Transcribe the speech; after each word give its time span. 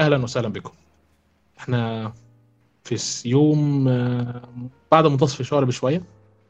أهلا 0.00 0.16
وسهلا 0.22 0.48
بكم. 0.48 0.72
إحنا 1.58 2.12
في 2.84 2.98
يوم 3.28 3.88
آه، 3.88 4.48
بعد 4.92 5.06
منتصف 5.06 5.40
الشهر 5.40 5.64
بشوية 5.64 6.02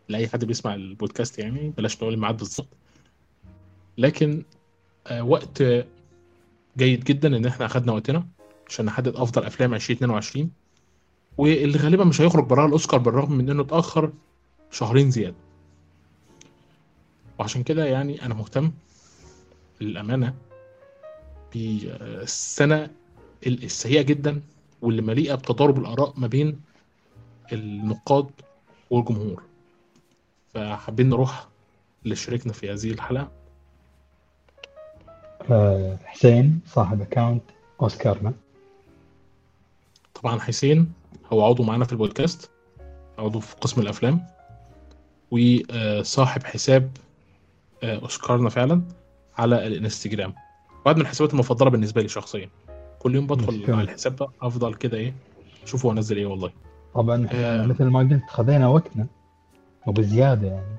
لأي 0.09 0.29
حد 0.29 0.45
بيسمع 0.45 0.75
البودكاست 0.75 1.39
يعني 1.39 1.73
بلاش 1.77 1.97
نقول 1.97 2.15
الميعاد 2.15 2.37
بالظبط. 2.37 2.69
لكن 3.99 4.43
آه، 5.07 5.23
وقت 5.23 5.63
جيد 6.79 7.05
جدا 7.05 7.37
إن 7.37 7.47
إحنا 7.47 7.67
أخدنا 7.67 7.93
وقتنا 7.93 8.27
عشان 8.69 8.85
نحدد 8.85 9.17
أفضل 9.17 9.45
أفلام 9.45 9.75
2022 9.75 10.51
واللي 11.39 11.79
غالبا 11.79 12.05
مش 12.05 12.21
هيخرج 12.21 12.45
براها 12.45 12.67
الأوسكار 12.67 13.01
بالرغم 13.01 13.33
من 13.33 13.51
إنه 13.51 13.63
اتأخر 13.63 14.13
شهرين 14.71 15.11
زيادة. 15.11 15.37
وعشان 17.39 17.63
كده 17.63 17.85
يعني 17.85 18.27
أنا 18.27 18.35
مهتم 18.35 18.73
للأمانة 19.81 20.35
بالسنة 21.55 22.91
السيئة 23.47 24.03
جدا 24.03 24.43
واللي 24.83 25.03
مليئة 25.03 25.35
بتضارب 25.35 25.79
الآراء 25.79 26.13
ما 26.17 26.27
بين 26.27 26.61
النقاد 27.53 28.31
والجمهور. 28.91 29.43
فحابين 30.55 31.09
نروح 31.09 31.49
لشريكنا 32.05 32.53
في 32.53 32.73
هذه 32.73 32.91
الحلقة. 32.91 33.31
آه، 35.51 35.99
حسين 36.05 36.61
صاحب 36.67 37.01
اكونت 37.03 37.43
اوسكارنا 37.83 38.33
طبعا 40.15 40.41
حسين 40.41 40.93
هو 41.33 41.45
عضو 41.45 41.63
معانا 41.63 41.85
في 41.85 41.93
البودكاست 41.93 42.51
عضو 43.19 43.41
في 43.41 43.57
قسم 43.57 43.81
الأفلام 43.81 44.27
وصاحب 45.31 46.45
حساب 46.45 46.91
آه، 47.83 47.99
أوسكارنا 47.99 48.51
فعلا 48.51 48.83
على 49.39 49.67
الإنستجرام. 49.67 50.35
واحد 50.85 50.97
من 50.97 51.03
الحسابات 51.03 51.33
المفضلة 51.35 51.71
بالنسبة 51.71 52.03
لي 52.03 52.09
شخصيا. 52.09 52.51
كل 53.01 53.15
يوم 53.15 53.27
بدخل. 53.27 53.65
على 53.73 53.83
الحساب 53.83 54.17
ده 54.17 54.29
أفضل 54.43 54.75
كده 54.75 54.97
إيه 54.99 55.15
شوف 55.65 55.87
هو 55.87 55.93
نزل 55.95 56.17
إيه 56.17 56.27
والله. 56.27 56.51
طبعا 56.95 57.27
آه. 57.33 57.67
مثل 57.67 57.85
ما 57.85 57.99
قلت 57.99 58.23
خذينا 58.29 58.69
وقتنا 58.69 59.07
وبزيادة 59.87 60.47
يعني. 60.49 60.77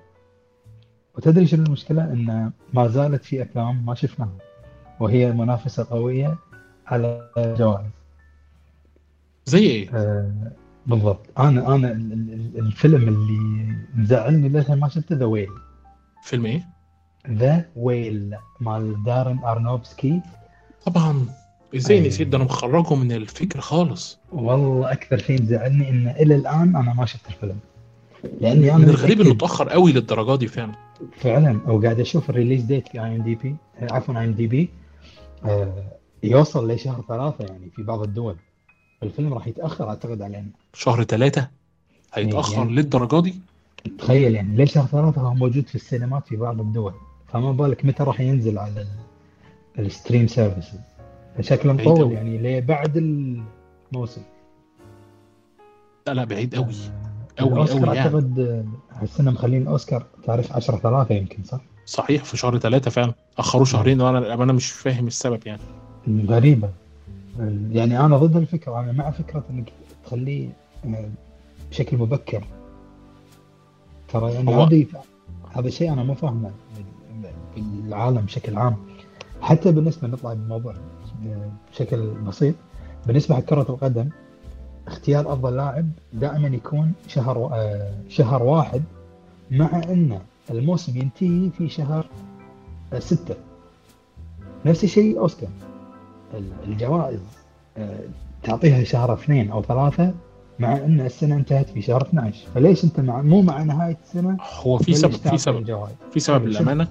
وتدري 1.16 1.48
شنو 1.48 1.64
المشكلة؟ 1.64 2.04
إن 2.04 2.52
ما 2.74 2.88
زالت 2.88 3.24
في 3.26 3.42
أفلام 3.42 3.86
ما 3.86 3.96
شفناها 3.96 4.38
وهي 5.00 5.32
منافسه 5.32 5.88
قويه 5.90 6.38
على 6.88 7.30
جوائز. 7.38 7.86
زي 9.46 9.60
إيه؟ 9.60 9.90
آه، 9.96 10.32
بالضبط. 10.88 11.40
أنا 11.40 11.76
أنا 11.76 11.92
ال- 11.92 12.14
ال- 12.14 12.60
الفيلم 12.60 13.08
اللي 13.08 13.76
مزعلني 13.96 14.50
لسه 14.50 14.76
ما 14.76 14.88
شفته 14.90 15.16
The 15.16 15.26
Whale 15.26 15.50
فيلم 16.24 16.46
إيه؟ 16.46 16.64
The 17.30 17.66
Whale 17.76 18.36
مال 18.60 19.04
Darren 19.04 19.40
Aronofsky 19.44 20.22
طبعا. 20.86 21.26
إزاي 21.76 21.98
أيوة. 21.98 22.08
نسيت 22.08 22.28
ده 22.28 22.38
أنا 22.38 22.46
مخرجه 22.46 22.96
من 22.96 23.12
الفكر 23.12 23.62
خالص. 23.62 24.20
والله 24.32 24.92
أكثر 24.92 25.18
شيء 25.18 25.42
مزعلني 25.42 25.90
إن 25.90 26.08
إلى 26.08 26.36
الآن 26.36 26.76
أنا 26.76 26.94
ما 26.94 27.06
شفت 27.06 27.28
الفيلم. 27.28 27.58
لأني 28.42 28.70
أنا 28.72 28.78
من 28.78 28.90
الغريب 28.90 29.22
إنه 29.22 29.32
اتاخر 29.32 29.70
قوي 29.70 29.92
للدرجة 29.92 30.36
دي 30.40 30.48
فعلا. 30.48 30.72
فعلا. 31.18 31.60
وقاعد 31.68 32.00
أشوف 32.00 32.30
ال 32.30 32.34
release 32.34 32.64
date 32.64 32.88
في 32.88 33.00
اي 33.04 33.16
ام 33.16 33.22
دي 33.24 33.36
بي 33.36 33.56
عفوا 33.82 34.20
اي 34.20 34.26
ام 34.26 34.32
دي 34.34 34.48
بي 34.48 34.70
يوصل 36.24 36.72
لشهر 36.72 37.04
ثلاثة 37.08 37.46
يعني 37.46 37.70
في 37.76 37.84
بعض 37.84 38.02
الدول. 38.02 38.36
الفيلم 39.04 39.34
راح 39.34 39.48
يتأخر 39.48 39.90
أعتقد 39.90 40.22
علينا 40.22 40.48
شهر 40.74 41.04
ثلاثة؟ 41.04 41.48
هيتأخر 42.14 42.54
يعني- 42.58 42.72
للدرجة 42.72 43.22
دي؟ 43.22 43.36
تخيل 44.00 44.36
يعني 44.36 44.56
ليش 44.58 44.74
شهر 44.74 44.86
ثلاثة 44.88 45.22
هو 45.22 45.34
موجود 45.34 45.68
في 45.68 45.76
السينمات 45.76 46.28
في 46.28 46.36
بعض 46.36 46.60
الدول؟ 46.60 46.94
فما 47.28 47.52
بالك 47.52 47.86
متى 47.86 48.04
راح 48.04 48.20
ينزل 48.20 48.58
على 48.58 48.86
ال 49.80 49.87
stream 49.87 50.28
services 50.28 50.80
شكله 51.40 51.74
مطول. 51.74 52.12
يعني 52.12 52.38
لبعد 52.60 52.98
الموسم. 52.98 54.22
لا 56.08 56.14
لا 56.14 56.24
بعيد 56.24 56.56
قوي 56.56 56.66
الاوسكار 57.42 57.88
أوي 57.88 57.96
يعني. 57.98 58.00
أعتقد 58.00 58.66
هالسنه 58.92 59.32
مخلين 59.32 59.62
الأوسكار 59.62 60.06
تعرف 60.24 60.54
10 60.54 60.78
3 60.78 61.16
يمكن 61.16 61.44
صح؟ 61.44 61.60
صحيح 61.86 62.24
في 62.24 62.38
شهر 62.38 62.58
ثلاثة 62.58 62.92
فعلا. 62.92 63.14
اخروا 63.38 63.66
شهرين 63.66 64.02
وأنا 64.02 64.18
للامانه 64.18 64.54
مش 64.54 64.72
فاهم 64.72 65.08
السبب 65.08 65.40
يعني. 65.46 65.62
غريبة. 66.28 66.70
يعني 67.72 68.00
أنا 68.06 68.18
ضد 68.18 68.36
الفكرة 68.36 68.80
أنا 68.80 68.92
مع 68.92 69.12
فكرة 69.12 69.44
إنك 69.50 69.72
تخليه 70.06 70.50
آه، 70.86 71.10
بشكل 71.72 71.98
مبكر. 71.98 72.44
ترى 74.08 74.34
يعني 74.34 74.56
هو- 74.56 74.70
هذا 75.52 75.70
شيء 75.70 75.94
أنا 75.94 76.04
ما 76.04 76.14
فاهمه 76.14 76.52
بالعالم 77.56 78.22
بشكل 78.22 78.58
عام. 78.58 78.76
حتى 79.42 79.72
بالنسبة 79.72 80.08
نطلع 80.08 80.34
بالموضوع 80.34 80.74
آه، 80.74 80.78
بشكل 81.72 82.08
بسيط. 82.08 82.56
بالنسبة 83.08 83.36
حق 83.36 83.42
كرة 83.42 83.66
القدم 83.70 84.10
اختيار 84.88 85.34
أفضل 85.34 85.56
لاعب 85.56 85.90
دائما 86.14 86.48
يكون 86.48 86.94
شهر 87.08 87.50
آه، 87.54 87.94
شهر 88.10 88.44
واحد 88.44 88.84
مع 89.52 89.70
أن 89.76 90.20
الموسم 90.52 90.98
ينتهي 90.98 91.50
في 91.58 91.70
شهر 91.70 92.06
ستة. 93.00 93.36
نفس 94.66 94.84
الشيء 94.84 95.20
أوسكار. 95.20 95.50
الجوائز 96.68 97.20
آه، 97.78 98.00
تعطيها 98.44 98.84
شهر 98.84 99.14
اثنين 99.14 99.52
أو 99.52 99.62
ثلاثة 99.62 100.14
مع 100.60 100.74
أن 100.76 101.02
السنة 101.02 101.36
انتهت 101.36 101.70
في 101.70 101.82
شهر 101.82 102.02
12 102.02 102.48
فليش 102.56 102.84
أنت 102.84 103.00
مع 103.00 103.22
مو 103.22 103.42
مع 103.42 103.64
نهاية 103.64 103.98
السنة؟ 104.04 104.38
هو 104.64 104.78
في 104.78 104.94
سبب 104.94 105.12
في 105.12 105.38
سبب 105.38 105.88
في 106.14 106.20
سبب 106.20 106.42
أيوة، 106.42 106.50
للأمانة 106.52 106.88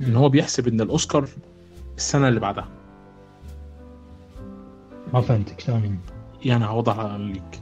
إن. 0.00 0.16
هو 0.16 0.28
بيحسب 0.28 0.68
إن 0.68 0.80
الأوسكار 0.80 1.28
السنة 1.96 2.28
اللي 2.28 2.40
بعدها. 2.40 2.68
ما 5.14 5.20
فهمتك 5.20 5.60
شلون 5.60 5.78
يعني 5.84 5.98
يعني 6.44 6.64
هوضح 6.64 6.98
ليك 7.18 7.60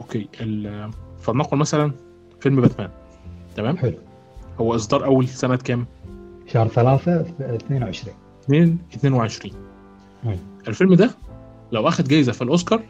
أوكي 0.00 0.28
ال- 0.40 0.90
فلنقل 1.20 1.56
مثلا 1.58 1.92
فيلم 2.40 2.60
باتمان. 2.60 2.90
تمام؟ 3.56 3.76
حلو. 3.76 3.98
هو 4.60 4.74
إصدار 4.74 5.04
أول 5.04 5.28
سنة 5.28 5.56
كام 5.56 5.86
شهر 6.46 6.68
ثلاثة 6.68 7.22
في 7.22 7.32
22 7.54 8.14
2 8.44 8.78
22 8.94 9.54
أيوة. 10.24 10.38
الفيلم 10.68 10.94
ده 10.94 11.10
لو 11.72 11.88
اخد 11.88 12.08
جايزة 12.08 12.32
في 12.32 12.42
الأوسكار 12.42 12.82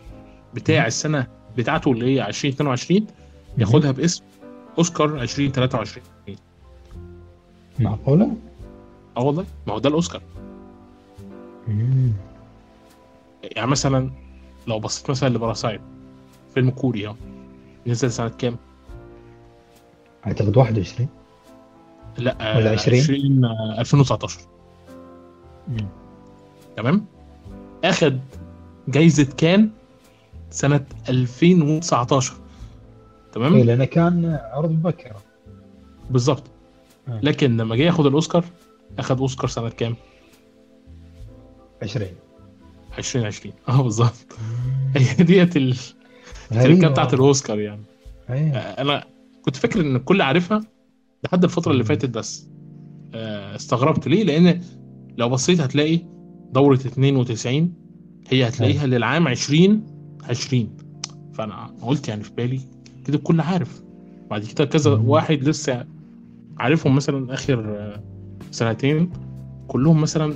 بتاع 0.55 0.87
السنة 0.87 1.27
بتاعته 1.57 1.93
اللي 1.93 2.07
هي 2.15 2.27
2022 2.29 3.07
ياخدها 3.59 3.91
باسم 3.91 4.25
أوسكار 4.79 5.23
2023 5.23 6.07
معقولة؟ 7.81 8.37
آه 9.17 9.23
والله 9.23 9.45
ما 9.67 9.73
هو 9.75 9.79
ده 9.79 9.89
الأوسكار. 9.89 10.23
مم. 11.69 12.13
يعني 13.43 13.71
مثلا 13.71 14.11
لو 14.67 14.81
بصيت 14.81 15.11
مثلا 15.11 15.29
لباراسايت 15.29 15.81
فيلم 16.55 16.71
كوري 16.71 17.07
أهو 17.07 17.15
نزل 17.87 18.13
سنة 18.13 18.29
كام؟ 18.29 18.57
اعتقد 20.27 20.57
21 20.57 21.09
لا 22.19 22.57
ولا 22.57 22.71
آه، 22.71 22.73
20 22.73 22.99
20 23.01 23.45
آه، 23.45 23.81
2019 23.81 24.41
مم. 25.69 25.89
تمام؟ 26.77 27.07
آخد 27.85 28.21
جايزة 28.89 29.25
كان 29.37 29.71
سنة 30.51 30.87
2019 31.09 32.33
إيه 32.33 32.39
تمام؟ 33.33 33.57
لأنه 33.59 33.85
كان 33.85 34.39
عرض 34.53 34.71
مبكر. 34.71 35.13
بالظبط 36.11 36.43
آه. 37.09 37.21
لكن 37.23 37.57
لما 37.57 37.77
جه 37.77 37.83
ياخد 37.83 38.07
الأوسكار 38.07 38.45
أخد 38.99 39.21
أوسكار 39.21 39.49
سنة 39.49 39.69
كام؟ 39.69 39.97
20 41.83 42.09
2020 42.99 43.55
آه 43.69 43.83
بالظبط 43.83 44.27
هي 44.97 45.25
ديت 45.25 45.57
ال- 45.57 45.77
التركه 46.53 46.89
بتاعت. 46.89 47.15
الأوسكار 47.15 47.61
يعني. 47.61 47.83
إيه. 48.31 48.53
آه، 48.53 48.83
أنا 48.83 49.05
كنت 49.43 49.57
فاكر 49.57 49.81
إن 49.81 49.97
الكل 49.97 50.23
عارفها 50.23 50.61
لحد 51.25 51.45
الفترة 51.45 51.73
اللي. 51.73 51.85
فاتت 51.85 52.11
بس. 52.11 52.49
آه، 53.15 53.57
استغربت 53.57 54.09
ليه؟ 54.09 54.25
لأن 54.25 54.61
لو 55.19 55.29
بصيت 55.29 55.61
هتلاقي 55.61 55.99
دورة 56.53 56.75
92 56.75 57.75
هي 58.29 58.49
هتلاقيها 58.49 58.87
للعام 58.87 59.29
2020 59.29 60.77
فأنا 61.35 61.75
قلت 61.83 62.09
يعني 62.09 62.23
في 62.25 62.31
بالي 62.37 62.61
كده 63.07 63.17
الكل 63.19 63.41
عارف. 63.41 63.83
بعد 64.31 64.45
كده 64.45 64.65
كذا. 64.65 64.91
واحد 64.91 65.49
لسه 65.49 65.85
عارفهم 66.59 66.95
مثلا 66.95 67.35
آخر 67.35 67.77
آه، 67.79 68.03
سنتين 68.51 69.11
كلهم 69.69 70.01
مثلا 70.01 70.35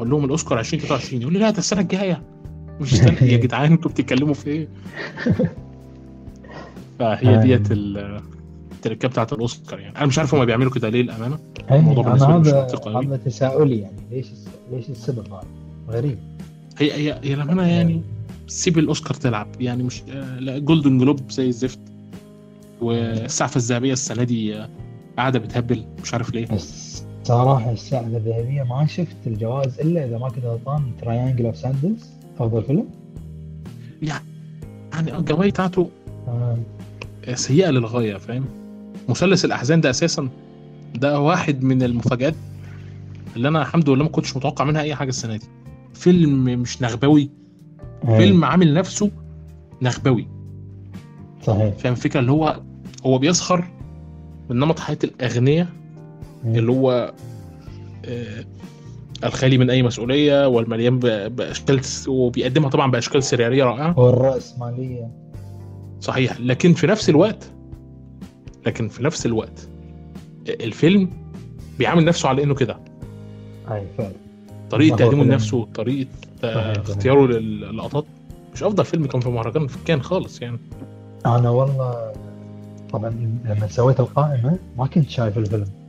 أقول 0.00 0.10
لهم 0.10 0.24
الأوسكار 0.24 0.58
2023 0.60 1.22
يقول 1.22 1.32
لي 1.32 1.38
لا 1.38 1.50
ده 1.50 1.58
السنة 1.58 1.80
الجاية. 1.80 2.22
مش 2.80 2.92
السنة 2.92 3.22
يا 3.22 3.36
جدعان 3.36 3.72
أنتوا 3.72 3.90
بتتكلموا 3.90 4.34
في 4.34 4.50
إيه؟ 4.50 4.68
فهي 6.98 7.36
آه. 7.36 7.40
ديت 7.42 7.72
ال- 7.72 8.20
التركه 8.72 9.08
بتاعت 9.08 9.32
الأوسكار 9.32 9.80
يعني. 9.80 9.96
أنا 9.98 10.06
مش 10.06 10.18
عارف 10.18 10.34
هما 10.34 10.44
بيعملوا 10.44 10.70
كده 10.72 10.88
ليه 10.88 11.00
الامانه 11.00 11.38
إيه، 11.70 11.78
الموضوع 11.78 12.04
أنا 12.06 12.12
بالنسبة 12.12 12.32
لي 12.32 12.40
مش 12.40 12.72
منطقي. 12.72 13.06
هذا 13.06 13.16
تساؤلي 13.16 13.78
يعني 13.78 13.96
ليش 14.10 14.26
ليش 14.72 14.88
السبب؟ 14.90 15.32
هذا 15.32 15.42
غريب. 15.90 16.18
هي 16.78 16.92
هي 16.92 17.20
هي 17.22 17.34
الامانه 17.34 17.62
يعني 17.66 18.02
سيب 18.46 18.78
الأوسكار 18.78 19.14
تلعب. 19.14 19.46
يعني 19.60 19.82
مش 19.82 20.02
آه، 20.10 20.38
لا 20.38 20.58
Golden 20.58 20.98
Globe 20.98 21.30
زي 21.30 21.48
الزفت. 21.48 21.78
والسعفه 22.80 23.56
الذهبية 23.58 23.92
السنة 23.92 24.24
دي 24.24 24.56
آه، 24.56 24.68
قاعدة 25.16 25.38
بتهبل 25.38 25.84
مش 26.02 26.12
عارف 26.14 26.34
ليه. 26.34 26.46
بس 26.46 26.89
صراحة 27.30 27.70
السعفة 27.72 28.00
الذهبية 28.00 28.62
ما 28.62 28.86
شفت 28.86 29.16
الجوائز 29.26 29.80
إلا 29.80 30.04
إذا 30.04 30.18
ما 30.18 30.28
كنت 30.28 30.44
غلطان 30.44 30.82
Triangle 31.00 31.46
of 31.46 31.56
Sadness 31.56 32.10
أفضل 32.40 32.62
فيلم؟ 32.62 32.86
يعني 34.02 35.16
الجوايز 35.18 35.50
بتاعته 35.50 35.90
آه. 36.28 36.58
سيئة 37.34 37.70
للغاية 37.70 38.16
فاهم 38.16 38.44
مثلث 39.08 39.44
الأحزان 39.44 39.80
ده 39.80 39.90
أساسا 39.90 40.28
ده 40.94 41.20
واحد 41.20 41.62
من 41.62 41.82
المفاجآت 41.82 42.34
اللي 43.36 43.48
أنا 43.48 43.62
الحمد 43.62 43.90
لله 43.90 44.04
ما 44.04 44.10
كنتش 44.10 44.36
متوقع 44.36 44.64
منها 44.64 44.82
أي 44.82 44.94
حاجة 44.94 45.08
السنة 45.08 45.36
دي 45.36 45.46
فيلم 45.94 46.44
مش 46.44 46.82
نغبوي 46.82 47.30
آه. 48.04 48.18
فيلم 48.18 48.44
عامل 48.44 48.74
نفسه 48.74 49.10
نغبوي 49.82 50.28
صحيح 51.42 51.74
فاهم 51.74 51.92
الفكرة 51.92 52.20
اللي 52.20 52.32
هو 52.32 52.60
هو 53.06 53.18
بيسخر 53.18 53.64
من 54.50 54.56
نمط 54.56 54.78
حياه 54.78 54.98
الاغنياء. 55.04 55.79
اللي 56.44 56.72
هو 56.72 57.12
آه، 58.04 58.44
الخالي 59.24 59.58
من 59.58 59.70
أي 59.70 59.82
مسؤولية 59.82 60.48
والمليان 60.48 60.98
بأشكال 61.28 61.80
وبيقدمها 62.08 62.70
طبعا 62.70 62.90
بأشكال 62.90 63.22
سريرية 63.22 63.64
رائعة. 63.64 63.98
والرأسمالية 63.98 65.08
صحيح. 66.00 66.40
لكن 66.40 66.72
في 66.72 66.86
نفس 66.86 67.08
الوقت 67.08 67.50
لكن 68.66 68.88
في 68.88 69.04
نفس 69.04 69.26
الوقت 69.26 69.68
الفيلم 70.48 71.10
بيعامل 71.78 72.04
نفسه 72.04 72.28
على 72.28 72.42
إنه 72.42 72.54
كده. 72.54 72.78
أي 73.70 73.86
فعلا. 73.98 74.12
طريقة 74.70 74.96
تقديمه 74.96 75.24
لنفسه 75.24 75.68
طريقه 75.74 76.08
آه،. 76.44 76.72
اختياره 76.72 77.26
للقطات 77.26 78.04
مش 78.54 78.62
أفضل 78.62 78.84
فيلم 78.84 79.06
كان 79.06 79.20
في 79.20 79.28
مهرجان 79.28 79.66
في 79.66 79.78
كان 79.84 80.02
خالص 80.02 80.42
يعني. 80.42 80.58
أنا 81.26 81.50
والله 81.50 82.12
طبعا 82.92 83.10
لما 83.44 83.66
سويت 83.66 84.00
القائمة 84.00 84.58
ما 84.78 84.86
كنت 84.86 85.10
شايف 85.10 85.38
الفيلم. 85.38 85.79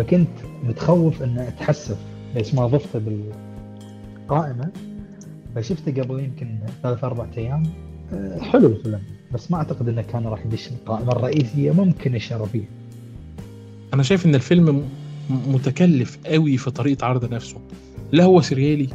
فكنت 0.00 0.28
متخوف 0.64 1.22
إن 1.22 1.38
أتحسف 1.38 1.96
ليش 2.34 2.54
ما 2.54 2.66
ضفته 2.66 2.98
بالقائمة. 2.98 4.68
فشفته 5.54 6.02
قبل 6.02 6.20
يمكن 6.20 6.58
ثلاث 6.82 7.04
أربع 7.04 7.26
أيام 7.36 7.62
أه، 8.12 8.40
حلو 8.40 8.66
الفيلم 8.66 9.00
بس 9.34 9.50
ما 9.50 9.56
أعتقد 9.56 9.88
إنه 9.88 10.02
كان 10.02 10.26
راح 10.26 10.46
يدش 10.46 10.68
القائمة 10.68 11.12
الرئيسية 11.12 11.70
ممكن 11.72 12.14
الشرفية 12.14 12.64
أنا 13.94 14.02
شايف 14.02 14.26
إن 14.26 14.34
الفيلم 14.34 14.84
متكلف 15.30 16.18
قوي 16.26 16.56
في 16.56 16.70
طريقة 16.70 17.06
عرض 17.06 17.32
نفسه. 17.34 17.56
لا 18.12 18.24
هو 18.24 18.40
سريالي 18.40 18.88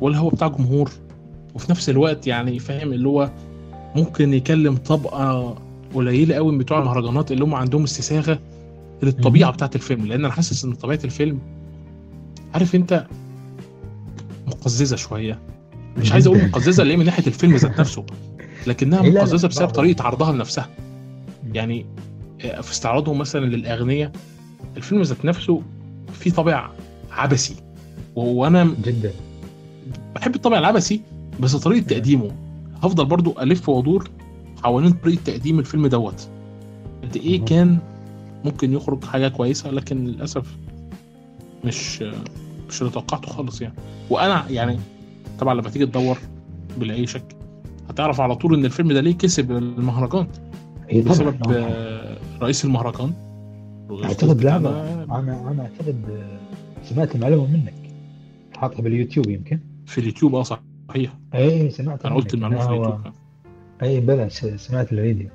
ولا 0.00 0.18
هو 0.18 0.28
بتاع 0.28 0.48
جمهور. 0.48 0.90
وفي 1.54 1.70
نفس 1.70 1.90
الوقت 1.90 2.26
يعني 2.26 2.58
فاهم 2.58 2.92
اللي 2.92 3.08
هو 3.08 3.30
ممكن 3.96 4.34
يكلم 4.34 4.76
طبقة 4.76 5.56
قليلة 5.94 6.34
قوي 6.34 6.52
من 6.52 6.58
بتوع 6.58 6.78
المهرجانات 6.78 7.32
اللي 7.32 7.44
هم 7.44 7.54
عندهم 7.54 7.82
استساغة. 7.82 8.38
للطبيعة. 9.02 9.50
بتاعت 9.52 9.76
الفيلم 9.76 10.06
لأن 10.06 10.24
أنا 10.24 10.32
حاسس 10.32 10.64
إن 10.64 10.72
طبيعة 10.72 11.00
الفيلم 11.04 11.38
عارف 12.54 12.74
أنت 12.74 13.06
مقززة 14.46 14.96
شوية. 14.96 15.38
مش 15.96 16.12
عايز 16.12 16.26
أقول. 16.26 16.44
مقززة 16.48 16.82
اللي 16.82 16.92
هي 16.94 16.96
من 16.98 17.04
ناحية 17.04 17.26
الفيلم 17.26 17.56
ذات 17.56 17.78
نفسه. 17.80 18.06
لكنها 18.66 19.02
مقززة 19.02 19.48
بسبب 19.48 19.68
طريقة 19.68 20.04
عرضها 20.04 20.32
لنفسها. 20.32 20.68
يعني 21.52 21.86
آه، 22.40 22.60
في 22.60 22.72
استعراضهم 22.72 23.18
مثلا 23.18 23.44
للاغنياء 23.46 24.12
الفيلم 24.76 25.02
ذات 25.02 25.24
نفسه 25.24 25.62
فيه 26.12 26.30
طابع 26.30 26.70
عبثي. 27.10 27.54
وأنا 28.16 28.74
جدا. 28.84 29.12
بحب 30.14 30.34
الطابع 30.34 30.58
العبثي 30.58 31.00
بس 31.40 31.56
طريقة 31.56 31.86
تقديمه. 31.86 32.30
هفضل 32.82 33.04
برضو 33.04 33.34
ألف 33.40 33.68
وأدور 33.68 34.10
حوالين 34.62 34.90
طريقة 34.92 35.20
تقديم 35.24 35.58
الفيلم 35.58 35.86
دوت. 35.86 36.28
قد 37.02 37.16
إيه. 37.16 37.44
كان 37.44 37.78
ممكن 38.44 38.72
يخرج 38.72 39.04
حاجة 39.04 39.28
كويسة 39.28 39.70
لكن 39.70 40.04
للأسف 40.04 40.56
مش 41.64 42.02
مش 42.68 42.80
اللي 42.82 42.92
توقعته 42.92 43.28
خالص 43.28 43.60
يعني. 43.62 43.74
وأنا 44.10 44.44
يعني 44.50 44.78
طبعا 45.38 45.54
لما 45.54 45.70
تيجي 45.70 45.86
تدور 45.86 46.18
بلا 46.78 46.94
اي 46.94 47.06
شك 47.06 47.36
هتعرف 47.88 48.20
على 48.20 48.36
طول 48.36 48.54
إن 48.54 48.64
الفيلم 48.64 48.92
ده 48.92 49.00
ليه 49.00 49.14
كسب 49.14 49.50
المهرجان. 49.52 50.26
هي 50.88 51.00
بسبب 51.02 51.52
آه، 51.52 52.16
رئيس 52.42 52.64
المهرجان. 52.64 53.12
أعتقد 54.04 54.42
لا 54.44 54.56
أنا 54.56 55.04
أنا 55.50 55.62
أعتقد 55.62 56.04
آه، 56.10 56.38
سمعت 56.84 57.14
المعلومة 57.14 57.52
منك. 57.52 57.74
حاطها 58.56 58.82
باليوتيوب 58.82 59.28
يمكن. 59.30 59.60
في 59.86 59.98
اليوتيوب 59.98 60.34
آه 60.34 60.42
صحيح. 60.42 61.12
اي 61.34 61.70
سمعت 61.70 62.06
أنا 62.06 62.14
قلت 62.14 62.34
المعلومة 62.34 62.60
في 62.62 62.68
اليوتيوب. 62.70 63.00
اي 63.82 64.00
بلى 64.00 64.30
سمعت 64.56 64.92
الفيديو. 64.92 65.28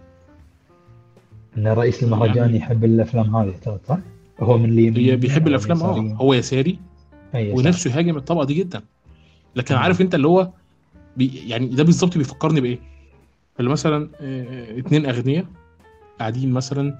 إن 1.58 1.68
رئيس 1.68 2.04
المهرجان 2.04 2.38
يعني- 2.38 2.58
يحب 2.58 2.84
الأفلام 2.86 3.36
هذه 3.36 3.50
اعتقد 3.50 3.80
صح؟ 3.88 3.98
هو 4.40 4.58
من 4.58 4.80
هي 4.98 5.16
بيحب 5.16 5.42
أو 5.42 5.48
الأفلام 5.48 5.84
آه؟ 5.84 6.16
هو 6.22 6.34
يساري. 6.34 6.80
ونفسه 7.36 7.90
يهاجم 7.92 8.18
الطبقة 8.18 8.46
دي 8.46 8.54
جدا 8.54 8.82
لكن 9.56 9.76
مم. 9.76 9.82
عارف 9.82 10.02
أنت 10.02 10.16
اللي 10.16 10.28
هو 10.28 10.50
بي 11.18 11.42
يعني 11.50 11.66
ده 11.68 11.84
بالظبط 11.84 12.18
بيفكرني 12.18 12.62
بإيه 12.62 12.80
اللي 13.60 13.70
مثلا 13.72 14.10
آه، 14.22 14.80
اتنين 14.80 15.06
أغنياء 15.06 15.46
قاعدين 16.20 16.52
مثلا 16.52 16.98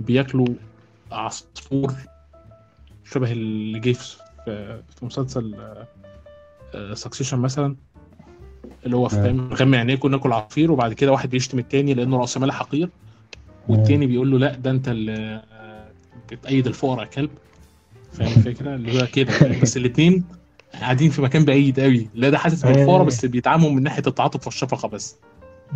بياكلوا 0.00 0.46
عصفور 1.12 1.92
شبه 3.04 3.32
اللي 3.32 3.78
جه 3.80 3.92
في 4.46 4.80
مسلسل 5.02 5.54
Succession 6.92 7.38
مثلا 7.38 7.76
اللي 8.86 8.96
هو 8.96 9.08
فاهم 9.08 9.52
غمي 9.54 9.76
عينيكم 9.76 10.10
ناكل 10.10 10.32
عصافير 10.32 10.72
وبعد 10.72 10.92
كده 10.92 11.12
واحد 11.12 11.30
بيشتم 11.30 11.58
التاني 11.58 11.94
لأنه 11.94 12.16
راس 12.18 12.38
مال 12.38 12.52
حقير 12.52 12.88
والتاني 13.68 14.06
بيقول 14.06 14.30
له 14.30 14.38
لا 14.38 14.54
ده 14.54 14.70
انت 14.70 14.88
اللي 14.88 15.42
آه، 15.52 15.90
بتأيد 16.32 16.66
الفقراء 16.66 17.00
يا 17.00 17.10
كلب. 17.10 17.30
فاهم 18.12 18.28
الفكرة؟ 18.28 18.74
اللي 18.74 19.02
هو 19.02 19.06
كده. 19.06 19.60
بس 19.62 19.76
الاثنين 19.76 20.24
قاعدين 20.80 21.10
في 21.10 21.22
مكان 21.22 21.44
بعيد 21.44 21.80
قوي. 21.80 22.08
لا 22.14 22.30
ده 22.30 22.38
حاسس 22.38 22.66
بالفقراء 22.66 23.04
بس 23.04 23.26
بيتعاملوا 23.26 23.70
من 23.70 23.82
ناحية 23.82 24.02
التعاطف 24.06 24.46
والشفقة 24.46 24.88
بس. 24.88 25.16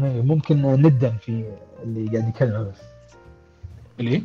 ممكن 0.01 0.63
ندم 0.63 1.13
في 1.21 1.45
اللي 1.83 2.19
قاعد 2.19 2.29
يكلمه 2.29 2.63
بس. 2.63 2.81
الايه؟ 4.01 4.23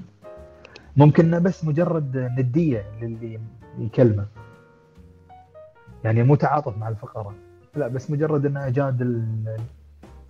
ممكن 0.97 1.39
بس 1.39 1.65
مجرد 1.65 2.17
ندية 2.17 2.85
للي 3.01 3.39
يكلمه. 3.79 4.25
يعني 6.03 6.23
مو 6.23 6.35
تعاطف 6.35 6.77
مع 6.77 6.89
الفقراء. 6.89 7.33
لا 7.75 7.87
بس 7.87 8.11
مجرد 8.11 8.45
إنه 8.45 8.67
اجادل 8.67 9.25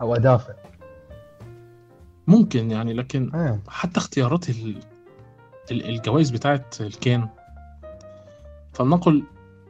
أو 0.01 0.15
أدافع. 0.15 0.53
ممكن 2.27 2.71
يعني 2.71 2.93
لكن 2.93 3.31
آه. 3.35 3.59
حتى 3.67 3.97
اختيارات 3.99 4.49
ال... 4.49 4.75
ال- 5.71 5.89
الجوائز 5.89 6.29
بتاعت 6.29 6.81
الكان. 6.81 7.29
فلنقل 8.73 9.23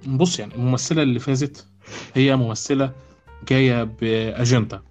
بص 0.07 0.39
يعني 0.39 0.55
الممثلة 0.55 1.01
اللي 1.03 1.19
فازت 1.19 1.67
هي 2.13 2.35
ممثلة 2.35 2.91
جاية 3.49 3.83
باجنده 3.83 4.83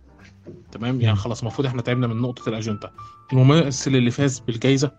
تمام؟ 0.73 1.01
يعني. 1.01 1.17
خلاص 1.17 1.41
المفروض 1.41 1.67
إحنا 1.67 1.83
تعبنا 1.83 2.07
من 2.07 2.17
نقطة 2.21 2.49
الاجنده 2.49 2.93
الممثل 3.33 3.91
اللي 3.97 4.11
فاز 4.11 4.39
بالجائزه 4.39 4.93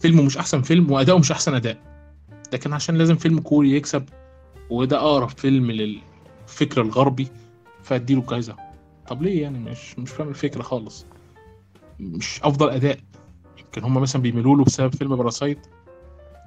فيلمه 0.00 0.22
مش 0.22 0.38
أحسن 0.38 0.62
فيلم 0.62 0.90
وأداؤه 0.92 1.18
مش 1.18 1.32
أحسن 1.32 1.54
أداء. 1.54 1.76
لكن 2.52 2.72
عشان 2.72 2.94
لازم 2.98 3.16
فيلم 3.16 3.40
كوري 3.40 3.72
يكسب 3.76 4.04
وده 4.70 4.98
أقرب 5.00 5.28
فيلم 5.28 5.70
للفكر 5.70 6.80
الغربي 6.80 7.28
فأديله 7.82 8.20
الجائزه 8.20 8.56
طب 9.08 9.22
ليه 9.22 9.42
يعني؟ 9.42 9.58
مش 9.58 9.98
مش 9.98 10.10
فاهم 10.10 10.28
الفكرة 10.28 10.62
خالص. 10.62 11.06
مش 12.00 12.40
أفضل 12.42 12.70
أداء. 12.70 12.98
يمكن 13.58 13.84
هم 13.84 13.94
مثلا 13.94 14.22
بيميلوا 14.22 14.56
له 14.56 14.64
بسبب 14.64 14.94
فيلم 14.94 15.16
Parasite 15.16 15.66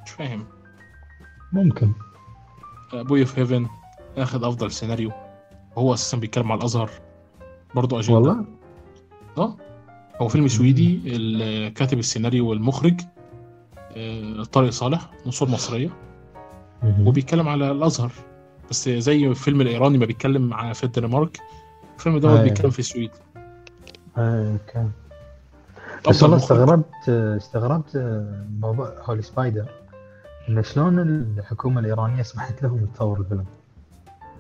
مش 0.06 0.12
فاهم. 0.12 0.46
ممكن. 1.54 1.92
Boy 2.94 3.22
of 3.22 3.40
Heaven 3.40 3.68
أخذ 4.18 4.44
أفضل 4.44 4.72
سيناريو. 4.72 5.12
وهو 5.76 5.94
أساسا 5.94 6.18
بيتكلم 6.18 6.52
على 6.52 6.60
الأزهر. 6.60 6.90
برضه 7.76 8.00
اجنده 8.00 8.14
والله؟ 8.14 8.46
آه. 9.38 9.58
هو 10.22 10.28
فيلم 10.28 10.48
سويدي. 10.48 11.70
كاتب 11.70 12.00
السيناريو 12.00 12.50
والمخرج 12.50 13.02
آه، 13.96 14.44
طارق 14.44 14.70
صالح 14.70 15.12
أصوله 15.26 15.50
مصرية. 15.50 15.90
وبيتكلم 17.00 17.48
على 17.48 17.72
الأزهر. 17.72 18.12
بس 18.70 18.90
زي 18.90 19.28
الفيلم 19.28 19.62
الإيراني 19.62 19.98
ما 19.98 20.06
بيتكلم 20.06 20.74
في 20.74 20.84
الدنمارك 20.84 21.38
الفيلم 21.98 22.18
دوت 22.18 22.32
أيوة. 22.32 22.44
بيتكلم 22.44 22.70
في 22.70 22.80
السويد. 22.80 23.12
آه، 24.18 24.52
okay 24.52 24.90
بس 26.10 26.24
والله. 26.24 26.38
استغربت 26.38 27.10
استغربت 27.10 27.96
آه، 27.96 28.46
موضوع 28.60 28.94
Holy 29.02 29.22
Spider 29.22 29.66
ان 30.50 30.64
شلون 30.64 31.00
الحكومة 31.00 31.80
الإيرانية 31.80 32.24
سمحت 32.24 32.64
لهم 32.64 32.86
تصور 32.86 33.20
الفيلم 33.20 33.46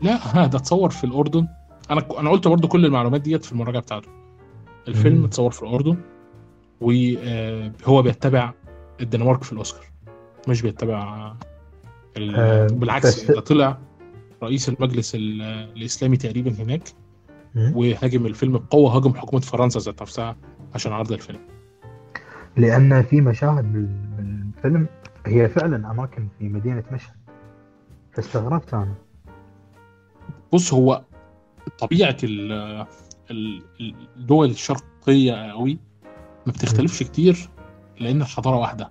لا 0.02 0.46
ده 0.48 0.58
اتصور 0.58 0.90
في 0.90 1.04
الأردن 1.04 1.48
أنا 1.92 2.20
أنا 2.20 2.30
قلت 2.30 2.48
برضو 2.48 2.68
كل 2.68 2.86
المعلومات 2.86 3.22
ديت 3.22 3.46
في 3.46 3.52
المراجعة 3.52 3.82
بتاعته 3.82 4.08
الفيلم 4.88 5.18
مم. 5.18 5.26
اتصور 5.26 5.52
في 5.52 5.64
الأردن 5.64 5.98
وهو 6.82 8.02
بيتبع 8.02 8.54
الدنمارك 9.02 9.44
في 9.44 9.52
الأوسكار 9.54 9.86
مش 10.48 10.62
بيتبع 10.62 11.34
ال- 12.18 12.36
آه، 12.36 12.68
بالعكس 12.68 13.32
ده 13.32 13.40
طلع 13.42 13.78
رئيس 14.44 14.70
المجلس 14.70 15.16
ال- 15.16 15.42
الإسلامي 15.78 16.18
تقريبا 16.18 16.52
هناك 16.52 16.84
مم. 17.56 17.74
وهاجم 17.76 18.26
الفيلم 18.26 18.58
بقوة 18.58 18.96
هاجم 18.98 19.14
حكومة 19.14 19.42
فرنسا 19.42 19.80
ذات 19.80 20.02
نفسها 20.02 20.36
عشان 20.76 20.92
عرض 20.94 21.12
الفيلم 21.12 21.40
لأن 22.58 23.04
في 23.04 23.22
مشاهد 23.22 23.74
بال- 23.74 23.86
بالفيلم 24.18 24.88
هي 25.26 25.50
فعلا 25.50 25.92
أماكن 25.92 26.28
في 26.40 26.50
مدينة 26.50 26.84
مشهد. 26.92 27.16
فاستغربت 28.14 28.74
أنا. 28.74 28.94
بص 30.54 30.74
هو 30.74 31.04
ال- 33.32 33.64
الدول 34.18 34.50
الشرقية 34.50 35.52
قوي 35.52 35.80
ما 36.46 36.52
بتختلفش 36.52 37.04
كتير 37.04 37.50
لأن 38.00 38.22
الحضارة 38.22 38.56
واحدة. 38.58 38.90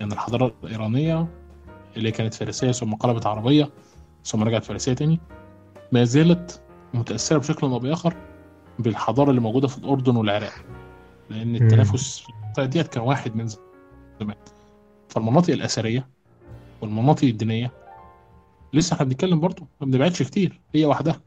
يعني 0.00 0.12
الحضارة 0.12 0.54
الإيرانية 0.64 1.26
اللي 1.96 2.10
كانت 2.10 2.34
فارسية 2.34 2.72
ثم 2.72 2.94
قلبت 2.94 3.26
عربية 3.26 3.70
ثم 4.24 4.42
رجعت 4.42 4.64
فارسية 4.64 4.92
تاني 4.92 5.20
ما 5.92 6.04
زالت 6.04 6.60
متأثرة 6.94 7.38
بشكل 7.38 7.66
أو 7.66 7.78
بآخر 7.78 8.14
بالحضارة 8.78 9.30
اللي 9.30 9.40
موجودة 9.40 9.68
في 9.68 9.78
الأردن 9.78 10.16
والعراق. 10.16 10.52
لأن 11.30 11.56
التنافس 11.56 12.18
في 12.18 12.28
المنطقة 12.30 12.64
ديت 12.64 12.88
كان 12.88 13.02
واحد 13.02 13.36
من 13.36 13.46
زمان 14.20 14.36
فالمناطق 15.08 15.52
الأثرية 15.52 16.08
والمناطق 16.80 17.24
الدينية 17.24 17.72
لسه 18.72 18.94
إحنا 18.94 19.06
بنتكلم 19.06 19.40
برضه 19.40 19.66
ما 19.80 19.86
بنبعدش 19.86 20.22
كتير 20.22 20.60
هي 20.74 20.86
وحدها 20.86 21.20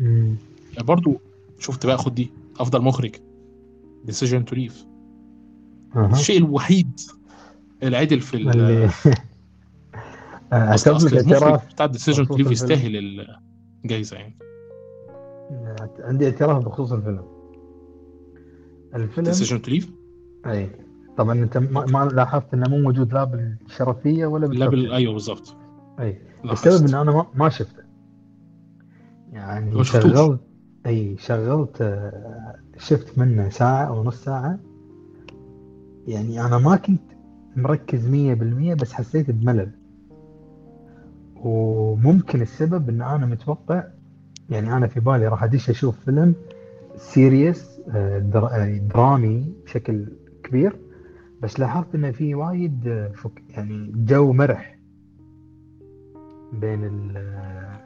مم. 0.00 0.36
برضه 0.80 1.20
شفت 1.58 1.86
بقى 1.86 1.98
خد 1.98 2.14
دي 2.14 2.30
أفضل 2.60 2.82
مخرج 2.82 3.16
Decision 4.04 4.44
to 4.44 4.56
Leave. 4.56 4.86
الشيء 6.12 6.38
الوحيد 6.38 7.00
العدل 7.82 8.20
في 8.20 8.36
ال- 8.36 8.48
اللي 8.50 8.90
أصل 10.52 10.90
المخرج 10.90 11.70
بتاع 11.72 11.86
Decision 11.86 12.26
to 12.26 12.36
Leave. 12.36 12.50
يستاهل 12.50 12.96
الجايزة 13.84 14.16
يعني 14.16 14.36
عندي 16.00 16.26
اعتراف 16.26 16.64
بخصوص 16.64 16.92
الفيلم. 16.92 17.24
الفيلم 18.94 19.26
Decision 19.26 19.62
to 19.62 19.70
Leave 19.70 19.90
أي. 20.46 20.70
طبعا 21.16 21.32
أنت 21.32 21.58
ما, 21.58 21.86
ما 21.86 22.04
لاحظت 22.04 22.54
إنه 22.54 22.68
مو 22.68 22.78
موجود 22.78 23.12
لا 23.12 23.24
بالشرفية 23.24 24.26
ولا 24.26 24.46
لا 24.46 24.68
بال... 24.68 24.92
أيوه 24.92 25.12
بالظبط 25.12 25.56
أي. 26.00 26.22
السبب 26.44 26.88
إن 26.88 26.94
أنا 26.94 27.26
ما, 27.34 27.48
شفته. 27.48 27.82
يعني. 29.32 29.84
شغلت 29.84 30.40
أي 30.86 31.16
شغلت 31.18 31.80
آه، 31.80 32.54
شفت 32.78 33.18
منه 33.18 33.48
ساعة 33.48 33.84
أو 33.84 34.04
نص 34.04 34.24
ساعة. 34.24 34.58
يعني 36.06 36.46
أنا 36.46 36.58
ما 36.58 36.76
كنت 36.76 37.02
مركز 37.56 38.08
مية 38.08 38.34
بالمية 38.34 38.74
بس 38.74 38.92
حسيت 38.92 39.30
بملل. 39.30 39.70
وممكن 41.36 42.42
السبب 42.42 42.88
إن 42.88 43.02
أنا 43.02 43.26
متوقع 43.26 43.84
يعني 44.50 44.76
أنا 44.76 44.86
في 44.86 45.00
بالي 45.00 45.28
راح 45.28 45.42
أدش 45.44 45.70
أشوف 45.70 46.00
فيلم 46.04 46.34
serious 46.96 47.80
درامي 48.94 49.54
بشكل 49.64 50.06
كبير 50.44 50.76
بس 51.42 51.60
لاحظت 51.60 51.94
إنه 51.94 52.10
في 52.10 52.34
وايد 52.34 52.88
آه، 52.88 53.08
فك 53.08 53.42
يعني 53.48 53.92
جو 53.96 54.32
مرح 54.32 54.78
بين 56.52 56.84
ال- 56.84 57.16
آه، 57.16 57.80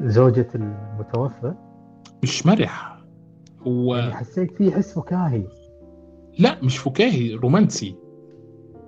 زوجة 0.00 0.46
المتوفى. 0.54 1.54
مش 2.22 2.46
مرح 2.46 2.98
هو 3.66 3.96
يعني 3.96 4.14
حسيت 4.14 4.52
فيه 4.56 4.70
حس 4.70 4.94
فكاهي. 4.94 5.44
لا 6.38 6.58
مش 6.62 6.78
فكاهي 6.78 7.34
رومانسي. 7.34 7.96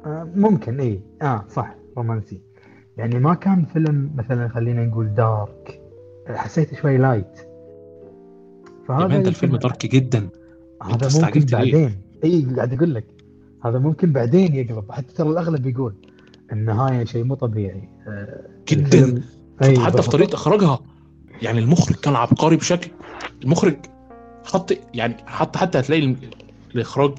آه، 0.07 0.29
ممكن 0.35 0.81
إي. 0.81 1.03
آه 1.23 1.45
صح 1.49 1.75
رومانسي. 1.97 2.41
يعني 2.97 3.19
ما 3.19 3.35
كان 3.35 3.65
فيلم 3.65 4.11
مثلا 4.17 4.49
خلينا 4.49 4.85
نقول 4.85 5.15
dark. 5.15 5.81
حسيت 6.37 6.75
شوي 6.75 6.99
light 6.99 7.39
ده 8.89 8.95
يمكن- 9.05 9.27
الفيلم 9.27 9.57
dark 9.57 9.87
جدا. 9.87 10.29
هذا 10.83 11.21
ممكن؟ 11.27 11.41
بعدين. 11.41 11.95
اي 12.25 12.47
قاعد 12.57 12.73
أقول 12.75 12.95
لك. 12.95 13.05
هذا 13.65 13.79
ممكن 13.79 14.13
بعدين 14.13 14.55
يقلب. 14.55 14.93
حتى 14.93 15.15
ترى 15.15 15.29
الأغلب 15.29 15.67
يقول 15.67 15.95
النهايه 16.53 17.05
شيء 17.05 17.25
مو 17.25 17.35
طبيعي. 17.35 17.89
آه، 18.09 18.41
جدا. 18.69 19.23
اي 19.63 19.79
حتى 19.79 20.03
في. 20.03 20.11
طريقة 20.11 20.35
إخراجها. 20.35 20.79
يعني 21.43 21.59
المخرج 21.59 21.97
كان 21.97 22.17
عبقري 22.17 22.57
بشكل. 22.57 22.91
المخرج 23.45 23.77
حط 24.45 24.73
يعني 24.95 25.17
حتى 25.27 25.59
حتى 25.59 25.79
هتلاقي 25.79 26.05
ال- 26.05 26.17
الإخراج 26.75 27.13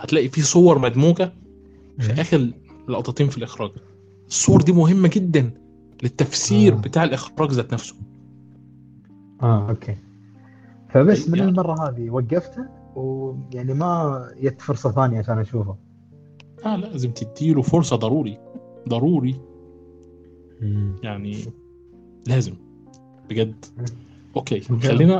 هتلاقي 0.00 0.28
فيه 0.28 0.42
صور 0.42 0.78
مدموجة 0.78 1.32
في. 2.00 2.20
آخر 2.20 2.50
لقطتين 2.88 3.28
في 3.28 3.38
الإخراج. 3.38 3.70
الصور 4.28 4.62
دي 4.62 4.72
مهمة 4.72 5.10
جدا 5.12 5.50
للتفسير 6.02 6.72
آه. 6.72 6.76
بتاع 6.76 7.04
الإخراج 7.04 7.52
ذات 7.52 7.72
نفسه. 7.72 7.94
آه 9.42 9.68
okay. 9.68 9.96
فبس 10.88 11.28
من 11.28 11.38
يعني- 11.38 11.50
المرة 11.50 11.88
هذه 11.88 12.10
وقفته 12.10 12.64
ويعني 12.96 13.74
ما 13.74 14.28
جت 14.40 14.60
فرصة 14.62 14.90
ثانية 14.92 15.18
عشان 15.18 15.38
أشوفه. 15.38 15.76
آه 16.66 16.76
لازم 16.76 17.10
تديله 17.10 17.62
فرصة 17.62 17.96
ضروري. 17.96 18.38
ضروري. 18.88 19.40
يعني 21.02 21.36
لازم. 22.26 22.54
بجد. 23.30 23.64
مم. 23.78 23.84
okay. 24.36 24.60
خلينا 24.60 25.18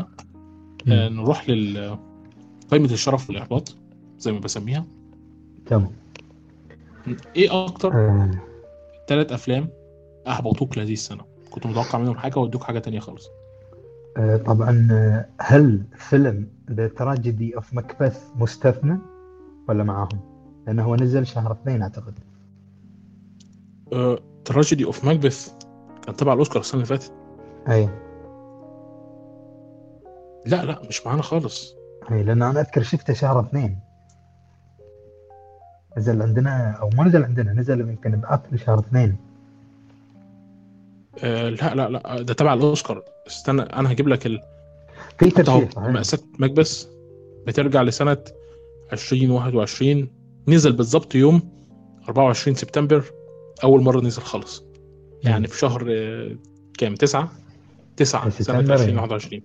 آه 0.88 1.08
مم. 1.08 1.20
نروح 1.20 1.48
لل 1.50 1.98
قائمة 2.70 2.84
الشرف 2.92 3.28
والاحباط 3.30 3.76
زي 4.18 4.32
ما 4.32 4.38
بسميها. 4.38 4.84
تمام. 5.66 5.90
إيه 7.36 7.64
أكتر 7.66 7.92
آه. 8.10 8.30
ثلاث 9.08 9.32
أفلام 9.32 9.68
أحبطوك 10.28 10.78
لهذه 10.78 10.92
السنة؟ 10.92 11.22
كنت 11.50 11.66
متوقع 11.66 11.98
منهم 11.98 12.14
حاجة 12.16 12.38
وأدوك 12.38 12.62
حاجة 12.62 12.78
تانية 12.78 13.00
خالص. 13.00 13.26
آه، 13.26 13.41
طبعا 14.46 14.88
آه، 14.90 15.28
هل 15.40 15.84
فيلم 15.96 16.48
The 16.70 16.88
Tragedy 16.88 17.56
of 17.56 17.74
Macbeth 17.74 18.30
مستثنى 18.36 18.98
ولا 19.68 19.84
معاهم؟ 19.84 20.20
لأنه 20.66 20.84
هو 20.84 20.96
نزل 20.96 21.26
شهر 21.26 21.52
اثنين 21.52 21.82
أعتقد. 21.82 22.18
Tragedy 24.44 24.84
of 24.84 25.04
Macbeth 25.04 25.54
كان 26.06 26.16
تبع 26.16 26.32
الأوسكار 26.32 26.60
السنة 26.60 26.74
اللي 26.74 26.86
فاتت. 26.86 27.12
أي. 27.68 27.88
لا 30.46 30.64
لا 30.64 30.82
مش 30.88 31.06
معانا 31.06 31.22
خالص. 31.22 31.74
أي 32.10 32.22
لأن 32.22 32.42
أنا 32.42 32.60
أذكر 32.60 32.82
شفته 32.82 33.12
شهر 33.12 33.40
اثنين. 33.40 33.78
نزل 35.98 36.22
عندنا 36.22 36.70
أو 36.70 36.90
ما 36.96 37.04
نزل 37.04 37.24
عندنا 37.24 37.52
نزل 37.52 37.80
يمكن 37.80 38.10
بابل 38.10 38.58
شهر 38.58 38.78
اثنين. 38.78 39.16
آه 41.24 41.48
لا 41.48 41.74
لا 41.74 41.88
لا 41.88 42.22
ده 42.22 42.34
تبع 42.34 42.54
الأوسكار. 42.54 43.04
استنى 43.26 43.62
أنا 43.62 43.92
هجيب 43.92 44.08
لك 44.08 44.26
ال... 44.26 44.40
في 45.18 45.30
ترشيح 45.30 45.78
مأساة 45.78 46.18
ماكبث 46.38 46.86
بترجع 47.46 47.82
لسنة 47.82 48.16
2021 48.92 50.08
نزل 50.48 50.72
بالظبط 50.72 51.14
يوم 51.14 51.42
24 52.08 52.54
سبتمبر 52.56 53.04
أول 53.64 53.82
مرة 53.82 54.00
نزل 54.00 54.22
خالص. 54.22 54.64
يعني 55.24 55.46
في 55.48 55.58
شهر 55.58 55.86
آه، 55.90 56.36
كام؟ 56.78 56.94
9 56.94 57.32
9 57.96 58.22
سنة 58.22 58.30
سبتمبر، 58.30 58.70
يعني. 58.70 58.82
2021 58.82 59.42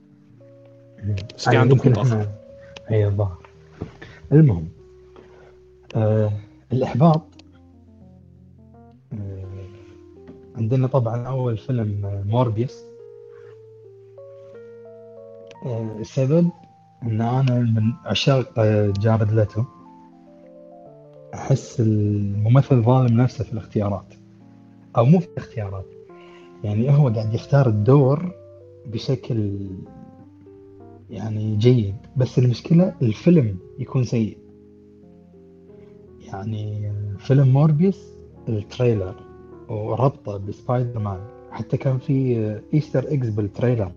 بس 1.38 1.46
يعني 1.48 1.58
عندكم 1.58 1.94
إحنا 1.94 2.32
اي 2.92 3.06
الظاهر. 3.06 3.38
المهم 4.32 4.70
آه 5.96 6.32
الإحباط 6.72 7.22
عندنا 10.58 10.88
طبعا 10.88 11.28
أول 11.28 11.58
فيلم 11.58 12.22
موربيوس. 12.26 12.84
آه 15.66 16.00
السبب 16.00 16.50
إن 17.04 17.22
أنا 17.22 17.60
من 17.60 17.94
عشاق 18.06 18.60
آه، 18.60 18.94
جارد 19.00 19.32
ليتو. 19.32 19.64
أحس 21.34 21.80
الممثل 21.80 22.84
ظالم 22.84 23.22
نفسه 23.22 23.44
في 23.44 23.54
الاختيارات 23.54 24.14
أو 24.98 25.06
مو 25.06 25.20
في 25.20 25.28
الاختيارات 25.28 25.86
يعني 26.64 26.92
هو 26.92 27.10
قاعد 27.10 27.34
يختار 27.34 27.68
الدور 27.68 28.32
بشكل 28.86 29.68
يعني 31.10 31.56
جيد 31.56 31.96
بس 32.18 32.40
المشكلة 32.40 32.96
الفيلم 33.02 33.58
يكون 33.80 34.04
سيء. 34.04 34.38
يعني 36.20 36.94
فيلم 37.20 37.48
موربيوس 37.48 38.14
ال 38.50 38.58
trailer. 38.58 39.27
وربطة 39.70 40.38
بسبايدر 40.38 41.00
مان 41.00 41.20
حتى 41.52 41.78
كان 41.78 41.98
في 41.98 42.38
Easter 42.74 43.08
eggs 43.08 43.30
بال 43.30 43.42
trailer. 43.42 43.92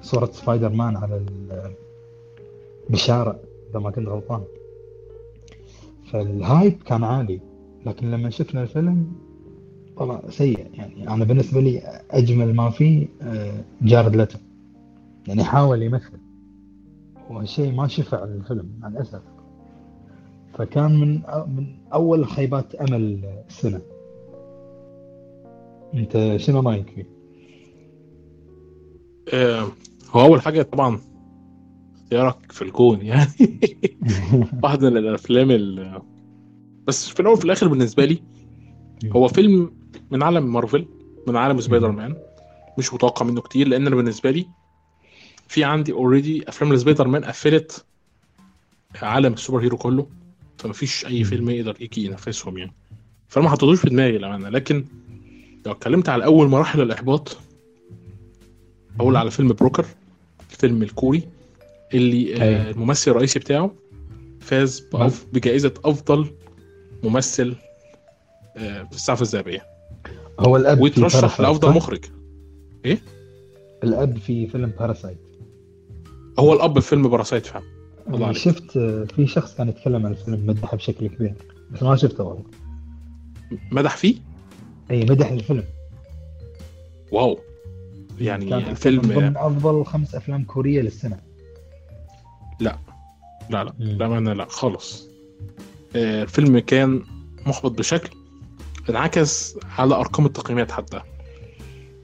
صورة 0.00 0.26
سبايدر 0.26 0.68
مان 0.68 0.96
على 0.96 1.16
ال- 1.16 1.72
بالشارع 2.90 3.36
إذا 3.70 3.78
ما 3.80 3.90
كنت 3.90 4.08
غلطان. 4.08 4.42
فال 6.10 6.34
hype 6.34 6.82
كان 6.82 7.04
عالي. 7.04 7.40
لكن 7.86 8.10
لما 8.10 8.30
شفنا 8.30 8.62
الفيلم 8.62 9.12
طلع 9.96 10.20
سيء. 10.28 10.66
يعني 10.74 11.08
أنا 11.08 11.24
بالنسبة 11.24 11.60
لي 11.60 11.78
أجمل 12.10 12.54
ما 12.54 12.70
فيه 12.70 13.06
آه، 13.22 13.64
جارد 13.82 14.16
ليتو 14.16 14.38
يعني 15.28 15.44
حاول 15.44 15.82
يمثل. 15.82 16.18
وشيء 17.30 17.72
ما 17.74 17.86
شفع 17.88 18.24
الفيلم 18.24 18.68
مع 18.80 18.88
الأسف. 18.88 19.22
فكان 20.54 21.00
من 21.00 21.22
من 21.56 21.66
أول 21.92 22.26
خيبات 22.26 22.74
أمل 22.74 23.24
السنة. 23.48 23.80
انت 25.94 26.36
شنو 26.36 26.60
رأيك 26.60 26.90
فيه؟ 26.90 27.06
آه، 29.32 29.72
هو 30.10 30.20
أول 30.20 30.42
حاجة 30.42 30.62
طبعا 30.62 31.00
اختيارك 31.94 32.52
في 32.52 32.62
الكون 32.62 33.06
يعني 33.06 33.60
واحدة 34.62 34.90
من 34.90 34.96
الأفلام 34.96 35.50
ال 35.50 36.02
بس 36.88 37.08
في 37.08 37.20
الأول 37.20 37.36
وفي 37.36 37.44
الآخر 37.44 37.68
بالنسبة 37.68 38.04
لي 38.04 38.22
هو 39.12 39.28
فيلم 39.28 39.70
من 40.10 40.22
عالم 40.22 40.52
مارفل 40.52 40.86
من 41.26 41.36
عالم 41.36 41.60
سبايدر 41.60 41.92
مان 41.92 42.16
مش 42.78 42.94
متوقع 42.94 43.26
منه 43.26 43.40
كتير 43.40 43.68
لأن 43.68 43.86
أنا 43.86 43.96
بالنسبة 43.96 44.30
لي 44.30 44.46
في 45.48 45.64
عندي 45.64 45.92
already 45.92 46.48
أفلام 46.48 46.72
السبايدر 46.72 47.08
مان 47.08 47.24
قفلت 47.24 47.84
عالم 49.02 49.32
ال 49.32 49.60
superhero 49.60 49.76
كله 49.76 50.06
فمفيش 50.58 51.06
أي. 51.06 51.24
فيلم 51.24 51.50
يقدر 51.50 51.76
يجي 51.80 52.04
ينافسهم 52.04 52.58
يعني 52.58 52.72
فانا 53.28 53.44
ما 53.44 53.50
حطيتوش 53.50 53.80
في 53.80 53.90
دماغي 53.90 54.18
للأمانة 54.18 54.48
لكن 54.48 54.84
لو 55.66 55.72
اتكلمت 55.72 56.08
على 56.08 56.24
أول 56.24 56.48
مراحل 56.48 56.80
الإحباط 56.80 57.36
أقول 59.00 59.16
على 59.16 59.30
فيلم 59.30 59.48
بروكر 59.48 59.86
الفيلم 60.50 60.82
الكوري 60.82 61.28
اللي 61.94 62.36
آه، 62.36 62.42
أيوة. 62.42 62.70
الممثل 62.70 63.10
الرئيسي 63.10 63.38
بتاعه 63.38 63.74
فاز 64.40 64.86
بجائزة 65.32 65.74
أفضل 65.84 66.26
ممثل 67.04 67.56
آه، 68.56 68.82
في 68.82 68.96
السعفه 68.96 69.22
الذهبية. 69.22 69.66
هو 70.40 70.56
الأب 70.56 70.78
باراسايت، 70.78 71.40
لأفضل 71.40 71.68
صح؟ 71.68 71.76
مخرج. 71.76 72.04
الأب 73.84 74.18
في 74.18 74.46
فيلم 74.46 74.72
باراسايت 74.78 75.18
هو 76.38 76.52
الأب 76.52 76.78
في 76.78 76.88
فيلم 76.88 77.08
باراسايت 77.08 77.46
فعلا. 77.46 77.64
الله 78.08 78.26
عليك. 78.26 78.38
شفت 78.38 78.76
آه، 78.76 79.04
في 79.04 79.26
شخص 79.26 79.54
كان 79.54 79.68
يتكلم 79.68 80.06
عن 80.06 80.12
الفيلم 80.12 80.46
مدحه 80.46 80.76
بشكل 80.76 81.06
كبير 81.06 81.34
بس 81.70 81.82
ما 81.82 81.96
شفته 81.96 82.24
والله. 82.24 82.44
مدح 83.72 83.96
فيه؟ 83.96 84.31
اي 84.90 85.04
مدح 85.04 85.30
الفيلم. 85.30 85.64
واو. 87.12 87.38
يعني 88.20 88.50
كان 88.50 88.58
من 88.62 88.68
الفيلم 88.68 89.00
ضمن 89.00 89.36
أفضل 89.36 89.84
خمس 89.84 90.14
أفلام 90.14 90.44
كورية 90.44 90.80
للسنة. 90.80 91.20
لا. 92.60 92.78
لا 93.50 93.64
مم. 93.64 93.72
للأمانة 93.78 94.32
لا 94.32 94.46
خالص. 94.48 95.08
آه، 95.96 96.22
الفيلم 96.22 96.58
كان 96.58 97.02
محبط 97.46 97.78
بشكل 97.78 98.16
انعكس 98.90 99.56
على 99.78 99.94
أرقام 99.94 100.26
التقييمات 100.26 100.70
حتى. 100.70 101.00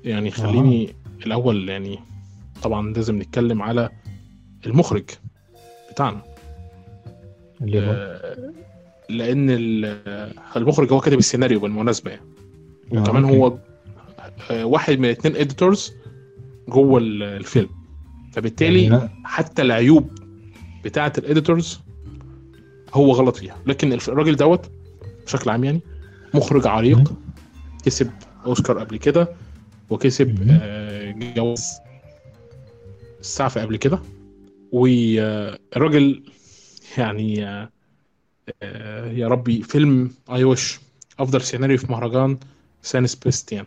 يعني 0.05 0.31
خليني 0.31 0.95
الأول 1.27 1.69
يعني 1.69 1.99
طبعا 2.63 2.93
لازم 2.93 3.19
نتكلم 3.19 3.63
على 3.63 3.91
المخرج 4.67 5.05
بتاعنا. 5.93 6.23
اللي 7.61 7.79
هو؟ 7.79 7.91
آه، 7.93 8.53
آه، 10.07 10.59
المخرج 10.59 10.93
هو 10.93 11.01
كاتب 11.01 11.19
السيناريو 11.19 11.61
بالمناسبة 11.61 12.11
يعني. 12.11 12.28
آه، 12.95 13.00
وكمان 13.02 13.25
okay. 13.25 13.37
هو 13.37 13.59
واحد 14.71 14.99
من 14.99 15.09
اتنين 15.09 15.37
editors 15.37 15.93
جوه 16.68 16.99
ال- 17.00 17.23
الفيلم 17.23 17.68
فبالتالي 18.33 18.83
يعني 18.85 19.09
حتى 19.25 19.62
العيوب 19.62 20.11
بتاعه 20.85 21.12
ال 21.19 21.26
editors 21.26 21.81
هو 22.95 23.12
غلط 23.12 23.37
فيها 23.37 23.57
لكن 23.66 23.92
الراجل 23.92 24.37
دوت 24.37 24.71
بشكل 25.26 25.50
عام 25.50 25.64
يعني 25.64 25.80
مخرج 26.35 26.66
عريق. 26.66 27.12
كسب 27.85 28.11
أوسكار 28.47 28.78
قبل 28.78 28.97
كده 28.97 29.28
وكسب. 29.90 30.49
آه، 30.62 31.11
جوائز 31.11 31.73
السعف 33.21 33.59
قبل 33.59 33.76
كده 33.76 33.99
والراجل 34.73 36.23
يعني 36.99 37.47
آه، 37.49 37.71
آه، 38.62 39.11
يا 39.12 39.28
ربي 39.28 39.62
فيلم 39.62 40.11
I 40.33 40.45
Wish 40.45 40.81
أفضل 41.18 41.40
سيناريو 41.42 41.78
في 41.78 41.92
مهرجان 41.92 42.38
سان 42.83 43.07
سباستيان 43.07 43.65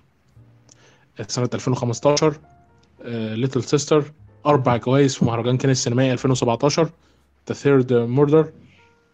سنة 1.28 1.50
2015 1.54 2.38
Little 3.36 3.64
Sister 3.64 4.12
أربع 4.46 4.78
جوائز 4.78 5.16
في 5.16 5.26
مهرجان 5.26 5.58
كان 5.58 5.72
السينمائي 5.72 6.12
2017 6.14 6.90
The 7.50 7.54
Third 7.54 7.94
Murder 7.94 8.52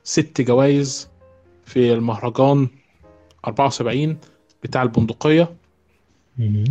ست 0.04 0.42
جوائز 0.42 1.10
في 1.66 1.94
المهرجان 1.94 2.68
74 3.48 4.18
بتاع 4.64 4.84
البندقية. 4.84 5.54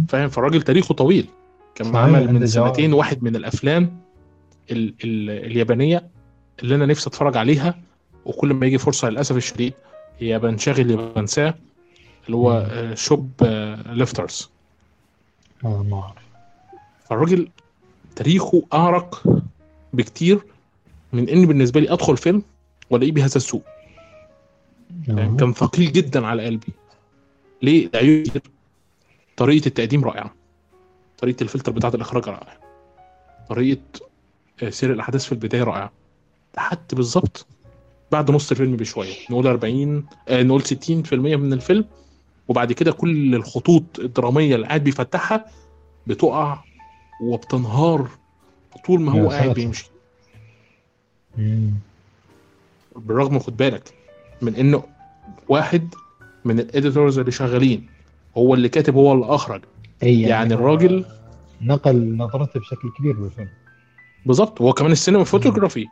فاهم؟ 0.08 0.28
فالراجل 0.28 0.62
تاريخه 0.62 0.94
طويل. 0.94 1.28
كان 1.74 1.96
عمل 1.96 2.32
من. 2.32 2.46
سنتين 2.46 2.92
واحد 2.92 3.22
من 3.22 3.36
الأفلام 3.36 4.00
ال 4.70 4.94
ال 5.04 5.30
اليابانية 5.30 6.08
اللي 6.62 6.74
أنا 6.74 6.86
نفسي 6.86 7.10
أتفرج 7.10 7.36
عليها 7.36 7.78
وكل 8.24 8.54
ما 8.54 8.66
يجي 8.66 8.78
فرصة 8.78 9.10
للأسف 9.10 9.36
الشديد 9.36 9.72
يا 10.20 10.38
بنشغل 10.38 10.90
يا 10.90 10.96
بنساه 11.16 11.54
اللي 12.26 12.36
هو. 12.36 12.52
آه، 12.70 12.94
شوب 12.94 13.30
ليفترز. 13.86 14.50
آه 15.64 15.82
ما 15.82 15.96
أعرف. 16.00 16.26
فالراجل 17.08 17.48
تاريخه 18.16 18.62
أعرق 18.74 19.22
بكتير 19.92 20.40
من 21.12 21.28
إن 21.28 21.46
بالنسبة 21.46 21.80
لي 21.80 21.92
أدخل 21.92 22.16
فيلم 22.16 22.42
وألاقيه 22.90 23.12
بهذا 23.12 23.36
السوء 23.36 23.62
يعني 25.08 25.22
آه. 25.22 25.36
كان 25.36 25.52
ثقيل 25.52 25.92
جدا 25.92 26.26
على 26.26 26.44
قلبي. 26.46 26.72
ليه؟ 27.62 27.90
عيوب 27.94 28.26
طريقة 29.36 29.66
التقديم 29.66 30.04
رائعة. 30.04 30.34
طريقة 31.18 31.42
الفلتر 31.42 31.72
بتاعة 31.72 31.94
الإخراج 31.94 32.28
رائعة. 32.28 32.58
طريقة 33.48 33.80
آه، 34.62 34.70
سير 34.70 34.92
الأحداث 34.92 35.24
في 35.24 35.32
البداية 35.32 35.62
رائعة. 35.62 35.92
لحد 36.56 36.86
بالظبط 36.92 37.46
بعد 38.12 38.30
نص 38.30 38.50
الفيلم 38.50 38.76
بشوية. 38.76 39.14
نقول 39.30 39.46
40 39.46 40.06
آه 40.28 40.42
نقول 40.42 40.62
60% 40.62 41.36
من 41.36 41.52
الفيلم 41.52 41.84
وبعد 42.48 42.72
كده 42.72 42.92
كل 42.92 43.34
الخطوط 43.34 43.98
الدرامية 43.98 44.54
اللي 44.54 44.66
قاعد 44.66 44.84
بيفتحها 44.84 45.46
بتقع 46.06 46.58
وبتنهار 47.22 48.08
طول 48.86 49.00
ما 49.00 49.12
هو 49.12 49.30
قاعد. 49.30 49.54
بيمشي. 49.54 49.90
بالرغم 52.96 53.38
خد 53.38 53.56
بالك 53.56 53.94
من 54.42 54.54
انه 54.54 54.82
واحد 55.48 55.94
من 56.44 56.60
ال 56.60 56.68
editors 56.68 57.18
اللي 57.18 57.30
شغالين 57.30 57.86
هو 58.36 58.54
اللي 58.54 58.68
كاتب 58.68 58.94
هو 58.94 59.12
اللي 59.12 59.26
أخرج. 59.26 59.62
اي 60.02 60.20
يعني؟ 60.22 60.54
هو 60.54 60.58
الراجل 60.58 61.04
نقل 61.60 62.16
نظرته 62.16 62.60
بشكل 62.60 62.90
كبير 62.98 63.12
بالفيلم 63.12 63.48
بالظبط. 64.26 64.62
هو 64.62 64.72
كمان 64.72 64.92
ال 64.92 65.24
cinematography. 65.24 65.86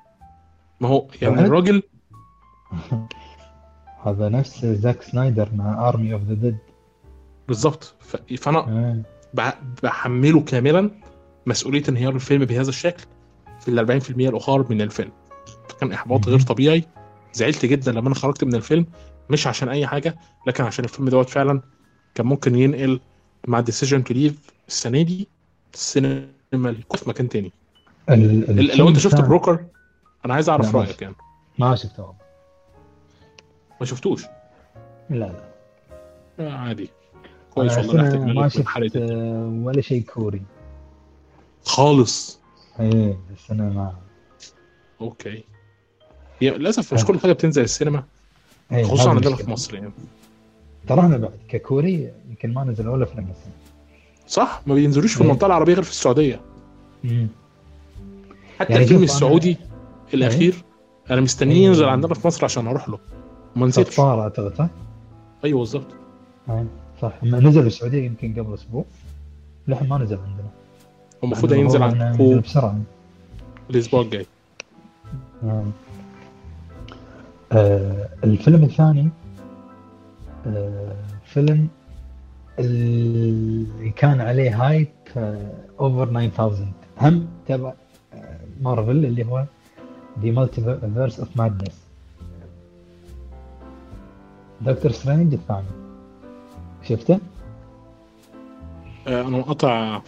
ما 0.80 0.88
هو 0.88 1.06
يعني؟ 1.22 1.40
الراجل 1.40 1.82
هذا 4.04 4.28
نفس 4.28 4.64
زاك 4.66 5.02
سنايدر 5.02 5.48
مع 5.56 5.88
Army 5.88 6.12
of 6.14 6.22
the 6.22 6.34
Dead 6.34 6.56
بالظبط. 7.48 7.94
ف- 8.00 8.16
فأنا 8.38 9.02
بع- 9.40 9.82
بحمله 9.82 10.40
كاملا 10.40 10.90
مسؤولية 11.46 11.82
انهيار 11.88 12.14
الفيلم 12.14 12.44
بهذا 12.44 12.68
الشكل 12.68 13.04
في 13.60 13.68
ال 13.68 13.78
40% 14.02 14.10
الأخر 14.28 14.66
من 14.70 14.82
الفيلم. 14.82 15.10
فكان 15.68 15.92
إحباط 15.92 16.28
غير. 16.28 16.40
طبيعي. 16.40 16.84
زعلت 17.34 17.66
جدا 17.66 17.92
لما 17.92 18.06
أنا 18.06 18.14
خرجت 18.14 18.44
من 18.44 18.54
الفيلم. 18.54 18.86
مش 19.30 19.46
عشان 19.46 19.68
أي 19.68 19.86
حاجة 19.86 20.16
لكن 20.46 20.64
عشان 20.64 20.84
الفيلم 20.84 21.08
دوت 21.08 21.28
فعلا 21.30 21.60
كان 22.14 22.26
ممكن 22.26 22.54
ينقل 22.56 23.00
مع 23.48 23.60
Decision 23.60 24.04
to 24.04 24.14
Leave 24.14 24.34
السنة 24.68 25.02
دي 25.02 25.28
السينما 25.74 26.26
في 26.96 27.08
مكان 27.08 27.28
تاني. 27.28 27.52
ال- 28.10 28.78
لو 28.78 28.88
أنت 28.88 28.98
شفت 28.98 29.14
بروك 29.14 29.28
Broker 29.28 29.64
أنا 30.24 30.34
عايز 30.34 30.48
أعرف 30.48 30.76
رأيك. 30.76 31.02
يعني. 31.02 31.14
ما 31.58 31.74
شفته. 31.76 32.14
ما 33.84 33.90
شفتوش؟ 33.90 34.24
لا 35.10 35.16
لا. 35.16 35.44
آه، 36.40 36.52
عادي. 36.52 36.88
كويس 37.50 37.78
والله 37.78 38.02
نحتاج 38.02 38.20
ما 38.20 38.48
شفت 38.48 38.96
ولا 39.66 39.80
شيء 39.80 40.02
كوري. 40.02 40.42
خالص؟ 41.64 42.40
إيه 42.80 43.18
السنة 43.32 43.64
ما. 43.64 43.94
أوكي. 45.00 45.44
هي 46.40 46.50
للأسف 46.50 46.94
مش. 46.94 47.04
كل 47.04 47.18
حاجة 47.20 47.32
بتنزل 47.32 47.62
السينما 47.62 48.04
إيه، 48.72 48.84
خصوصا 48.84 49.10
عندنا. 49.10 49.36
في 49.36 49.50
مصر 49.50 49.74
يعني. 49.74 49.90
ترى 50.86 51.18
بعد 51.18 51.30
ككوري 51.48 52.12
يمكن 52.28 52.54
ما 52.54 52.64
نزل 52.64 52.88
ولا 52.88 53.04
فيلم 53.04 53.30
السنة 53.30 53.52
صح 54.28 54.62
ما 54.66 54.74
بينزلوش 54.74 55.14
في 55.14 55.20
إيه. 55.20 55.26
المنطقة 55.26 55.46
العربية 55.46 55.74
غير 55.74 55.82
في 55.82 55.90
السعودية. 55.90 56.40
مم. 57.04 57.28
حتى 58.58 58.72
يعني 58.72 58.82
الفيلم 58.84 59.00
شوف 59.00 59.10
أنا- 59.10 59.14
السعودي 59.14 59.56
الأخير 60.14 60.54
أنا 61.10 61.20
مستنيه 61.20 61.54
إيه. 61.54 61.64
ينزل 61.66 61.84
عندنا 61.84 62.14
في 62.14 62.26
مصر 62.26 62.44
عشان 62.44 62.66
أروح 62.66 62.88
له. 62.88 62.98
ما 63.56 63.66
نزلش 63.66 63.86
صفار 63.88 64.22
أعتقد 64.22 64.54
صح؟ 64.54 64.68
أيوه 65.44 65.58
بالظبط 65.58 65.86
آه، 66.48 66.64
صح. 67.02 67.12
لما 67.22 67.40
نزل 67.40 67.66
السعودية 67.66 68.04
يمكن 68.06 68.34
قبل 68.40 68.54
أسبوع 68.54 68.84
لحين 69.68 69.88
ما 69.88 69.98
نزل 69.98 70.18
عندنا. 70.18 70.48
المفروض 71.24 71.52
عندنا 71.52 71.64
ينزل 71.64 71.82
عندكم 71.82 72.22
ينزل 72.24 72.40
بسرعة. 72.40 72.78
الأسبوع 73.70 74.00
الجاي. 74.00 74.26
آه. 75.44 75.64
آه 77.52 78.08
الفيلم 78.24 78.64
الثاني 78.64 79.08
آه 80.46 80.96
فيلم 81.26 81.68
اللي 82.58 83.90
كان 83.90 84.20
عليه 84.20 84.66
hype 84.66 84.88
over 85.80 86.06
9000 86.28 86.58
هم 87.00 87.28
تبع 87.46 87.72
آه، 88.14 88.38
مارفل 88.62 88.90
اللي 88.90 89.26
هو 89.26 89.44
the 90.16 90.30
Multiverse 90.30 91.20
of 91.20 91.36
Madness 91.36 91.83
Doctor 94.64 94.92
Strange 94.92 95.32
الثاني 95.34 95.66
شفته؟ 96.82 97.18
آه، 99.08 99.20
أنا 99.20 99.28
مقطع 99.38 100.00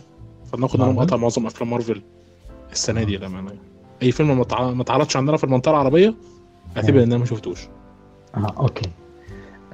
فلناخد 0.53 0.81
أنا؟ 0.81 0.93
مقطع 0.93 1.17
معظم 1.17 1.47
أفلام 1.47 1.71
مارفل 1.71 2.03
السنة 2.73 3.03
دي 3.03 3.17
للامانه 3.17 3.51
أي 4.03 4.13
فيلم 4.13 4.39
ما 4.39 4.45
تع- 4.45 4.71
ما 4.71 4.83
اتعرضش 4.83 5.17
عندنا 5.17 5.37
في 5.37 5.45
المنطقة 5.45 5.71
العربية 5.71 6.15
أعتبر. 6.77 6.99
ان 7.03 7.03
أنا 7.03 7.19
ما 7.19 7.25
شفتوش 7.25 7.69
آه 8.37 8.55
okay 8.59 8.91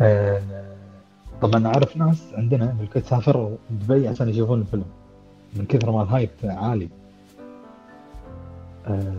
آه 0.00 0.42
طبعا 1.42 1.66
اعرف 1.66 1.96
ناس 1.96 2.22
عندنا 2.34 2.66
بالكويت 2.66 3.06
سافروا 3.06 3.56
دبي 3.70 4.08
عشان 4.08 4.28
يشوفون 4.28 4.60
الفيلم 4.60 4.84
من 5.56 5.64
كثر 5.66 5.90
ما 5.90 6.02
ال 6.02 6.08
hype 6.08 6.30
عالي 6.44 6.88
آه 8.86 9.14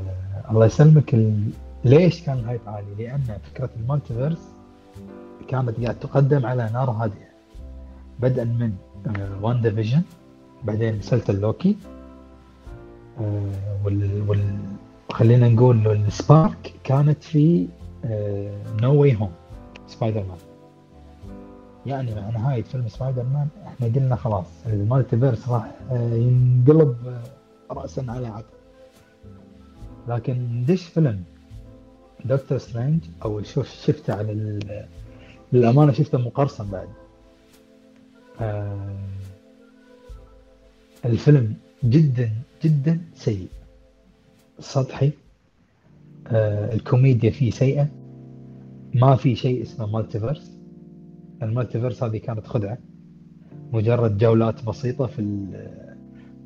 الله 0.52 0.66
يسلمك 0.66 1.14
ال... 1.14 1.50
ليش 1.86 2.22
كان 2.22 2.38
ال 2.40 2.44
hype 2.44 2.62
عالي؟ 2.68 2.88
لأن 2.98 3.38
فكرة 3.54 3.70
ال 3.80 3.85
multiverse 3.85 4.38
كانت 5.48 5.80
قاعد 5.84 6.00
تقدم 6.00 6.46
على 6.46 6.70
نار 6.74 6.90
هادئه 6.92 7.28
بدءا 8.20 8.44
من 8.44 8.74
WandaVision 9.42 10.02
بعدين 10.64 10.98
مسلسل 10.98 11.42
لوكي 11.42 11.78
آه 13.20 13.52
وال... 13.86 14.24
وال... 14.30 14.58
خلينا 15.12 15.50
نقول 15.50 15.88
ال 15.88 16.02
spark 16.02 16.74
كانت 16.84 17.24
في 17.24 17.68
No 18.82 19.02
Way 19.02 19.16
Home 19.16 19.32
سبايدر 19.88 20.20
مان. 20.20 20.38
يعني 21.86 22.16
مع 22.16 22.30
نهاية 22.30 22.64
فيلم 22.64 22.88
سبايدر 22.88 23.24
مان 23.24 23.48
إحنا 23.68 23.88
قلنا 23.88 24.16
خلاص 24.16 24.46
ال 24.66 24.73
multiverse 24.73 25.50
راح 25.50 25.72
آه، 25.92 26.14
ينقلب 26.14 26.96
آه، 27.08 27.74
رأسا 27.74 28.06
على 28.10 28.28
عقب. 28.28 28.46
لكن 30.08 30.66
دش 30.68 30.84
فيلم 30.84 31.24
Doctor 32.26 32.58
Strange 32.58 33.04
أو 33.26 33.42
شوف 33.42 33.70
شفته 33.70 34.14
على 34.14 34.60
للأمانة 35.54 35.92
شفته 35.92 36.18
مقرصن 36.18 36.70
بعد. 36.72 36.88
آه 38.42 38.98
الفيلم 41.06 41.54
جدا 41.84 42.32
جدا 42.64 43.02
سيء. 43.16 43.48
سطحي. 44.60 45.12
آه 46.28 46.74
الكوميديا 46.74 47.32
فيه 47.32 47.52
سيئة. 47.52 47.88
ما 48.94 49.16
في 49.16 49.36
شيء 49.36 49.62
اسمه 49.62 49.86
multiverse 49.86 50.52
ال 51.44 51.49
multiverse 51.49 52.04
هذه 52.04 52.18
كانت 52.18 52.48
خدعة. 52.48 52.78
مجرد 53.74 54.18
جولات 54.18 54.64
بسيطة 54.66 55.06
في 55.06 55.46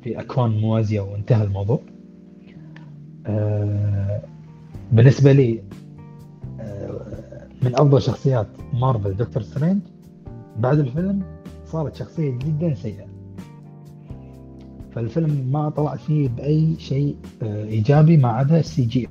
في 0.02 0.20
أكوان 0.20 0.50
موازية 0.50 1.00
وانتهى 1.00 1.44
الموضوع. 1.44 1.80
آه، 3.26 4.20
بالنسبة 4.92 5.32
لي 5.32 5.62
من 7.68 7.74
أفضل 7.74 8.02
شخصيات 8.02 8.46
مارفل 8.72 9.16
Doctor 9.16 9.42
Strange. 9.42 9.80
بعد 10.58 10.78
الفيلم 10.78 11.22
صارت 11.66 11.96
شخصية 11.96 12.30
جدا 12.30 12.74
سيئة. 12.74 13.06
فالفيلم 14.94 15.48
ما 15.52 15.68
طلع 15.68 15.96
فيه 15.96 16.28
بأي 16.28 16.76
شيء 16.78 17.16
آه، 17.42 17.64
إيجابي 17.64 18.16
ما 18.16 18.28
عدا 18.28 18.58
ال 18.58 18.84
CG. 18.84 19.08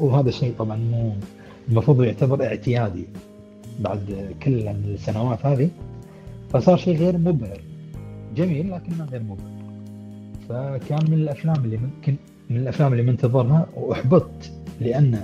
وهذا 0.00 0.28
الشيء 0.28 0.54
طبعا 0.58 0.76
مو 0.76 1.12
المفروض 1.68 2.02
يعتبر 2.02 2.44
اعتيادي 2.44 3.06
بعد 3.80 4.34
كل 4.42 4.68
السنوات 4.68 5.46
هذه. 5.46 5.70
فصار 6.50 6.76
شيء 6.76 6.96
غير 6.98 7.18
مبهر. 7.18 7.60
جميل 8.36 8.72
لكنه 8.72 9.04
غير 9.04 9.22
مبهر. 9.22 9.54
فكان 10.48 11.10
من 11.10 11.14
الأفلام 11.14 11.64
اللي 11.64 11.76
ممكن 11.76 12.16
من 12.50 12.56
الأفلام 12.56 12.92
اللي 12.92 13.02
منتظرها 13.02 13.66
وأحبطت 13.76 14.52
لأن 14.80 15.20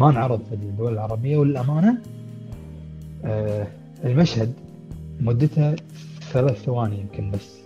ما 0.00 0.10
انعرض 0.10 0.40
في 0.48 0.54
الدول 0.54 0.92
العربية 0.92 1.36
والأمانة 1.38 1.98
آه، 3.24 3.66
المشهد 4.04 4.52
مدته 5.20 5.76
ثلاث 6.32 6.62
ثواني 6.62 7.00
يمكن 7.00 7.30
بس 7.30 7.58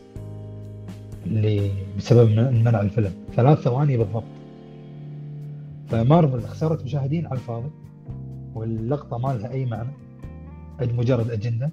اللي 1.27 1.71
بسبب 1.99 2.31
من- 2.31 2.65
منع 2.65 2.81
الفيلم. 2.81 3.13
ثلاث 3.37 3.59
ثواني 3.61 3.97
بالضبط. 3.97 4.25
فمارفل 5.91 6.41
خسرت 6.43 6.85
مشاهدين 6.85 7.27
على 7.27 7.35
الفاضي 7.35 7.71
واللقطة 8.55 9.19
ما 9.19 9.29
لها 9.33 9.51
أي 9.53 9.67
معنى 9.67 9.89
مجرد 10.81 11.31
أجندة. 11.31 11.71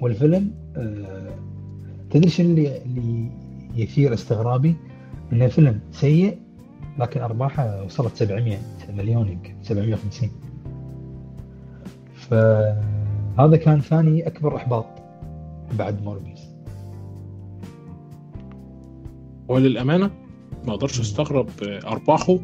والفيلم 0.00 0.50
آه، 0.76 1.30
تدري 2.10 2.30
شنو 2.30 2.50
اللي 2.50 2.82
اللي 2.82 3.28
يثير 3.76 4.14
استغرابي؟ 4.14 4.74
إنه 5.32 5.46
فيلم 5.46 5.80
سيء 5.92 6.38
لكن 6.98 7.20
أرباحه 7.20 7.84
وصلت 7.84 8.16
700 8.16 8.58
مليون 8.90 9.28
يمكن 9.28 9.54
750 9.62 10.30
فهذا 12.14 13.56
كان 13.56 13.80
ثاني 13.80 14.26
أكبر 14.26 14.56
إحباط 14.56 14.86
بعد 15.78 16.02
موربيس. 16.02 16.40
وللأمانة 19.48 20.10
ما 20.66 20.74
أقدرش 20.74 21.00
أستغرب 21.00 21.48
أرباحه 21.62 22.38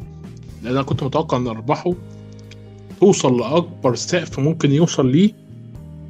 لأن 0.63 0.73
أنا 0.73 0.83
كنت 0.83 1.03
متوقع 1.03 1.37
إن 1.37 1.47
أرباحه 1.47 1.93
توصل 2.99 3.39
لأكبر 3.39 3.95
سقف 3.95 4.39
ممكن 4.39 4.71
يوصل 4.71 5.11
ليه 5.11 5.31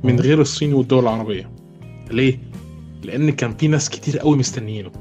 من 0.04 0.20
غير 0.20 0.42
الصين 0.42 0.74
والدول 0.74 1.04
العربية. 1.04 1.50
ليه؟ 2.12 2.40
لأن 3.04 3.30
كان 3.30 3.54
في 3.58 3.68
ناس 3.68 3.90
كتير 3.90 4.20
قوي 4.20 4.38
مستنيينه. 4.38 4.92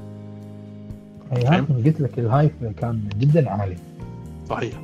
هذا 1.32 1.66
قلت 1.84 2.00
لك 2.00 2.18
الهايب 2.18 2.50
كان 2.76 3.08
جدا 3.18 3.50
عالي 3.50 3.76
صحيح. 4.48 4.74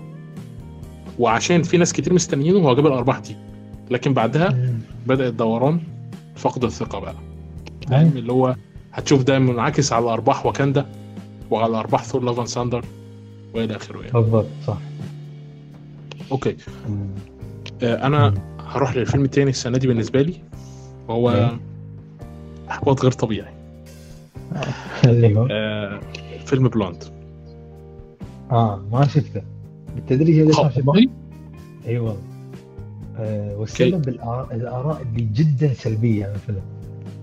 وعشان 1.19 1.63
في 1.63 1.77
ناس 1.77 1.93
كتير 1.93 2.13
مستنيينه 2.13 2.59
هو 2.59 2.75
جاب 2.75 2.87
الارباح 2.87 3.19
دي. 3.19 3.37
لكن 3.91 4.15
بعدها 4.15 4.75
بدا 5.07 5.29
الدوران 5.29 5.81
فقد 6.37 6.65
الثقة 6.65 6.99
بقى. 6.99 7.15
فاهم؟ 7.89 8.13
اللي 8.17 8.33
هو 8.33 8.57
هتشوف 8.93 9.23
ده 9.23 9.39
منعكس 9.39 9.93
على 9.93 10.07
ارباح 10.07 10.47
واكاندا 10.47 10.87
وعلى 11.51 11.77
أرباح 11.77 12.05
Thor 12.05 12.23
Love 12.23 12.49
Thunder 12.49 12.85
وإلى 13.55 13.77
آخره 13.77 13.99
يعني. 13.99 14.13
بالضبط 14.13 14.47
صح. 14.67 14.79
okay. 16.33 16.57
آه، 17.83 18.07
أنا 18.07 18.35
هروح 18.67 18.97
للفيلم 18.97 19.25
التاني 19.25 19.51
السنة 19.51 19.79
دي 19.79 19.87
بالنسبة 19.87 20.23
لي 20.23 20.35
وهو 21.09 21.31
إيه. 21.31 21.59
أحباط 22.71 23.03
غير 23.03 23.13
طبيعي. 23.13 23.53
آه، 25.51 26.01
فيلم 26.51 26.69
Blonde. 26.69 27.05
آه 28.51 28.83
ما 28.93 29.07
شفته. 29.07 29.43
ما 29.97 30.53
شفته؟ 30.53 30.89
والله 30.89 31.09
إي 31.87 31.99
والله. 31.99 32.23
آه 33.19 33.57
والسبب 33.57 34.09
الآراء 34.09 35.03
اللي 35.03 35.29
جدا 35.35 35.75
سلبية 35.75 36.27
عن 36.27 36.35
الفيلم. 36.35 36.63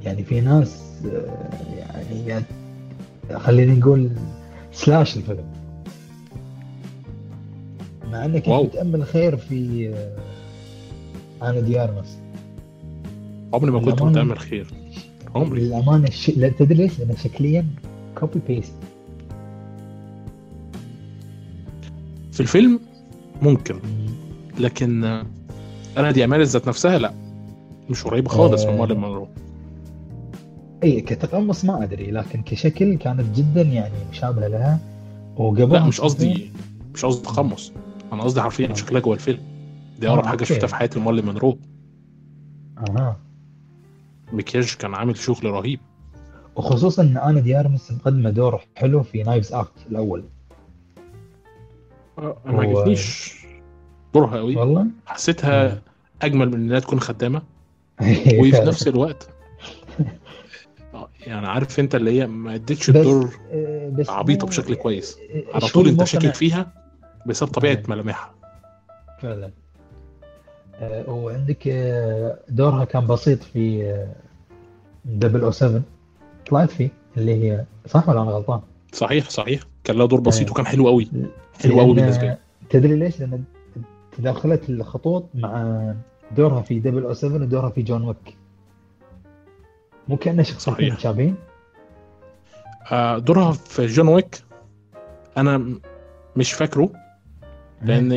يعني 0.04 0.24
في 0.24 0.42
ناس 0.42 1.02
آه 1.06 1.52
يعني 2.28 2.46
خلينا 3.36 3.74
نقول 3.74 4.10
سلاش 4.72 5.18
الفيلم. 5.18 5.46
مع 8.12 8.26
إنك. 8.26 8.50
متامل 8.50 9.04
خير 9.04 9.38
في 9.38 9.90
آه 9.90 11.50
آنا 11.50 11.60
دي 11.60 11.79
أرماس 11.79 12.18
عمري 13.54 13.72
ما 13.72 13.80
كنت 13.80 14.02
متأمل 14.02 14.40
خير. 14.40 14.68
عمري. 15.36 15.62
للامانه 15.62 16.08
الش... 16.08 16.30
لا 16.30 16.50
تدري 16.50 16.78
ليش؟ 16.78 17.00
لأنه 17.00 17.16
شكليا 17.16 17.66
copy 18.16 18.40
paste 18.48 18.74
في 22.38 22.44
الفيلم 22.44 22.80
ممكن 23.42 23.80
لكن 24.60 25.04
آه، 25.04 25.26
آنا 25.98 26.12
دي 26.12 26.24
أرماس 26.26 26.48
ذات 26.48 26.68
نفسها 26.68 26.98
لا 26.98 27.14
مش 27.90 28.04
قريبة 28.04 28.30
خالص 28.30 28.64
من 28.66 28.74
آه. 28.74 28.78
مارلين 28.78 28.98
مونرو 28.98 29.28
اي 30.84 31.02
كتقمص 31.02 31.66
ما 31.66 31.84
أدري 31.84 32.12
لكن 32.12 32.42
كشكل 32.42 32.96
كانت 32.98 33.38
جدا 33.38 33.62
يعني 33.62 33.94
مشابهة 34.12 34.48
لها. 34.48 34.80
وقبلها 35.38 35.80
لا 35.80 35.86
مش 35.86 36.02
قصدي 36.02 36.52
مش 36.94 37.06
قصدي 37.06 37.24
تقمص. 37.24 37.72
أنا 38.14 38.24
قصدي 38.24 38.42
حرفيا 38.42 38.70
آه. 38.70 38.74
شكلها 38.74 39.02
جوه 39.02 39.14
الفيلم. 39.14 39.40
دي 40.00 40.08
آه، 40.08 40.12
أقرب 40.12 40.26
حاجة. 40.26 40.44
شفتها 40.44 40.68
في 40.68 40.76
حياتي 40.76 41.00
مارلين 41.00 41.26
مونرو 41.26 41.58
أها. 42.78 43.18
مكياج 44.34 44.76
كان 44.76 44.94
عامل 44.96 45.18
شغل 45.18 45.46
رهيب. 45.46 45.80
وخصوصا 46.56 47.04
إن 47.04 47.18
آنا 47.18 47.40
دي 47.40 47.57
أرماس 47.57 47.92
مقدمه 47.92 48.30
دور 48.30 48.62
حلو 48.76 49.04
في 49.04 49.24
Knives 49.24 49.54
Out 49.54 49.72
الأول. 49.92 50.24
آه، 52.18 52.38
ما 52.46 52.66
هو- 52.66 52.80
عجبنيش 52.80 53.34
دورها 54.14 54.38
قوي. 54.38 54.56
والله؟ 54.56 54.86
حسيتها 55.06 55.82
أجمل 56.22 56.48
من 56.50 56.54
إنها 56.54 56.80
تكون 56.80 57.00
خدامة. 57.00 57.42
وفي 58.40 58.62
نفس 58.66 58.88
الوقت 58.88 59.30
آه، 60.94 61.10
يعني 61.28 61.48
عارف 61.48 61.80
أنت 61.80 61.96
اللي 61.96 62.22
هي 62.22 62.28
ما 62.28 62.56
ادتش 62.56 62.90
الدور 62.90 63.30
آه، 63.52 63.90
بس 63.90 64.10
عبيطة 64.10 64.48
بشكل 64.48 64.76
كويس. 64.76 65.18
آه، 65.18 65.44
على 65.54 65.62
شوي 65.68 65.70
طول 65.84 65.88
أنت 65.88 66.04
شاكك 66.04 66.34
فيها 66.36 66.74
بسبب 67.26 67.50
طبيعة 67.50 67.74
آه. 67.74 67.84
ملامحها. 67.88 68.34
فعلا. 69.22 69.52
آه، 70.76 71.10
وعندك 71.10 71.68
آه، 71.68 72.40
دورها 72.50 72.86
كان 72.86 73.08
بسيط 73.08 73.44
في 73.44 73.96
دبل 75.06 75.42
أو 75.42 75.52
7 75.52 75.82
طلعت 76.50 76.70
فيه 76.72 76.90
اللي 77.18 77.44
هي 77.44 77.66
صح 77.88 78.10
ولا 78.10 78.22
أنا 78.22 78.32
غلطان؟ 78.32 78.62
صحيح 78.94 79.30
صحيح. 79.30 79.62
كان 79.84 79.96
لها 79.98 80.06
دور 80.06 80.20
بسيط 80.22 80.48
آه. 80.48 80.52
وكان 80.52 80.66
حلو 80.66 80.88
قوي. 80.88 81.08
حلو 81.64 81.80
قوي 81.80 81.94
لأن- 81.94 81.96
بالنسبة 81.96 82.24
لي 82.24 82.38
تدري 82.70 82.96
ليش؟ 82.96 83.20
لأن 83.20 83.44
تداخلت 84.18 84.70
الخطوط 84.70 85.26
مع 85.36 85.94
دورها 86.32 86.62
في 86.62 86.80
double 86.80 87.04
O 87.04 87.14
7 87.14 87.36
ودورها 87.42 87.70
في 87.70 87.82
John 87.82 88.04
Wick 88.08 88.38
مو 90.08 90.18
كأنه 90.18 90.44
شخصيتين 90.44 90.74
صحيح. 90.74 90.94
متشابهين 90.94 91.36
آه، 92.92 93.18
دورها 93.18 93.52
في 93.52 93.86
John 93.86 94.08
Wick 94.08 94.42
أنا 95.38 95.80
مش 96.36 96.54
فاكره 96.54 96.90
لأن 97.82 98.12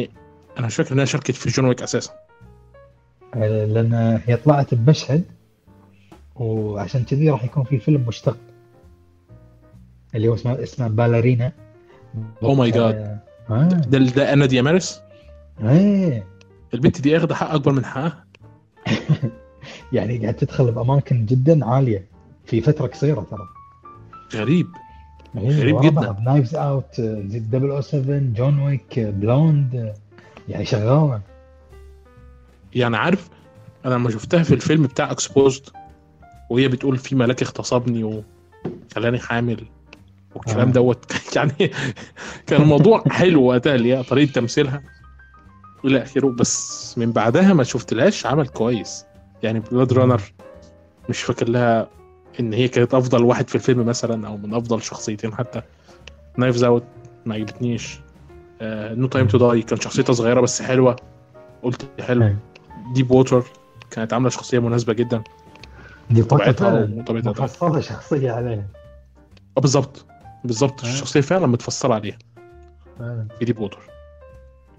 أنا 0.59 0.67
مش 0.67 0.77
فاكر 0.77 0.93
إنها 0.95 1.05
شاركت 1.05 1.31
في 1.31 1.49
John 1.49 1.65
Wick 1.69 1.83
أساسا 1.83 2.13
آه، 3.35 3.65
لأن 3.65 4.21
هي 4.27 4.37
طلعت 4.37 4.75
بمشهد 4.75 5.25
وعشان 6.37 7.05
كذي 7.05 7.31
راح 7.31 7.45
يكون 7.45 7.65
في 7.65 7.79
فيلم 7.79 8.05
مشتق 8.09 8.37
اللي 10.15 10.29
هو 10.29 10.35
اسمه 10.35 10.63
اسمه 10.63 10.89
Ballerina 10.89 11.53
Oh 12.45 12.55
my 12.57 12.71
God. 12.75 12.95
آه. 13.51 13.65
ده 13.65 13.99
ده 13.99 14.33
آنا 14.33 14.47
دي 14.47 14.63
أرماس 14.63 15.03
إيه. 15.63 16.27
البنت 16.75 17.01
دي 17.01 17.17
اخده 17.17 17.35
حق 17.35 17.51
أكبر 17.51 17.73
من 17.73 17.85
حقها؟ 17.85 18.25
يعني 19.93 20.19
قاعد 20.19 20.35
تدخل 20.35 20.73
بأماكن 20.73 21.27
جدا 21.27 21.65
عالية 21.67 22.07
في 22.45 22.61
فترة 22.61 22.87
قصيرة 22.87 23.27
ترى. 23.31 23.49
غريب. 24.41 24.67
إيه، 25.37 25.61
غريب 25.61 25.81
جدا. 25.81 26.17
Knives 26.25 26.55
Out 26.55 27.01
زد 27.01 27.81
007 27.81 28.19
John 28.19 28.59
Wick 28.61 28.99
Blonde 29.01 29.95
يعني 30.49 30.65
شغالة. 30.65 31.21
يعني 32.75 32.97
عارف 32.97 33.29
أنا 33.85 33.95
لما 33.95 34.11
شفتها 34.11 34.43
في 34.43 34.55
الفيلم 34.55 34.83
بتاع 34.83 35.11
Exposed 35.11 35.63
وهي 36.51 36.69
بتقول 36.69 36.97
في 36.97 37.15
ملاك 37.15 37.43
اغتصبني 37.43 38.05
وخلاني 38.05 39.19
حامل. 39.19 39.65
والكلام 40.35 40.69
آه. 40.69 40.73
دوت. 40.73 41.13
يعني 41.37 41.71
كان 42.47 42.63
الموضوع 42.63 43.05
حلو 43.09 43.43
وقتها 43.43 43.75
اللي 43.75 43.97
هي 43.97 44.03
طريقة 44.03 44.33
تمثيلها 44.33 44.83
إلى 45.85 46.03
آخره 46.03 46.29
بس 46.29 46.99
من 46.99 47.13
بعدها 47.13 47.53
ما 47.53 47.65
شفتلهاش 47.65 48.27
عمل 48.27 48.49
كويس. 48.49 49.05
يعني 49.43 49.61
Blade 49.61 49.93
Runner 49.93 50.23
مش 51.09 51.23
فاكر 51.23 51.49
لها 51.49 51.89
إن 52.41 52.53
هي 52.53 52.69
كانت 52.69 52.95
أفضل 52.95 53.25
واحد 53.25 53.49
في 53.49 53.55
الفيلم 53.55 53.87
مثلا 53.87 54.29
أو 54.29 54.37
من 54.37 54.55
أفضل 54.55 54.83
شخصيتين 54.83 55.35
حتى. 55.35 55.63
Knives 56.37 56.65
Out 56.65 56.85
ما 57.27 57.35
عجبتنيش. 57.35 58.01
No 58.63 59.07
Time 59.07 59.27
to 59.27 59.39
Die 59.39 59.63
كان 59.63 59.81
شخصيتها 59.81 60.13
صغيرة 60.13 60.41
بس 60.41 60.63
حلوة. 60.63 60.97
قلت 61.63 61.89
حلو. 62.01 62.35
Deep 62.95 63.11
Water 63.11 63.45
كانت 63.91 64.13
عاملة 64.13 64.29
شخصية 64.29 64.59
مناسبة 64.59 64.93
جدا. 64.93 65.23
دي 66.11 66.23
طبيعتها 66.23 66.89
وطبيعتها. 66.97 67.81
شخصية 67.81 68.31
عليها. 68.33 68.67
آه 69.59 69.61
بالظبط. 69.61 70.07
بالظبط 70.45 70.85
آه. 70.85 70.89
الشخصية 70.89 71.21
فعلا 71.21 71.47
متفصلة 71.47 71.95
عليها. 71.95 72.19
فعلا. 72.99 73.29
Water 73.59 73.83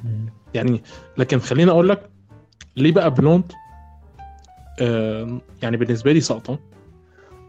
مم. 0.03 0.25
يعني 0.53 0.83
لكن 1.17 1.39
خليني 1.39 1.71
أقول 1.71 1.89
لك 1.89 2.09
ليه 2.75 2.91
بقى 2.91 3.11
Blonde 3.13 3.51
آه 4.81 5.41
يعني 5.61 5.77
بالنسبة 5.77 6.11
لي 6.11 6.21
سقطة؟ 6.21 6.59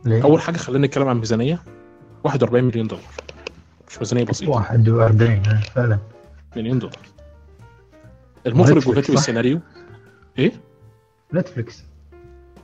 ليه؟ 0.05 0.22
أول 0.25 0.40
حاجة 0.40 0.57
خلينا 0.57 0.87
نتكلم 0.87 1.09
عن 1.09 1.18
ميزانية. 1.18 1.62
41 2.25 2.64
مليون 2.64 2.87
دولار. 2.87 3.05
مش 3.88 3.98
ميزانية 3.98 4.25
بسيطة. 4.25 4.51
41 4.51 5.42
آه، 5.46 5.61
فعلا. 5.61 5.98
مليون 6.57 6.79
دولار. 6.79 6.98
المخرج 8.46 8.88
وكاتب؟ 8.88 9.14
السيناريو. 9.14 9.61
إيه؟ 10.38 10.53
نتفليكس 11.35 11.85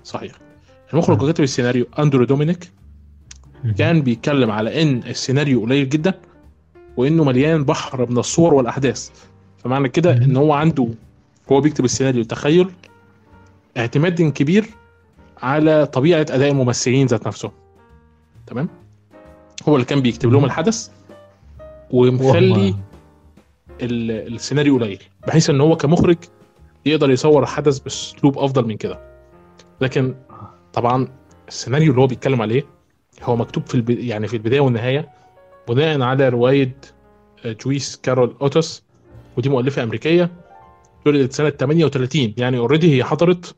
صحيح. 0.05 0.33
المخرج 0.93 1.23
وكاتب 1.23 1.45
السيناريو 1.45 1.87
أندرو 1.99 2.25
دومينيك. 2.25 2.71
كان 3.79 4.03
بيتكلم 4.03 4.51
على 4.51 4.83
إن 4.83 4.99
السيناريو 5.07 5.61
قليل 5.63 5.89
جدا 5.89 6.15
وإنه 6.97 7.25
مليان 7.25 7.65
بحر 7.65 8.11
من 8.11 8.19
الصور 8.19 8.55
والأحداث. 8.55 9.11
فمعنى 9.59 9.89
كده. 9.89 10.13
إن 10.13 10.37
هو 10.37 10.53
عنده 10.53 10.89
هو 11.53 11.61
بيكتب 11.61 11.85
السيناريو 11.85 12.25
تخيل 12.25 12.69
اعتماد 13.77 14.23
كبير 14.23 14.67
على 15.43 15.87
طبيعة 15.87 16.21
أداء 16.21 16.51
الممثلين 16.51 17.07
ذات 17.07 17.27
نفسهم. 17.27 17.51
تمام؟ 18.47 18.69
هو 19.69 19.75
اللي 19.75 19.85
كان 19.87 20.01
بيكتب 20.01 20.33
لهم. 20.33 20.45
الحدث 20.45 20.89
ومخلي 21.91 22.75
ال- 23.83 24.35
السيناريو 24.35 24.79
قليل 24.79 25.03
بحيث 25.27 25.51
إن 25.51 25.61
هو 25.61 25.77
كمخرج 25.77 26.17
يقدر 26.87 27.11
يصور 27.11 27.43
الحدث 27.43 27.79
بأسلوب 27.79 28.39
أفضل 28.39 28.67
من 28.67 28.77
كده. 28.77 29.01
لكن 29.81 30.15
طبعا 30.73 31.09
السيناريو 31.49 31.91
اللي 31.91 32.03
هو 32.03 32.07
بيتكلم 32.07 32.43
عليه 32.43 32.65
هو 33.23 33.37
مكتوب 33.37 33.67
في 33.67 33.75
الب... 33.75 33.91
يعني 33.91 34.29
في 34.29 34.37
البداية 34.37 34.61
والنهاية 34.61 35.09
بناء 35.69 36.01
على 36.01 36.29
رواية 36.29 36.77
آه، 37.45 37.53
جويس 37.53 37.97
كارول 37.97 38.37
أوتوس 38.43 38.83
ودي 39.37 39.49
مؤلفة 39.49 39.83
أمريكية 39.83 40.31
ولدت 41.07 41.33
سنة 41.33 41.51
38 41.51 42.35
يعني 42.37 42.59
already 42.59 42.97
هي 42.97 43.05
حضرت 43.05 43.55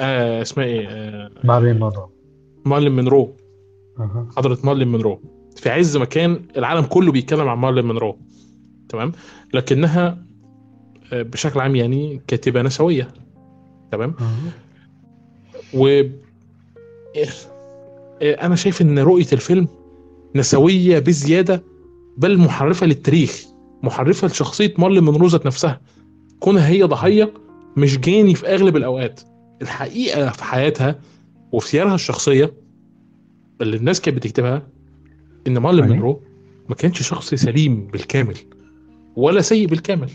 آه 0.00 0.42
اسمها 0.42 0.66
إيه 0.66 0.86
آه 0.88 1.30
مارلين 1.44 1.78
مونرو. 1.78 2.10
مارلين 2.64 2.92
منرو 2.92 3.36
أها. 4.00 4.28
حضرت 4.36 4.64
مارلين 4.64 4.88
منرو 4.88 5.22
في 5.56 5.70
عز 5.70 5.96
ما 5.96 6.04
كان 6.04 6.42
العالم 6.56 6.82
كله 6.84 7.12
بيتكلم 7.12 7.48
عن 7.48 7.58
مارلين 7.58 7.84
منرو 7.86 8.18
تمام؟ 8.88 9.12
لكنها 9.54 10.18
آه، 11.12 11.22
بشكل 11.22 11.60
عام 11.60 11.76
يعني 11.76 12.22
كاتبة 12.26 12.62
نسوية. 12.62 13.08
تمام؟ 13.92 14.14
أها. 14.20 14.52
و 15.74 16.02
أنا 18.22 18.56
شايف 18.56 18.82
إن 18.82 18.98
رؤية 18.98 19.26
الفيلم 19.32 19.68
نسوية 20.36 20.98
بزيادة 20.98 21.62
بل 22.16 22.38
محرفة 22.38 22.86
للتاريخ 22.86 23.44
محرفة 23.82 24.28
لشخصية 24.28 24.74
مارلين 24.78 25.04
مونرو 25.04 25.26
ذات 25.26 25.46
نفسها. 25.46 25.80
كونها 26.40 26.68
هي 26.68 26.82
ضحية 26.82 27.32
مش 27.76 27.98
جاني 27.98 28.34
في 28.34 28.46
أغلب 28.54 28.76
الأوقات. 28.76 29.20
الحقيقة 29.62 30.30
في 30.30 30.44
حياتها 30.44 30.98
وفي 31.52 31.68
سيرها 31.68 31.94
الشخصية 31.94 32.52
اللي 33.60 33.76
الناس 33.76 34.00
كانت 34.00 34.16
بتكتبها 34.16 34.66
إن 35.46 35.58
مارلين 35.58 35.84
أيوة. 35.84 35.96
مونرو 35.96 36.20
ما 36.68 36.74
كانش 36.74 37.02
شخص 37.02 37.34
سليم 37.34 37.86
بالكامل 37.86 38.34
ولا 39.16 39.40
سيء 39.40 39.66
بالكامل. 39.66 40.10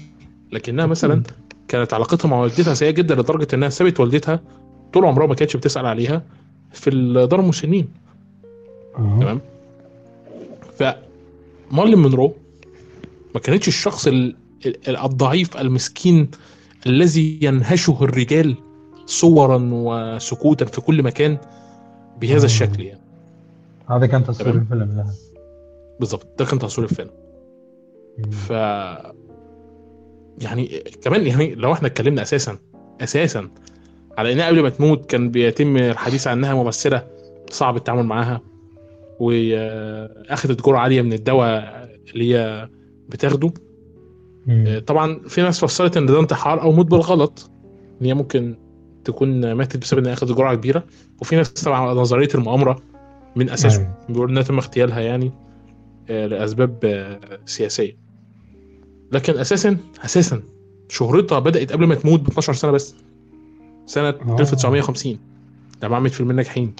لكنها 0.51 0.85
مثلا 0.85 1.23
كانت 1.67 1.93
علاقتها 1.93 2.29
مع 2.29 2.39
والدتها 2.39 2.73
سيئة 2.73 2.91
جدا 2.91 3.15
لدرجة 3.15 3.47
إنها 3.53 3.69
سابت 3.69 3.99
والدتها 3.99 4.41
طول 4.93 5.05
عمرها 5.05 5.27
ما 5.27 5.35
كانتش 5.35 5.57
بتسأل 5.57 5.85
عليها. 5.85 6.23
في 6.71 6.89
دار 7.31 7.39
المسنين. 7.39 7.89
تمام 8.95 9.41
فمارلين 10.77 11.99
مونرو 11.99 12.33
ما 13.35 13.39
كانتش 13.39 13.67
الشخص 13.67 14.07
ال- 14.07 14.35
ال- 14.65 14.97
الضعيف 14.97 15.57
المسكين 15.57 16.31
الذي 16.87 17.39
ينهشه 17.41 17.97
الرجال 18.01 18.55
صورا 19.05 19.69
وسكوتا 19.73 20.65
في 20.65 20.81
كل 20.81 21.03
مكان 21.03 21.37
بهذا. 22.21 22.45
الشكل 22.45 22.81
يعني 22.81 23.01
هذا 23.89 24.05
كان 24.05 24.23
تصوير. 24.23 24.55
الفيلم 24.55 24.83
لها 24.95 25.13
بالظبط 25.99 26.27
ده 26.39 26.45
كان 26.45 26.59
تصوير 26.59 26.89
الفيلم. 26.89 27.09
ف 28.31 28.49
يعني 30.41 30.67
كمان 31.03 31.27
يعني 31.27 31.55
لو 31.55 31.73
إحنا 31.73 31.87
اتكلمنا 31.87 32.21
أساسا 32.21 32.57
أساسا 33.01 33.49
على 34.17 34.33
إنها 34.33 34.47
قبل 34.47 34.61
ما 34.61 34.69
تموت 34.69 35.05
كان 35.05 35.31
بيتم 35.31 35.77
الحديث 35.77 36.27
عنها 36.27 36.53
ممثله 36.53 37.07
صعب 37.49 37.75
التعامل 37.77 38.03
معاها 38.03 38.41
واخدت 39.19 40.65
جرعة 40.65 40.79
عالية 40.79 41.01
من 41.01 41.13
الدواء 41.13 41.87
اللي 42.13 42.35
هي 42.35 42.69
بتاخده 43.09 43.53
مم. 44.47 44.81
طبعا 44.87 45.19
في 45.27 45.41
ناس 45.41 45.65
فسرت 45.65 45.97
إن 45.97 46.05
ده 46.05 46.19
انتحار 46.19 46.61
أو 46.61 46.71
موت 46.71 46.85
بالغلط 46.85 47.51
إن 48.01 48.05
هي 48.05 48.13
ممكن 48.13 48.55
تكون 49.03 49.51
ماتت 49.51 49.77
بسبب 49.77 49.99
إنها 49.99 50.13
أخذت 50.13 50.31
جرعة 50.31 50.55
كبيرة 50.55 50.83
وفي 51.21 51.35
ناس 51.35 51.51
طبعا 51.51 51.93
نظرية 51.93 52.29
المؤامرة 52.35 52.79
من 53.35 53.49
أساسه. 53.49 53.91
بيقول 54.09 54.29
إنها 54.29 54.43
تم 54.43 54.57
اغتيالها 54.57 54.99
يعني 54.99 55.31
آه، 56.09 56.25
لأسباب 56.27 56.79
آه، 56.83 57.19
سياسية 57.45 57.97
لكن 59.11 59.37
أساسا 59.37 59.77
أساسا 60.05 60.41
شهرتها 60.89 61.39
بدأت 61.39 61.71
قبل 61.71 61.85
ما 61.85 61.95
تموت 61.95 62.19
ب 62.19 62.27
12 62.27 62.53
سنة 62.53 62.71
بس 62.71 62.95
سنة 63.87 64.07
آه. 64.09 64.37
1950 64.39 65.19
لما 65.83 65.95
عملت 65.95 66.13
فيلمين 66.13 66.35
ناجحين 66.35 66.73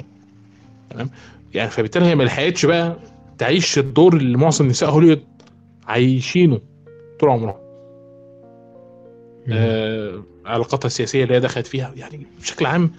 تمام؟ 0.90 1.10
يعني 1.54 1.70
فبالتالي 1.70 2.06
هي 2.06 2.16
ما 2.16 2.24
لحقتش 2.24 2.66
بقى 2.66 2.98
تعيش 3.38 3.78
الدور 3.78 4.14
اللي 4.18 4.38
معظم 4.38 4.68
نساء 4.68 4.90
هوليوود 4.90 5.24
عايشينه 5.88 6.60
طول 7.20 7.30
عمرها. 7.30 7.60
آه، 9.50 10.24
علاقاتها 10.46 10.88
السياسية 10.88 11.24
اللي 11.24 11.36
هي 11.36 11.40
دخلت 11.40 11.68
فيها. 11.68 11.94
يعني 11.96 12.26
بشكل 12.42 12.66
عام 12.66 12.92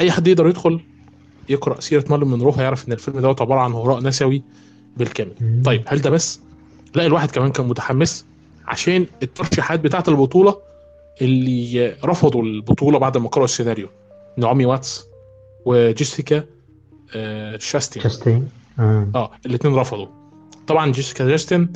أي 0.00 0.10
حد 0.12 0.26
يقدر 0.26 0.48
يدخل 0.48 0.80
يقرأ 1.48 1.80
سيرة 1.80 2.04
مارلين 2.10 2.28
مونرو 2.28 2.50
هيعرف 2.50 2.88
إن 2.88 2.92
الفيلم 2.92 3.20
دوت 3.20 3.40
عبارة 3.42 3.60
عن 3.60 3.72
هراء 3.72 4.00
نسوي 4.00 4.42
بالكامل. 4.96 5.32
مم. 5.40 5.62
طيب 5.64 5.82
هل 5.86 6.00
ده 6.00 6.10
بس؟ 6.10 6.40
لا 6.94 7.06
الواحد 7.06 7.30
كمان 7.30 7.52
كان 7.52 7.66
متحمس 7.68 8.24
عشان 8.66 9.06
الترشيحات 9.22 9.80
بتاعة 9.80 10.04
البطولة 10.08 10.56
اللي 11.22 11.96
رفضوا 12.04 12.42
البطولة 12.42 12.98
بعد 12.98 13.16
ما 13.18 13.28
قرأوا 13.28 13.44
السيناريو 13.44 13.88
نعومي 14.36 14.66
واتس 14.66 15.06
وجيسيكا 15.64 16.44
آه، 17.16 17.58
تشاستين 17.58 18.02
تشاستين 18.02 18.48
آه. 18.78 19.08
آه 19.14 19.30
الاثنين 19.46 19.74
رفضوا 19.74 20.06
طبعا 20.66 20.92
جيسيكا 20.92 21.28
تشاستين 21.28 21.68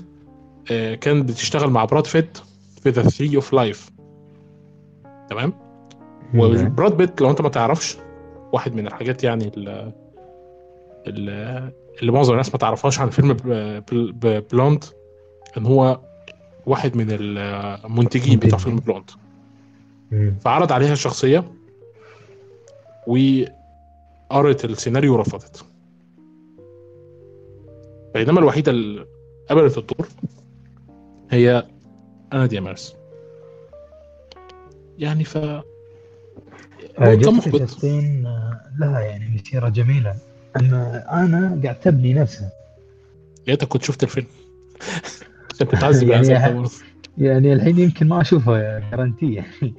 آه، 0.71 0.95
كانت 0.95 1.29
بتشتغل 1.29 1.71
مع 1.71 1.85
براد 1.85 2.07
بيت 2.15 2.39
في 2.83 2.91
The 2.91 3.03
Tree 3.03 3.37
of 3.37 3.53
Life 3.53 3.91
تمام. 5.31 5.53
وبراد 6.35 6.97
بيت 6.97 7.21
لو 7.21 7.31
انت 7.31 7.41
ما 7.41 7.49
تعرفش 7.49 7.97
واحد 8.53 8.75
من 8.75 8.87
الحاجات 8.87 9.25
يعني 9.25 9.53
ال- 9.57 9.93
ال- 11.07 11.73
اللي 12.01 12.13
معظم 12.13 12.33
الناس 12.33 12.53
ما 12.53 12.59
تعرفهاش 12.59 13.01
عن 13.01 13.11
فيلم 13.11 13.33
Blonde 14.53 14.85
إن 15.59 15.67
هو 15.67 16.01
واحد 16.67 16.97
من 16.97 17.07
المنتجين 17.11 18.39
بتاع. 18.39 18.59
فيلم 18.59 18.77
Blonde. 18.77 19.11
فعرض 20.41 20.73
عليها 20.73 20.93
الشخصيه 20.93 21.45
وقرت 23.07 24.65
السيناريو 24.65 25.15
ورفضت. 25.15 25.65
بينما 28.15 28.41
الوحيدة 28.41 28.73
اللي 28.73 29.07
قبلت 29.51 29.79
الدور 29.79 30.09
هي 31.31 31.67
آنا 32.33 32.47
دي 32.47 32.61
أرماس 32.61 32.97
يعني 34.99 35.25
ف 35.25 35.37
آه، 35.37 35.63
كان 36.99 37.35
محبط 37.35 37.85
آه، 37.85 38.61
لها 38.81 39.01
يعني 39.01 39.29
مسيرة 39.29 39.69
جميلة. 39.69 40.17
أما 40.57 41.05
أنا 41.25 41.61
قاعد 41.63 41.81
تبني 41.81 42.15
نفسها 42.15 42.53
يا 43.47 43.55
كنت 43.55 43.83
شفت 43.83 44.03
الفيلم. 44.03 44.27
عشان 45.55 45.69
تتعذب 45.79 46.09
يعني 46.09 46.65
يعني 47.21 47.53
الحين 47.53 47.79
يمكن 47.79 48.09
ما 48.09 48.21
أشوفها 48.21 48.59
يا 48.59 48.91
جارانتي 48.91 49.35
يعني. 49.35 49.75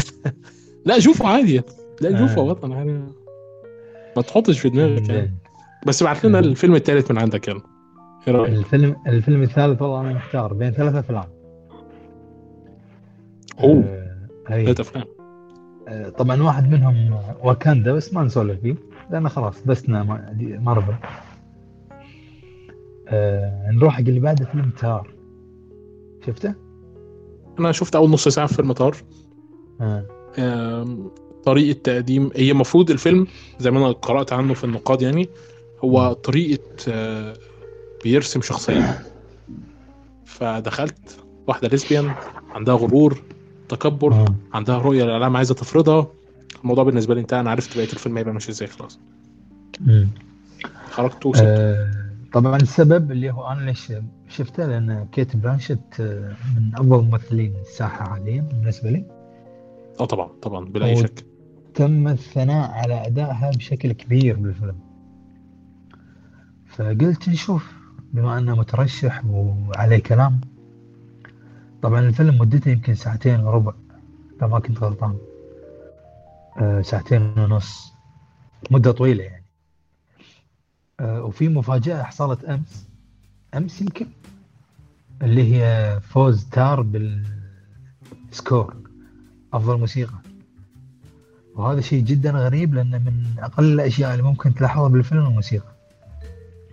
لا 0.86 0.98
شوفه 0.98 1.28
عادي. 1.28 1.62
لا 2.00 2.18
شوفه 2.18 2.40
آه. 2.40 2.44
وطن 2.44 2.70
يعني 2.70 2.92
ما 4.16 4.22
تحطش 4.22 4.60
في 4.60 4.68
دماغك 4.68 5.08
يعني. 5.08 5.34
بس 5.86 6.02
بعت 6.02 6.24
لنا 6.24 6.38
الفيلم 6.38 6.74
الثالث 6.74 7.10
من 7.10 7.18
عندك 7.18 7.48
يلا. 7.48 7.60
إيه 8.28 8.34
رأيك؟ 8.34 8.54
الفيلم 8.54 8.96
الفيلم 9.06 9.42
الثالث 9.42 9.82
والله 9.82 10.00
أنا 10.00 10.12
محتار 10.12 10.54
بين 10.54 10.70
ثلاث 10.70 10.94
أفلام. 10.94 11.24
أوه. 13.60 13.84
آه،. 14.48 14.64
ثلاث 14.64 14.80
أفلام. 14.80 15.04
آه، 15.88 16.08
طبعا 16.08 16.42
واحد 16.42 16.70
منهم 16.70 17.18
واكاندا 17.42 17.92
بس 17.92 18.14
ما 18.14 18.22
نسولف 18.22 18.60
فيه 18.60 18.74
لأنه 19.10 19.28
خلاص 19.28 19.62
بسنا 19.66 20.02
مارفل. 20.38 20.94
آه، 23.08 23.70
نروح 23.70 23.94
حق 23.94 24.00
اللي 24.00 24.20
بعده 24.20 24.44
فيلم 24.44 24.70
تار. 24.70 25.19
شفته؟ 26.26 26.54
أنا 27.58 27.72
شفت 27.72 27.96
أول 27.96 28.10
نص 28.10 28.28
ساعة 28.28 28.46
في 28.46 28.54
فيلم 28.54 28.72
طار 28.72 28.96
آه. 29.80 30.04
آم، 30.38 31.10
طريقة 31.44 31.78
تقديم 31.84 32.30
هي 32.36 32.50
المفروض 32.50 32.90
الفيلم 32.90 33.26
زي 33.58 33.70
ما 33.70 33.78
أنا 33.78 33.92
قرأت 33.92 34.32
عنه 34.32 34.54
في 34.54 34.64
النقاد 34.64 35.02
يعني 35.02 35.28
هو 35.84 36.12
طريقة 36.12 36.62
آه، 36.88 37.34
بيرسم 38.04 38.42
شخصية 38.42 38.98
فدخلت 40.24 41.16
واحدة 41.46 41.68
lesbian 41.68 42.12
عندها 42.54 42.74
غرور 42.74 43.22
تكبر 43.68 44.12
آه. 44.12 44.34
عندها 44.52 44.78
رؤية 44.78 45.04
للعالم 45.04 45.36
عايزة 45.36 45.54
تفرضها 45.54 46.06
الموضوع 46.62 46.84
بالنسبة 46.84 47.14
لي 47.14 47.20
انتهى 47.20 47.40
أنا 47.40 47.50
عرفت 47.50 47.76
بقية 47.76 47.92
الفيلم 47.92 48.16
هيبقى 48.18 48.32
ماشي 48.34 48.50
إزاي 48.50 48.68
خلاص. 48.68 48.98
خرجت 50.90 51.26
وسبت 51.26 51.44
آه، 51.46 51.99
طبعا 52.32 52.56
السبب 52.56 53.12
اللي 53.12 53.30
هو 53.30 53.46
أنا 53.46 53.60
ليش 53.60 53.92
شفته 54.28 54.66
لأن 54.66 55.06
كيت 55.12 55.36
بلانشيت 55.36 56.00
آه، 56.00 56.36
من 56.56 56.72
أفضل 56.74 57.04
ممثلين 57.04 57.54
الساحة 57.60 58.04
حاليا 58.04 58.40
بالنسبة 58.42 58.90
لي. 58.90 59.04
آه 60.00 60.04
طبعا 60.04 60.28
طبعا 60.42 60.64
بلا 60.64 60.86
أي 60.86 60.96
شك. 60.96 61.24
تم 61.74 62.08
الثناء 62.08 62.70
على 62.70 63.06
أدائها 63.06 63.50
بشكل 63.50 63.92
كبير 63.92 64.36
بالفيلم. 64.36 64.78
فقلت 66.66 67.28
نشوف 67.28 67.72
بما 68.12 68.38
أنه 68.38 68.54
مترشح 68.54 69.22
وعليه 69.26 69.98
كلام 70.02 70.40
طبعا 71.82 72.00
الفيلم 72.00 72.38
مدته 72.38 72.70
يمكن 72.70 72.94
ساعتين 72.94 73.40
وربع 73.40 73.72
إذا 74.36 74.46
ما 74.46 74.58
كنت 74.58 74.78
غلطان. 74.82 75.18
آه، 76.58 76.80
ساعتين 76.82 77.34
ونص. 77.38 77.92
مدة 78.70 78.92
طويلة 78.92 79.24
يعني. 79.24 79.39
وفي 81.00 81.48
مفاجأة 81.48 82.02
حصلت 82.02 82.44
أمس. 82.44 82.88
أمس 83.54 83.80
يمكن. 83.80 84.06
اللي 85.22 85.54
هي 85.54 86.00
فوز 86.00 86.44
تار 86.44 86.82
بالسكور 86.82 88.76
أفضل 89.52 89.78
موسيقى. 89.78 90.18
وهذا 91.54 91.80
شيء 91.80 92.04
جدا 92.04 92.30
غريب 92.30 92.74
لأنه 92.74 92.98
من 92.98 93.24
أقل 93.38 93.64
الأشياء 93.64 94.12
اللي 94.12 94.22
ممكن 94.22 94.54
تلاحظها 94.54 94.88
بالفيلم 94.88 95.26
الموسيقى. 95.26 95.72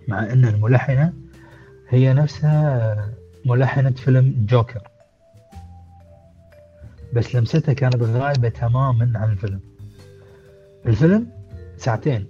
مع 0.08 0.32
أن 0.32 0.44
الملحنة 0.44 1.12
هي 1.88 2.12
نفسها 2.12 3.08
ملحنة 3.46 3.90
فيلم 3.90 4.46
جوكر. 4.48 4.88
بس 7.14 7.34
لمستها 7.34 7.72
كانت 7.72 8.02
غائبة 8.02 8.48
تماما 8.48 9.12
عن 9.18 9.30
الفيلم. 9.30 9.60
الفيلم 10.86 11.26
ساعتين. 11.76 12.26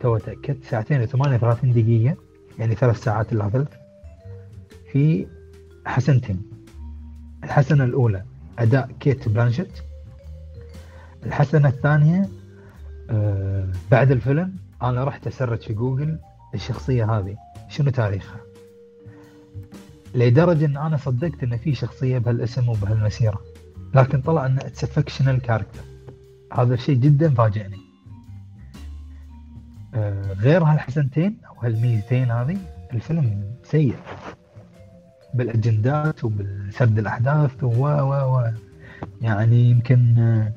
تو 0.00 0.18
تأكدت 0.18 0.64
ساعتين 0.64 1.06
و38 1.06 1.64
دقيقة 1.64 2.16
يعني 2.58 2.74
ثلاث 2.74 3.02
ساعات 3.02 3.32
إلا 3.32 3.48
ثلث 3.48 3.68
في 4.92 5.26
حسنتين 5.86 6.42
الحسنة 7.44 7.84
الأولى 7.84 8.24
أداء 8.58 8.90
كيت 9.00 9.28
بلانشيت. 9.28 9.72
الحسنة 11.26 11.68
الثانية 11.68 12.28
آه 13.10 13.72
بعد 13.90 14.10
الفيلم 14.10 14.56
أنا 14.82 15.04
رحت 15.04 15.26
أ 15.26 15.31
search 15.31 15.60
في 15.60 15.72
جوجل 15.72 16.18
الشخصية 16.54 17.18
هذه 17.18 17.36
شنو 17.68 17.90
تاريخها؟ 17.90 18.40
لدرجة 20.14 20.66
أن 20.66 20.76
أنا 20.76 20.96
صدقت 20.96 21.42
أن 21.42 21.56
في 21.56 21.74
شخصية 21.74 22.18
بهالاسم 22.18 22.68
وبهالمسيرة 22.68 23.40
لكن 23.94 24.20
طلع 24.20 24.46
أن 24.46 24.58
it's 24.58 24.84
fictional 24.84 25.40
character 25.40 25.82
هذا 26.52 26.74
الشيء 26.74 26.96
جدا 26.96 27.30
فاجئني. 27.30 27.89
غير 30.40 30.64
هالحسنتين 30.64 31.36
أو 31.48 31.54
هالميزتين 31.62 32.30
هذه 32.30 32.58
الفيلم 32.92 33.44
سيء. 33.64 33.94
بالأجندات 35.34 36.24
وبالسرد 36.24 36.98
الأحداث 36.98 37.64
و 37.64 37.86
و 37.86 38.36
و 38.36 38.50
يعني 39.20 39.70
يمكن 39.70 40.18
آه، 40.18 40.52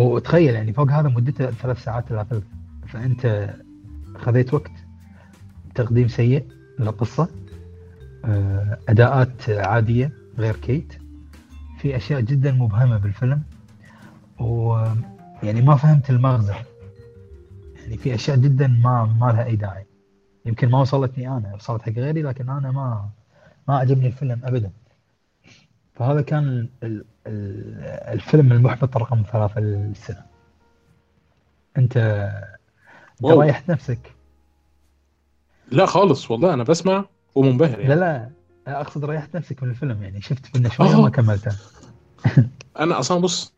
وتخيل 0.00 0.54
يعني 0.54 0.72
فوق 0.72 0.90
هذا 0.90 1.08
مدته 1.08 1.50
ثلاث 1.50 1.84
ساعات 1.84 2.10
الا 2.10 2.24
ثلث 2.24 2.44
فأنت 2.86 3.54
خذيت 4.16 4.54
وقت 4.54 4.70
تقديم 5.74 6.08
سيء 6.08 6.44
للقصة 6.78 7.28
آه، 8.24 8.78
أداءات 8.88 9.50
عادية 9.50 10.12
غير 10.38 10.56
كيت. 10.56 10.92
في 11.78 11.96
أشياء 11.96 12.20
جدا 12.20 12.52
مبهمة 12.52 12.98
بالفيلم 12.98 13.42
ويعني 14.40 15.62
ما 15.62 15.76
فهمت 15.76 16.10
المغزى. 16.10 16.54
يعني 17.88 18.00
في 18.00 18.14
أشياء 18.14 18.36
جدا 18.36 18.66
ما 18.66 19.04
ما 19.20 19.32
لها 19.32 19.44
أي 19.44 19.56
داعي. 19.56 19.86
يمكن 20.46 20.68
ما 20.68 20.80
وصلتني 20.80 21.28
أنا 21.28 21.54
وصلت 21.54 21.82
حق 21.82 21.92
غيري 21.92 22.22
لكن 22.22 22.50
أنا 22.50 22.70
ما 22.70 23.08
ما 23.68 23.76
عجبني 23.78 24.06
الفيلم 24.06 24.40
ابدا. 24.44 24.70
فهذا 25.94 26.22
كان 26.22 26.48
ال 26.48 26.68
ال 26.82 27.04
ال 27.26 27.80
الفيلم 28.12 28.52
المحبط 28.52 28.96
رقم 28.96 29.22
ثلاثة 29.32 29.60
للسنة 29.60 30.22
انت 31.78 31.96
أنت 31.96 33.22
واو. 33.22 33.40
رايحت 33.40 33.70
نفسك؟ 33.70 34.14
لا 35.70 35.86
خالص 35.86 36.30
والله 36.30 36.54
أنا 36.54 36.64
بسمع 36.64 37.04
ومنبهر 37.34 37.78
لا 37.78 37.82
يعني. 37.82 38.00
لا 38.00 38.30
أقصد 38.80 39.04
ريحت 39.04 39.36
نفسك 39.36 39.62
من 39.62 39.70
الفيلم 39.70 40.02
يعني. 40.02 40.20
شفت 40.20 40.56
منه 40.56 40.68
شوية 40.68 40.94
آه. 40.94 40.98
وما 40.98 41.10
كملته. 41.10 41.56
أنا 42.78 42.98
أصلا 42.98 43.20
بص 43.20 43.52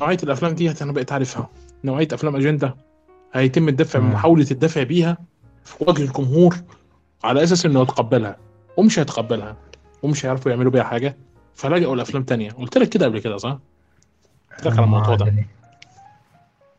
نوعية 0.00 0.18
الأفلام 0.22 0.54
دي 0.54 0.74
أنا 0.82 0.92
بقيت 0.92 1.12
عارفها. 1.12 1.50
نوعية 1.84 2.08
أفلام 2.12 2.36
أجندة. 2.36 2.87
هيتم 3.32 3.68
الدفع 3.68 3.98
مم. 4.00 4.12
محاولة 4.12 4.46
الدفع 4.50 4.82
بيها 4.82 5.18
في 5.64 5.84
وجه 5.88 6.02
الجمهور 6.02 6.56
على 7.24 7.42
أساس 7.42 7.66
إنه 7.66 7.82
يتقبلها 7.82 8.36
ومش 8.76 8.98
هيتقبلها 8.98 9.56
ومش 10.02 10.26
هيعرفوا 10.26 10.50
يعملوا 10.50 10.72
بيها 10.72 10.82
حاجة. 10.84 11.16
فلجأوا 11.54 11.96
لأفلام 11.96 12.22
تانية. 12.22 12.50
قلت 12.50 12.78
لك 12.78 12.88
كده 12.88 13.06
قبل 13.06 13.18
كده 13.18 13.36
صح؟ 13.36 13.58
قلت 14.52 14.66
لك 14.66 14.72
على 14.72 14.84
الموضوع 14.84 15.14
ده. 15.14 15.34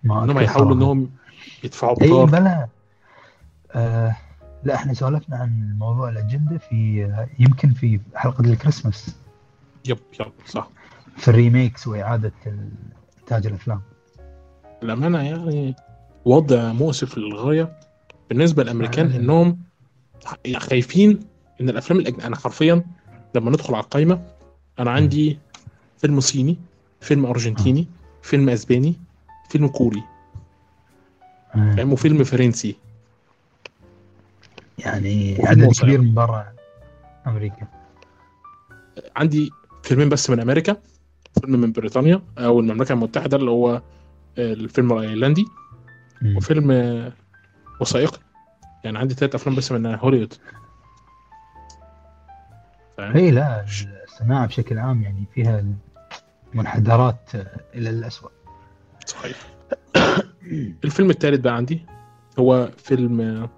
إنهم 0.06 0.38
هيحاولوا. 0.38 0.76
إنهم 0.76 1.10
يدفعوا 1.64 2.02
اي 2.02 2.08
بطار 2.08 2.26
بلى 2.26 2.68
آه 3.76 4.16
لا 4.64 4.76
إحنا 4.76 4.94
سولفنا 4.94 5.38
عن 5.38 5.76
موضوع 5.80 6.10
الأجندة 6.10 6.58
في 6.58 7.08
يمكن 7.40 7.74
في 7.74 8.00
حلقة 8.16 8.42
الكريسماس 8.42 9.16
yep 9.88 9.98
yep 10.20 10.32
صح. 10.46 10.70
في 11.18 11.28
ال 11.28 11.35
remakes 11.35 11.88
وإعادة 11.88 12.32
إنتاج 13.22 13.48
الأفلام. 13.48 13.82
الامانه 14.84 15.22
يعني 15.22 15.76
وضع 16.26 16.74
مؤسف 16.74 17.18
للغاية 17.18 17.80
بالنسبة 18.30 18.64
للأمريكان 18.64 19.12
آه. 19.12 19.16
إنهم 19.18 19.60
خايفين 20.58 21.20
إن 21.62 21.70
الأفلام 21.70 22.00
الأجنبية 22.00 22.28
أنا 22.28 22.36
حرفيا 22.36 22.84
لما 23.36 23.50
ندخل 23.50 23.76
على 23.76 23.84
القائمه 23.84 24.22
أنا 24.80 24.92
عندي 24.92 25.40
فيلم 25.98 26.20
صيني 26.20 26.58
فيلم 27.02 27.26
أرجنتيني 27.26 27.88
فيلم 28.22 28.50
أسباني 28.50 28.96
فيلم 29.50 29.68
كوري. 29.68 30.04
آه. 31.56 31.76
فاهم؟ 31.76 31.94
وفيلم 31.94 32.24
فرنسي. 32.24 32.76
يعني 34.78 35.38
عدد. 35.46 35.72
كبير 35.72 36.02
من 36.02 36.14
برا 36.14 36.54
أمريكا. 37.28 37.68
عندي 39.16 39.52
فيلمين 39.84 40.10
بس 40.10 40.30
من 40.30 40.40
أمريكا. 40.40 40.78
فيلم 41.42 41.62
من 41.62 41.72
بريطانيا 41.72 42.22
أو 42.38 42.60
المملكة 42.60 42.94
المتحدة 42.94 43.38
اللي 43.38 43.52
هو 43.52 43.82
الفيلم 44.38 44.94
الأيرلندي. 44.94 45.46
مم. 46.22 46.38
وفيلم 46.38 46.72
وثائقي. 47.82 48.20
يعني 48.84 48.98
عندي 48.98 49.14
ثلاث 49.14 49.36
أفلام 49.36 49.56
بس 49.56 49.72
من 49.72 49.86
هوليوود. 49.86 50.34
هي 53.00 53.32
لا 53.32 53.66
الصناعة 54.04 54.48
بشكل 54.48 54.80
عام 54.80 55.02
يعني 55.02 55.26
فيها 55.34 55.66
منحدرات 56.54 57.30
إلى 57.76 57.90
الاسوء 57.90 58.32
صحيح. 59.06 59.38
الفيلم 60.84 61.10
الثالث 61.10 61.40
بقى 61.40 61.56
عندي 61.56 61.86
هو 62.40 62.70
فيلم 62.78 63.50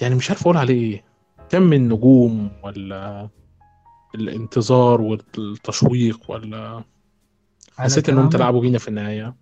يعني 0.00 0.14
مش 0.14 0.30
عارف 0.30 0.42
أقول 0.42 0.56
عليه 0.56 1.04
كم 1.48 1.62
من 1.62 1.88
نجوم 1.88 2.50
ولا 2.62 3.28
الانتظار 4.14 5.00
والتشويق 5.00 6.30
ولا 6.30 6.84
حسيت 7.76 8.08
إنهم 8.08 8.28
تلعبوا 8.28 8.60
بينا 8.60 8.78
في 8.78 8.88
النهاية. 8.88 9.34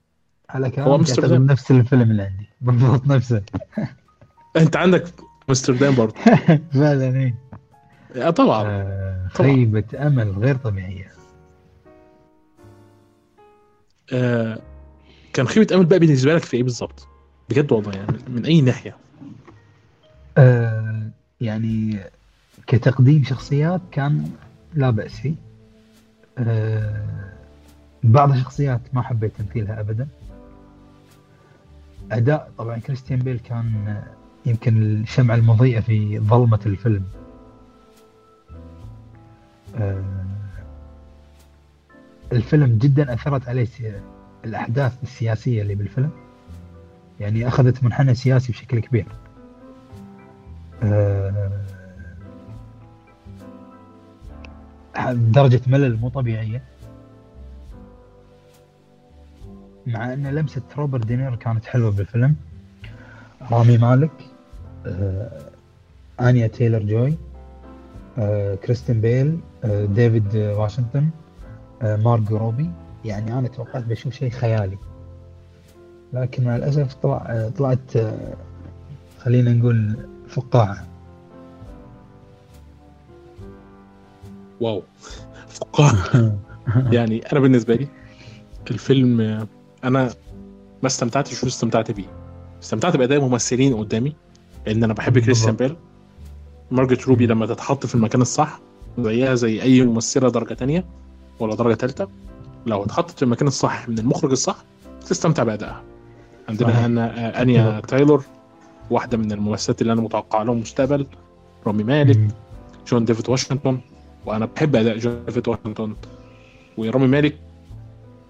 على 0.55 0.67
هو 0.67 0.71
كلامك 0.71 0.99
امستردام 0.99 1.31
يعتبر 1.31 1.53
نفس 1.53 1.71
الفيلم 1.71 2.11
اللي 2.11 2.23
عندي. 2.23 2.49
بالضبط 2.61 3.07
نفسه. 3.07 3.43
انت 4.57 4.77
عندك 4.77 5.05
امستردام 5.49 5.95
برضه. 5.95 6.15
فعلا 6.75 7.35
إيه. 8.17 8.31
طبعا 8.31 8.65
آه، 8.67 9.29
خيبة 9.29 9.85
أمل 10.07 10.31
غير 10.31 10.57
طبيعية. 10.57 11.11
آه 14.13 14.59
كان 15.33 15.49
خيبه 15.49 15.77
أمل 15.77 15.87
بقى 15.87 15.99
بالنسبة 15.99 16.35
لك 16.35 16.45
في 16.45 16.57
إيه 16.57 16.63
بالظبط؟ 16.63 17.09
بجد 17.51 17.73
والله 17.73 17.93
يعني 17.93 18.19
من 18.29 18.45
أي 18.45 18.61
ناحية؟ 18.61 18.97
آه، 20.39 21.11
يعني 21.41 22.01
كتقديم 22.67 23.25
شخصيات 23.25 23.81
كان 23.93 24.31
لا 24.75 24.91
بأس 24.91 25.13
فيه. 25.21 25.35
آه، 26.39 27.05
بعض 28.03 28.31
الشخصيات 28.33 28.81
ما 28.93 29.03
حبيت 29.03 29.33
تمثيلها 29.39 29.81
أبدا. 29.81 30.09
أداء 32.13 32.51
طبعا 32.59 32.79
كريستيان 32.79 33.19
بيل 33.19 33.39
كان 33.39 33.89
آه، 33.89 34.03
يمكن 34.47 34.83
الشمعة 34.83 35.35
المضيئة 35.35 35.81
في 35.81 36.19
ظلمة 36.19 36.61
الفيلم. 36.67 37.05
آه، 39.77 40.05
الفيلم 42.33 42.79
جدا 42.79 43.15
أثرت 43.15 43.49
عليه 43.49 43.69
الأحداث 44.45 45.03
السياسية 45.03 45.63
اللي 45.63 45.75
بالفيلم. 45.75 46.11
يعني 47.21 47.49
أخذت 47.49 47.85
منحنى 47.85 48.15
سياسي 48.15 48.53
بشكل 48.53 48.81
كبير. 48.81 49.07
آه، 50.83 51.51
درجة 55.13 55.61
ملل 55.67 55.97
مو 55.97 56.09
طبيعية. 56.09 56.63
مع 59.87 60.13
أن 60.13 60.27
لمسة 60.27 60.63
روبرت 60.79 61.07
دينيرو 61.07 61.35
كانت 61.37 61.65
حلوة 61.67 61.91
بالفيلم. 61.91 62.37
رامي 63.53 63.79
مالك 63.79 64.11
آه، 64.87 65.51
آنيا 66.21 66.47
تايلر 66.47 66.79
جوي 66.83 67.15
آه، 68.19 68.55
كريستيان 68.55 69.01
بيل 69.01 69.39
آه، 69.65 69.85
ديفيد 69.85 70.37
واشنطن 70.37 71.09
آه، 71.83 71.97
مارجو 71.97 72.37
روبي. 72.37 72.71
يعني 73.05 73.39
أنا 73.39 73.49
توقعت 73.49 73.85
بشوف 73.85 74.15
شيء 74.15 74.31
خيالي. 74.31 74.79
لكن 76.13 76.45
مع 76.45 76.57
الأسف 76.57 76.95
طلع 76.95 77.25
آه، 77.29 77.49
طلعت 77.49 77.97
آه، 77.97 78.35
خلينا 79.19 79.53
نقول 79.53 79.97
فقاعة. 80.29 80.87
واو. 84.61 84.83
فقاعة. 85.49 86.37
يعني 86.93 87.33
أنا 87.33 87.41
بالنسبة 87.41 87.75
لي 87.75 87.89
الفيلم 88.71 89.47
أنا 89.85 90.11
ما 90.83 90.87
استمتعتش 90.87 91.45
واستمتعت 91.45 91.91
بيه. 91.91 92.07
استمتعت 92.63 92.97
بأداء 92.97 93.21
ممثلين 93.21 93.77
قدامي 93.77 94.15
لأن 94.67 94.85
أنا 94.85 94.95
بحب 94.95 95.19
كريستيان 95.19 95.57
بيل. 95.57 95.77
مارجوت 96.71 97.09
روبي 97.09 97.27
لما 97.27 97.47
تتحط 97.47 97.87
في 97.87 97.95
المكان 97.95 98.21
الصح 98.21 98.61
زيها 98.99 99.35
زي 99.35 99.63
أي 99.63 99.83
ممثلة 99.83 100.31
درجة 100.31 100.55
تانية 100.55 100.85
ولا 101.41 101.55
درجة 101.55 101.75
ثالثه 101.75 102.09
لو 102.67 102.85
اتحطت 102.85 103.11
في 103.17 103.23
المكان 103.23 103.49
الصح 103.49 103.89
من 103.89 103.99
المخرج 103.99 104.31
الصح 104.31 104.65
تستمتع 105.07 105.43
بأدائها. 105.43 105.83
عندنا 106.49 106.87
أنا 106.87 107.27
آه، 107.39 107.43
أنيا 107.43 107.81
تايلور 107.81 108.25
واحدة 108.91 109.19
من 109.19 109.33
الممثلات 109.33 109.83
اللي 109.83 109.93
أنا 109.93 110.01
متوقع 110.01 110.43
لهم 110.43 110.61
مستقبل 110.61 111.07
رامي 111.67 111.85
مالك. 111.85 112.19
جون 112.89 113.05
ديفيد 113.05 113.31
واشنطن 113.31 113.81
وأنا 114.27 114.47
بحب 114.47 114.77
أداء 114.77 114.99
جون 114.99 115.25
ديفيد 115.27 115.49
واشنطن. 115.49 115.95
ورامي 116.79 117.07
مالك 117.07 117.39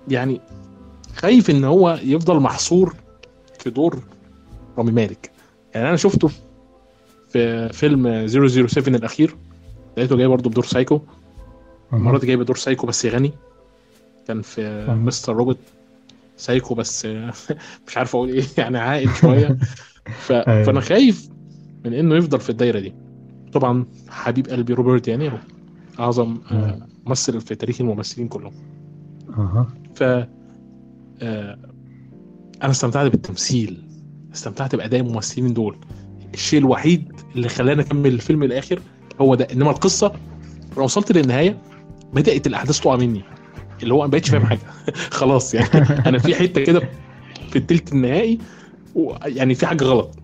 يعني 0.08 0.40
خايف 1.16 1.50
إن 1.50 1.64
هو 1.64 1.98
يفضل 2.02 2.40
محصور 2.40 2.96
في 3.58 3.70
دور 3.70 4.02
رامي 4.78 4.92
مالك. 4.92 5.30
يعني 5.74 5.88
أنا 5.88 5.96
شفته 5.96 6.30
في 7.28 7.68
فيلم 7.68 8.26
007 8.26 8.96
الأخير. 8.96 9.36
لقيته 9.96 10.16
جاي 10.16 10.26
برضه 10.26 10.50
بدور 10.50 10.64
سايكو. 10.64 11.00
المرة 11.92 12.18
دي 12.18 12.26
جاي 12.26 12.36
بدور 12.36 12.56
سايكو 12.56 12.86
بس 12.86 13.06
غني. 13.06 13.32
كان 14.28 14.42
في 14.42 14.86
مستر 14.88 15.36
روبوت 15.36 15.58
سايكو 16.36 16.74
بس 16.74 17.06
مش 17.86 17.96
عارف 17.96 18.16
أقول 18.16 18.28
إيه 18.28 18.44
يعني 18.58 18.78
عاقل 18.78 19.08
شوية. 19.14 19.58
ف... 20.04 20.32
فأنا 20.32 20.68
أيوه 20.68 20.80
خايف 20.80 21.28
من 21.84 21.94
إنه 21.94 22.14
يفضل 22.14 22.40
في 22.40 22.50
الدايرة 22.50 22.80
دي. 22.80 22.94
طبعا 23.52 23.84
حبيب 24.08 24.46
قلبي 24.48 24.72
روبرت 24.72 25.04
دينيرو 25.04 25.38
أعظم 26.00 26.38
آه، 26.50 26.54
مم. 26.54 26.86
ممثل 27.06 27.40
في 27.40 27.54
تاريخ 27.54 27.80
الممثلين 27.80 28.28
كلهم. 28.28 28.52
أها. 29.38 29.68
ف 29.94 30.02
أنا 31.22 32.70
استمتعت 32.70 33.10
بالتمثيل 33.10 33.82
استمتعت 34.34 34.74
بأداء 34.74 35.00
الممثلين 35.00 35.54
دول. 35.54 35.76
الشيء 36.34 36.58
الوحيد 36.58 37.12
اللي 37.36 37.48
خلاني 37.48 37.82
أكمل 37.82 38.06
الفيلم 38.06 38.42
الآخر 38.42 38.80
هو 39.20 39.34
ده 39.34 39.46
إنما 39.52 39.70
القصة 39.70 40.12
لو 40.76 40.84
وصلت 40.84 41.12
للنهاية 41.12 41.58
بدأت 42.12 42.46
الأحداث 42.46 42.80
تقع 42.80 42.96
مني 42.96 43.22
اللي 43.82 43.94
هو 43.94 44.00
ما 44.00 44.06
بقتش 44.06 44.30
فاهم. 44.30 44.46
حاجة. 44.46 44.60
خلاص 45.20 45.54
يعني. 45.54 45.68
أنا 46.06 46.18
في 46.18 46.34
حتة 46.34 46.64
كده 46.64 46.88
في 47.50 47.56
التلت 47.56 47.92
النهائي 47.92 48.38
يعني 49.24 49.54
في 49.54 49.66
حاجة 49.66 49.84
غلط. 49.84 50.18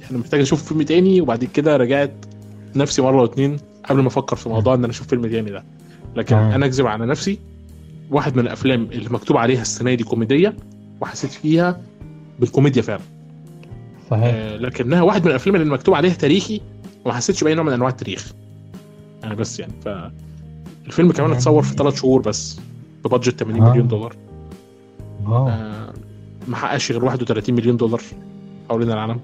يعني 0.00 0.18
محتاج 0.18 0.40
أشوف 0.40 0.64
فيلم 0.64 0.82
تاني 0.82 1.20
وبعد 1.20 1.44
كده 1.44 1.76
رجعت 1.76 2.12
نفسي 2.76 3.02
مرة 3.02 3.22
واتنين 3.22 3.56
قبل 3.84 4.00
ما 4.00 4.08
أفكر 4.08 4.36
في 4.36 4.48
موضوع 4.48 4.74
إن 4.74 4.84
أنا 4.84 4.92
أشوف 4.92 5.06
فيلم 5.06 5.26
تاني 5.26 5.50
ده. 5.50 5.64
لكن 6.16 6.36
آه. 6.36 6.54
أنا 6.54 6.66
أكذب 6.66 6.86
على 6.86 7.06
نفسي 7.06 7.38
واحد 8.10 8.36
من 8.36 8.42
الأفلام 8.42 8.82
اللي 8.92 9.08
مكتوب 9.10 9.36
عليها 9.36 9.62
السنة 9.62 9.94
دي 9.94 10.04
كوميدية 10.04 10.56
وحسيت 11.00 11.30
فيها 11.30 11.80
بالكوميديا 12.40 12.82
فعلا. 12.82 13.00
صحيح. 14.10 14.24
آه 14.24 14.56
لكنها 14.56 15.02
واحد 15.02 15.24
من 15.24 15.30
الأفلام 15.30 15.56
اللي 15.56 15.70
مكتوب 15.72 15.94
عليها 15.94 16.14
تاريخي 16.14 16.60
وما 17.04 17.14
حسيتش 17.14 17.44
بأي 17.44 17.54
نوع 17.54 17.64
من 17.64 17.72
أنواع 17.72 17.90
التاريخ. 17.90 18.32
يعني 19.22 19.34
بس 19.34 19.60
يعني 19.60 19.72
فالفيلم 19.84 21.12
كمان 21.12 21.32
اتصور 21.32 21.62
في 21.62 21.68
يعني 21.68 21.78
ثلاث 21.78 22.00
شهور 22.00 22.20
بس 22.22 22.60
ببادجت 23.04 23.40
80 23.40 23.62
مليون 23.62 23.84
آه. 23.84 23.88
دولار. 23.88 24.16
واو. 25.26 25.48
آه 25.48 25.92
ما 26.48 26.56
حققش 26.56 26.92
غير 26.92 27.04
31 27.04 27.54
مليون 27.54 27.76
دولار 27.76 28.00
حوالين 28.68 28.90
العالم. 28.90 29.20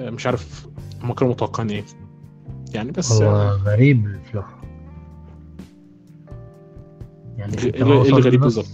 آه 0.00 0.10
مش 0.10 0.26
عارف 0.26 0.66
هم 1.02 1.12
كانوا 1.12 1.32
متوقعين 1.32 1.70
إيه. 1.70 1.84
يعني 2.74 2.90
بس 2.90 3.12
والله 3.12 3.52
آه. 3.52 3.60
غريب 3.64 4.06
الفلوس. 4.06 4.44
يعني 7.40 7.54
اللي 7.82 8.20
غريب 8.20 8.40
بالظبط 8.40 8.66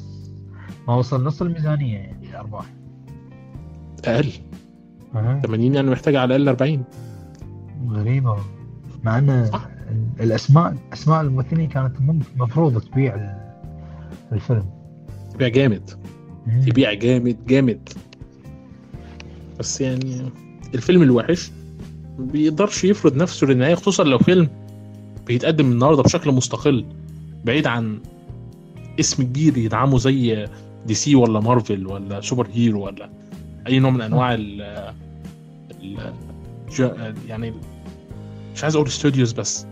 ما 0.88 0.94
وصل 0.94 1.24
نص 1.24 1.42
الميزانية 1.42 1.96
يعني 1.98 2.38
أرباح 2.40 2.64
أقل. 4.04 4.30
أها. 5.14 5.40
80 5.44 5.74
يعني 5.74 5.90
محتاج 5.90 6.16
على 6.16 6.36
الأقل 6.36 6.48
40 6.48 6.84
غريبة. 7.90 8.36
مع 9.04 9.18
أن 9.18 9.48
صح. 9.52 9.68
الأسماء 10.20 10.76
أسماء 10.92 11.20
الممثلين 11.20 11.68
كانت 11.68 12.00
مم- 12.00 12.20
مفروض 12.36 12.80
تبيع 12.80 13.14
ال- 13.14 13.52
الفيلم. 14.32 14.64
يبيع 15.34 15.48
جامد. 15.48 15.90
مم. 16.46 16.62
يبيع 16.68 16.92
جامد 16.92 17.36
جامد. 17.46 17.88
بس 19.58 19.80
يعني 19.80 20.22
الفيلم 20.74 21.02
الوحش 21.02 21.50
ما 22.18 22.24
بيقدرش 22.24 22.84
يفرض 22.84 23.16
نفسه 23.16 23.46
للنهاية 23.46 23.74
خصوصا 23.74 24.04
لو 24.04 24.18
فيلم 24.18 24.48
بيتقدم 25.26 25.72
النهارده 25.72 26.02
بشكل 26.02 26.32
مستقل 26.32 26.84
بعيد 27.44 27.66
عن 27.66 27.98
اسم 29.00 29.22
كبير 29.22 29.58
يدعمه 29.58 29.98
زي 29.98 30.48
دي 30.86 30.94
سي 30.94 31.14
ولا 31.14 31.40
مارفل 31.40 31.86
ولا 31.86 32.20
super 32.20 32.48
hero 32.54 32.84
ولا 32.86 33.10
أي 33.66 33.78
نوع 33.78 33.90
من 33.90 34.00
أنواع 34.00 34.34
ال 34.34 34.92
يعني 37.28 37.52
مش 38.54 38.62
عايز 38.62 38.76
أقول 38.76 38.86
studios 38.88 39.32
بس 39.32 39.66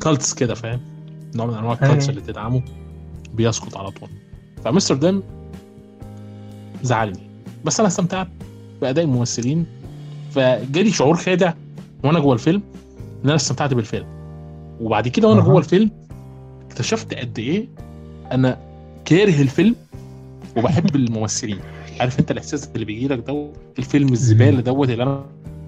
cults 0.00 0.34
كده 0.34 0.54
فاهم 0.54 0.80
نوع 1.34 1.46
من 1.46 1.54
أنواع 1.54 1.72
ال 1.72 1.77
cults 1.77 2.04
أي. 2.04 2.10
اللي 2.10 2.20
تدعمه 2.20 2.62
بيسقط 3.34 3.76
على 3.76 3.90
طول 3.90 4.08
فامستردام 4.64 5.22
زعلني 6.82 7.30
بس 7.64 7.80
أنا 7.80 7.88
استمتعت 7.88 8.28
بأداء 8.80 9.04
الممثلين 9.04 9.66
فجالي 10.30 10.90
شعور 10.90 11.16
خادع 11.16 11.52
وأنا 12.04 12.18
جوه 12.20 12.34
الفيلم 12.34 12.62
إن 13.24 13.28
أنا 13.28 13.34
استمتعت 13.34 13.74
بالفيلم 13.74 14.06
وبعد 14.80 15.08
كده 15.08 15.28
وأنا. 15.28 15.40
جوه 15.40 15.58
الفيلم 15.58 15.90
اكتشفت 16.74 17.14
قد 17.14 17.38
إيه 17.38 17.68
أنا 18.32 18.58
كاره 19.04 19.42
الفيلم 19.42 19.74
وبحب 20.56 20.96
الممثلين. 20.96 21.58
عارف 22.00 22.20
أنت 22.20 22.30
الإحساس 22.30 22.68
اللي 22.74 22.84
بيجي 22.84 23.08
لك 23.08 23.18
دوت؟ 23.18 23.56
الفيلم 23.78 24.12
الزبالة 24.12 24.60
دوت 24.60 24.90
اللي 24.90 25.02
أنا 25.02 25.24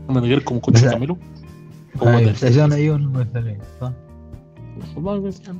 من 0.08 0.18
غيركم 0.18 0.54
ما 0.54 0.60
كنتش 0.60 0.84
هكمله 0.84 1.16
هو 2.02 2.18
أي، 2.18 2.24
ده 2.24 2.30
عشان 2.30 2.72
عيون 2.72 3.00
الممثلين 3.00 3.58
صح؟ 3.80 3.92
والله 4.96 5.32
يعني. 5.46 5.58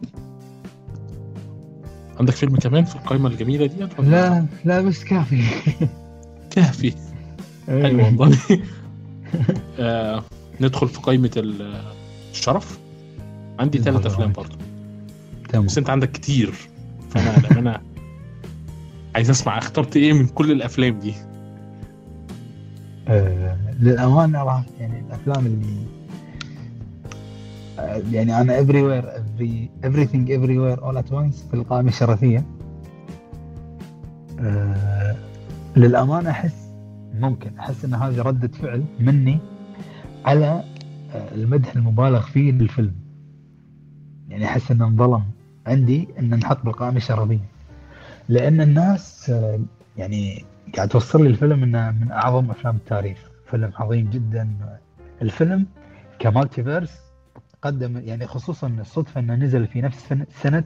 عندك 2.21 2.35
فيلم 2.35 2.57
كمان 2.57 2.85
في 2.85 2.95
القائمه 2.97 3.29
الجميلة 3.29 3.67
ديت 3.67 3.99
ولا 4.01 4.09
لا 4.11 4.47
لا 4.65 4.81
بس 4.81 5.05
كافي. 5.05 5.43
كافي. 6.51 6.93
أي. 7.69 7.87
أيوه 7.87 8.05
والله. 8.21 8.39
آه 9.79 10.23
ندخل 10.61 10.89
في 10.89 11.01
قائمه 11.01 11.31
ال- 11.37 11.83
الشرف. 12.33 12.79
عندي 13.59 13.79
ثلاث 13.79 14.19
معاك. 14.19 14.37
برضه 14.37 14.56
تمام 15.49 15.67
بس 15.67 15.79
انت 15.79 15.91
عندك 15.91 16.13
كتير. 16.13 16.55
فانا 17.11 17.59
أنا 17.59 17.83
عايز 19.15 19.31
اسمع 19.31 19.59
اخترت 19.59 19.97
إيه 19.97 20.13
من 20.13 20.27
كل 20.27 20.53
الافلام 20.53 20.99
دي. 20.99 21.15
آه 23.09 23.57
للأمانة 23.81 24.43
راح 24.43 24.65
يعني 24.81 25.01
الأفلام 25.01 25.47
اللي 25.47 25.87
آه 27.79 28.03
يعني 28.13 28.41
أنا 28.41 28.63
everywhere 28.63 29.05
every 29.05 29.69
everything 29.87 30.27
everywhere 30.29 30.81
all 30.83 30.97
at 31.03 31.13
once 31.13 31.49
في 31.51 31.55
القائمة 31.55 31.89
الشرفية. 31.89 32.47
آه 34.41 35.17
للأمانة 35.77 36.31
أحس 36.31 36.69
ممكن 37.15 37.59
أحس 37.59 37.85
إن 37.85 37.95
هذه 37.95 38.23
ردة 38.23 38.49
فعل 38.49 38.85
مني 39.01 39.39
على 40.25 40.65
آه 41.15 41.35
المدح 41.35 41.77
المبالغ 41.77 42.21
فيه 42.21 42.53
للفيلم. 42.53 42.95
يعني 44.29 44.45
أحس 44.45 44.71
إنه 44.71 44.87
انظلم. 44.87 45.23
عندي 45.67 46.09
إن 46.19 46.31
نحط 46.35 46.65
بالقائمه 46.65 46.97
الشرفيه 46.97 47.39
لأن 48.29 48.61
الناس 48.61 49.33
يعني 49.97 50.45
قاعد 50.77 50.89
توصل 50.89 51.23
لي 51.23 51.29
الفيلم 51.29 51.63
إنه 51.63 51.91
من 51.91 52.13
أعظم 52.13 52.51
أفلام 52.51 52.77
التاريخ. 52.77 53.19
فيلم 53.51 53.73
عظيم 53.77 54.11
جدا. 54.11 54.49
الفيلم 55.23 55.67
ك 56.19 56.26
multiverse 56.26 57.01
قدم 57.63 57.99
يعني 58.05 58.27
خصوصا 58.27 58.69
الصدفة 58.69 59.21
إنه 59.21 59.35
نزل 59.35 59.67
في 59.67 59.81
نفس 59.81 60.15
سنة 60.43 60.65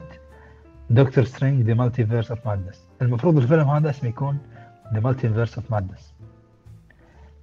Doctor 0.89 1.23
Strange 1.23 1.61
the 1.61 1.73
Multiverse 1.73 2.31
of 2.31 2.47
Madness 2.47 2.83
المفروض 3.01 3.37
الفيلم 3.37 3.69
هذا 3.69 3.89
اسمه 3.89 4.09
يكون 4.09 4.37
the 4.93 4.99
Multiverse 4.99 5.55
of 5.55 5.71
Madness 5.71 6.13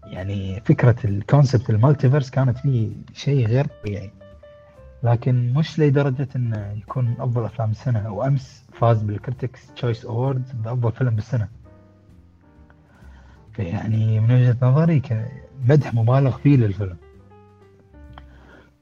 يعني 0.04 0.60
فكرة 0.60 0.96
ال 1.04 1.12
concept 1.13 1.70
ال 1.70 1.76
multiverse 1.76 2.30
كانت 2.30 2.58
فيه 2.58 2.90
شيء 3.12 3.46
غير 3.46 3.66
طبيعي. 3.82 4.10
لكن 5.02 5.52
مش 5.52 5.78
لدرجة 5.80 6.28
انه 6.36 6.72
يكون 6.72 7.04
من 7.04 7.20
أفضل 7.20 7.44
أفلام 7.44 7.70
السنة. 7.70 8.12
وامس 8.12 8.64
فاز 8.72 9.02
بال 9.02 9.16
Critics 9.16 9.66
Choice 9.74 10.04
Award 10.04 10.62
بأفضل 10.62 10.92
فيلم 10.92 11.14
بالسنة. 11.14 11.48
فيعني 13.52 14.20
من 14.20 14.30
وجهة 14.34 14.56
نظري 14.62 15.02
مدح 15.68 15.94
مبالغ 15.94 16.36
فيه 16.36 16.56
للفيلم. 16.56 16.96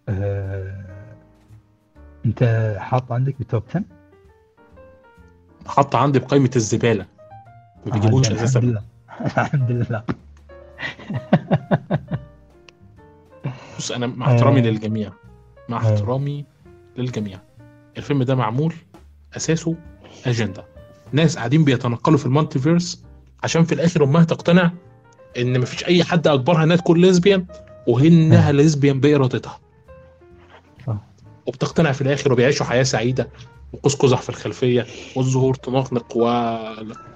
أه... 0.09 0.85
أنت 2.27 2.75
حاط 2.79 3.13
عندك 3.13 3.39
بالتوب 3.39 3.63
10 3.69 3.83
حط 5.67 5.97
عندي 5.97 6.19
بقائمه 6.19 6.51
الزبالة. 6.57 7.07
ما 7.87 7.93
بيجيبوش 7.93 8.31
آه، 8.31 8.35
أساسا. 8.35 8.61
الحمد 8.61 8.71
لله. 8.71 8.83
الحمد 9.43 9.71
لله. 9.71 10.03
بص 13.79 13.93
أنا 13.93 14.07
مع 14.07 14.27
احترامي 14.33 14.61
آه. 14.61 14.63
للجميع. 14.63 15.13
مع 15.69 15.77
آه. 15.77 15.81
احترامي 15.95 16.45
للجميع. 16.97 17.39
الفيلم 17.97 18.23
ده 18.23 18.35
معمول 18.35 18.75
أساسه 19.37 19.77
أجندة. 20.27 20.65
ناس 21.13 21.37
قاعدين 21.37 21.65
بيتنقلوا 21.65 22.19
في 22.19 22.27
ال 22.27 22.34
multiverse 22.34 23.03
عشان 23.43 23.65
في 23.65 23.75
الآخر 23.75 24.05
أمها 24.05 24.25
تقتنع 24.25 24.71
إن 25.39 25.61
مفيش 25.61 25.85
أي 25.85 26.05
حد 26.05 26.27
أجبرها 26.29 26.65
إنها 26.65 26.77
تكون 26.77 27.01
lesbian 27.01 27.47
وهي 27.87 28.09
انها 28.09 28.53
lesbian 28.53 29.01
بارادتها 29.01 29.59
صح. 30.87 30.97
وبتقتنع 31.47 31.93
في 31.93 32.01
الآخر 32.03 32.33
وبيعيشوا 32.33 32.67
حياة 32.67 32.83
سعيدة 32.83 33.29
وقوس 33.73 33.95
قزح 33.95 34.23
في 34.23 34.29
الخلفية 34.29 34.87
والزهور 35.17 35.55
تنقنق 35.55 36.17
و... 36.17 36.23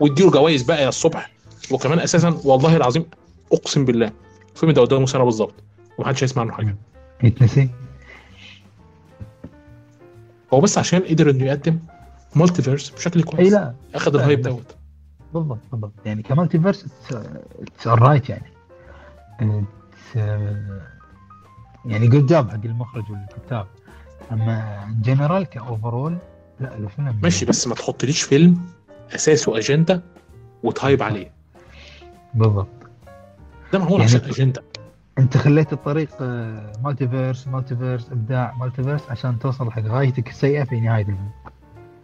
ويديله 0.01 0.31
جوائز 0.31 0.63
بقى 0.63 0.83
يا 0.83 0.89
الصبح. 0.89 1.31
وكمان 1.71 1.99
أساسا 1.99 2.41
والله 2.45 2.77
العظيم 2.77 3.05
أقسم 3.53 3.85
بالله 3.85 4.13
الفيلم 4.55 4.73
ده 4.73 4.81
قدامه 4.83 5.07
سنة 5.07 5.25
بالظبط. 5.25 5.55
ومحدش 5.99 6.25
هيسمع 6.25 6.43
عنه 6.43 6.53
حاجة. 6.53 6.77
يتنسي؟ 7.23 7.69
هو 10.55 10.61
بس 10.61 10.79
عشان 10.79 11.01
قدر 11.01 11.31
إنه 11.31 11.45
يقدم 11.45 11.79
multiverse 12.35 12.91
بشكل 12.91 13.21
إي 13.21 13.25
كويس 13.25 13.53
لا 13.53 13.75
اخذ 13.95 14.15
ال 14.15 14.20
hype 14.20 14.43
دوت. 14.43 14.77
بالضبط 15.35 15.59
بالضبط. 15.73 15.93
يعني 16.05 16.23
ك 16.23 16.28
multiverse 16.28 16.87
it's 17.13 17.87
right 17.87 18.29
يعني. 18.29 18.53
آه، 20.17 20.81
يعني 21.87 22.09
good 22.09 22.27
job 22.27 22.51
حق 22.51 22.65
المخرج 22.65 23.05
والكتاب. 23.11 23.67
أما 24.33 24.87
general 25.03 25.45
ك 25.45 25.54
overall 25.54 26.19
لا 26.61 26.77
الفيلم 26.77 27.19
ماشي 27.23 27.45
بس 27.47 27.67
ما 27.67 27.75
تحطليش 27.75 28.23
فيلم 28.23 28.61
أساسه 29.15 29.59
أجندة 29.59 30.03
وت 30.63 30.76
hype 30.76 31.03
عليه. 31.03 31.33
بالضبط. 32.35 32.69
ده 33.73 33.79
معمول 33.79 34.01
يعني 34.01 34.05
عشان 34.15 34.31
أجندة. 34.31 34.63
انت 35.21 35.37
خليت 35.37 35.73
الطريق 35.73 36.09
آه، 36.21 36.73
multiverse 36.85 37.49
multiverse 37.49 38.09
إبداع 38.13 38.55
multiverse 38.61 39.03
عشان 39.11 39.39
توصل 39.39 39.71
حق 39.71 39.83
غايتك 39.83 40.29
السيئة 40.29 40.65
في 40.65 40.81
نهاية 40.81 41.01
الفيلم. 41.01 41.31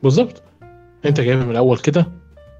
بالظبط 0.02 0.42
انت 1.06 1.20
جايبها 1.20 1.44
من 1.44 1.50
الأول 1.50 1.78
كده؟ 1.78 2.06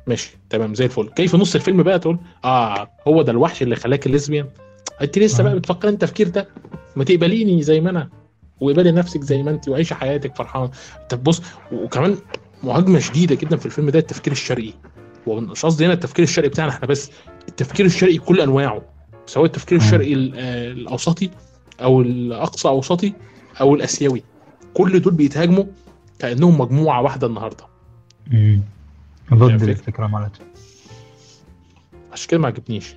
ماشي 0.06 0.36
تمام 0.50 0.74
زي 0.74 0.84
الفل. 0.84 1.28
في 1.28 1.36
نص 1.36 1.54
الفيلم 1.54 1.82
بقى 1.82 1.98
تقول 1.98 2.18
آه 2.44 2.88
هو 3.08 3.22
ده 3.22 3.32
الوحش 3.32 3.62
اللي 3.62 3.76
خلاك 3.76 4.06
ليزبيان 4.06 4.48
أنت 5.02 5.18
لسه 5.18 5.40
آه. 5.40 5.44
بقى 5.44 5.54
بتفكر 5.58 5.88
التفكير 5.88 6.28
ده؟ 6.28 6.48
ما 6.96 7.04
تقبليني 7.04 7.62
زي 7.62 7.80
ما 7.80 7.90
أنا. 7.90 8.08
وقبلي 8.60 8.92
نفسك 8.92 9.20
زي 9.22 9.42
ما 9.42 9.50
أنت 9.50 9.68
وعيشي 9.68 9.94
حياتك 9.94 10.36
فرحان. 10.36 10.70
طب 11.08 11.24
بص 11.24 11.42
وكمان 11.72 12.16
مهاجمة 12.62 12.98
شديدة 12.98 13.34
جدا 13.34 13.56
في 13.56 13.66
الفيلم 13.66 13.90
ده 13.90 13.98
التفكير 13.98 14.32
الشرقي. 14.32 14.72
ومش 15.26 15.66
قصدي 15.66 15.86
هنا 15.86 15.92
التفكير 15.92 16.22
الشرقي 16.22 16.48
بتاعنا 16.48 16.70
إحنا 16.70 16.86
بس 16.86 17.10
التفكير 17.48 17.86
الشرقي 17.86 18.18
بكل 18.18 18.40
أنواعه. 18.40 18.82
سواء 19.26 19.44
التفكير. 19.44 19.78
الشرقي 19.78 20.12
ال- 20.12 20.34
آه، 20.36 20.72
الأوسطي 20.72 21.30
أو 21.82 22.00
الأقصى 22.02 22.68
أوسطي 22.68 23.12
أو 23.60 23.74
الأسيوي. 23.74 24.22
كل 24.74 25.00
دول 25.00 25.14
بيتهاجموا 25.14 25.64
كأنهم 26.18 26.60
مجموعة 26.60 27.02
واحدة 27.02 27.26
النهارده. 27.26 27.64
امم 28.32 28.62
ضد. 29.34 29.62
الفكرة 29.62 30.06
مالته 30.06 30.40
عشان 32.12 32.28
كده 32.28 32.40
ما 32.40 32.46
عجبنيش. 32.46 32.96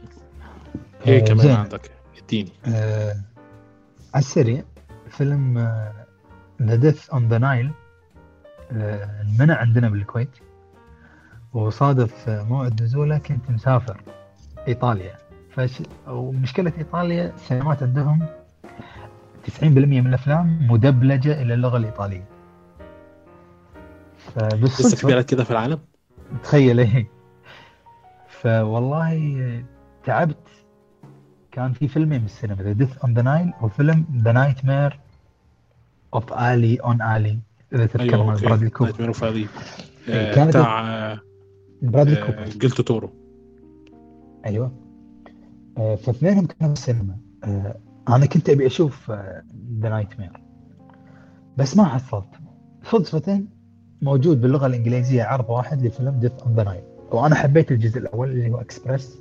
إيه 1.07 1.21
آه، 1.21 1.25
كمان 1.25 1.39
زين. 1.39 1.51
عندك؟ 1.55 1.91
اديني. 2.23 2.51
آه 2.65 3.15
على 4.13 4.21
السريع 4.21 4.63
فيلم 5.09 5.57
the 6.61 6.75
Death 6.75 7.09
on 7.09 7.27
the 7.27 7.37
Nile 7.37 7.71
منع 9.39 9.55
عندنا 9.55 9.89
بالكويت. 9.89 10.29
وصادف 11.53 12.29
آه، 12.29 12.43
موعد 12.43 12.83
نزوله 12.83 13.17
كنت 13.17 13.49
مسافر 13.51 14.01
إيطاليا. 14.67 15.17
فش... 15.49 15.81
ومشكله 16.07 16.73
إيطاليا 16.77 17.33
السينمات 17.35 17.83
عندهم 17.83 18.25
90% 19.61 19.63
من 19.63 20.07
الأفلام 20.07 20.67
مدبلجة 20.71 21.41
إلى 21.41 21.53
اللغة 21.53 21.77
الإيطالية. 21.77 22.25
لسه 24.37 24.47
في 24.49 24.55
فبالصدفه 24.55 25.07
بلد 25.07 25.25
كده 25.25 25.43
في 25.43 25.51
العالم؟ 25.51 25.79
تخيل 26.43 26.79
إيه. 26.79 27.07
فوالله 28.27 29.63
تعبت. 30.05 30.37
كان 31.51 31.73
في 31.73 31.87
فيلمين 31.87 32.21
بالسينما 32.21 32.63
the 32.63 32.71
Death 32.71 32.97
on 32.97 33.13
the 33.13 33.21
Nile 33.21 33.53
وفيلم 33.61 34.05
the 34.23 34.31
Nightmare 34.31 34.99
of 36.13 36.33
Alley 36.33 36.75
on 36.77 37.01
Alley 37.01 37.39
إذا 37.73 37.85
تذكر 37.85 38.01
أيوه 38.15 38.25
مع 38.25 38.33
okay. 38.33 38.45
برادلي 38.45 38.69
كوبر. 38.69 38.89
Nightmare 38.89 39.07
of 39.09 39.23
كانت- 40.35 40.49
بتاع 40.49 40.87
آه، 40.89 41.19
برادلي 41.81 42.21
آه، 42.21 42.25
كوبر 42.25 42.43
دل 42.43 42.81
تورو 42.81 43.13
أيوه. 44.45 44.65
آه، 44.65 44.71
فاثنينهم 45.75 46.45
كانوا 46.45 46.73
بالسينما 46.73 47.17
آه، 47.43 47.75
أنا 48.09 48.25
كنت 48.25 48.49
أبي 48.49 48.67
أشوف 48.67 49.11
the 49.81 49.89
Nightmare 49.89 50.31
بس 51.57 51.77
ما 51.77 51.85
حصلت 51.85 52.25
صدفة 52.83 53.43
موجود 54.01 54.41
باللغة 54.41 54.65
الإنجليزية 54.65 55.23
عرض 55.23 55.49
واحد 55.49 55.85
لفيلم 55.85 56.19
Death 56.19 56.31
on 56.31 56.55
the 56.55 56.63
Nile 56.63 56.83
وأنا 57.11 57.35
حبيت 57.35 57.71
الجزء 57.71 57.97
الأول 57.97 58.31
اللي 58.31 58.51
هو 58.51 58.61
إكسبرس 58.61 59.19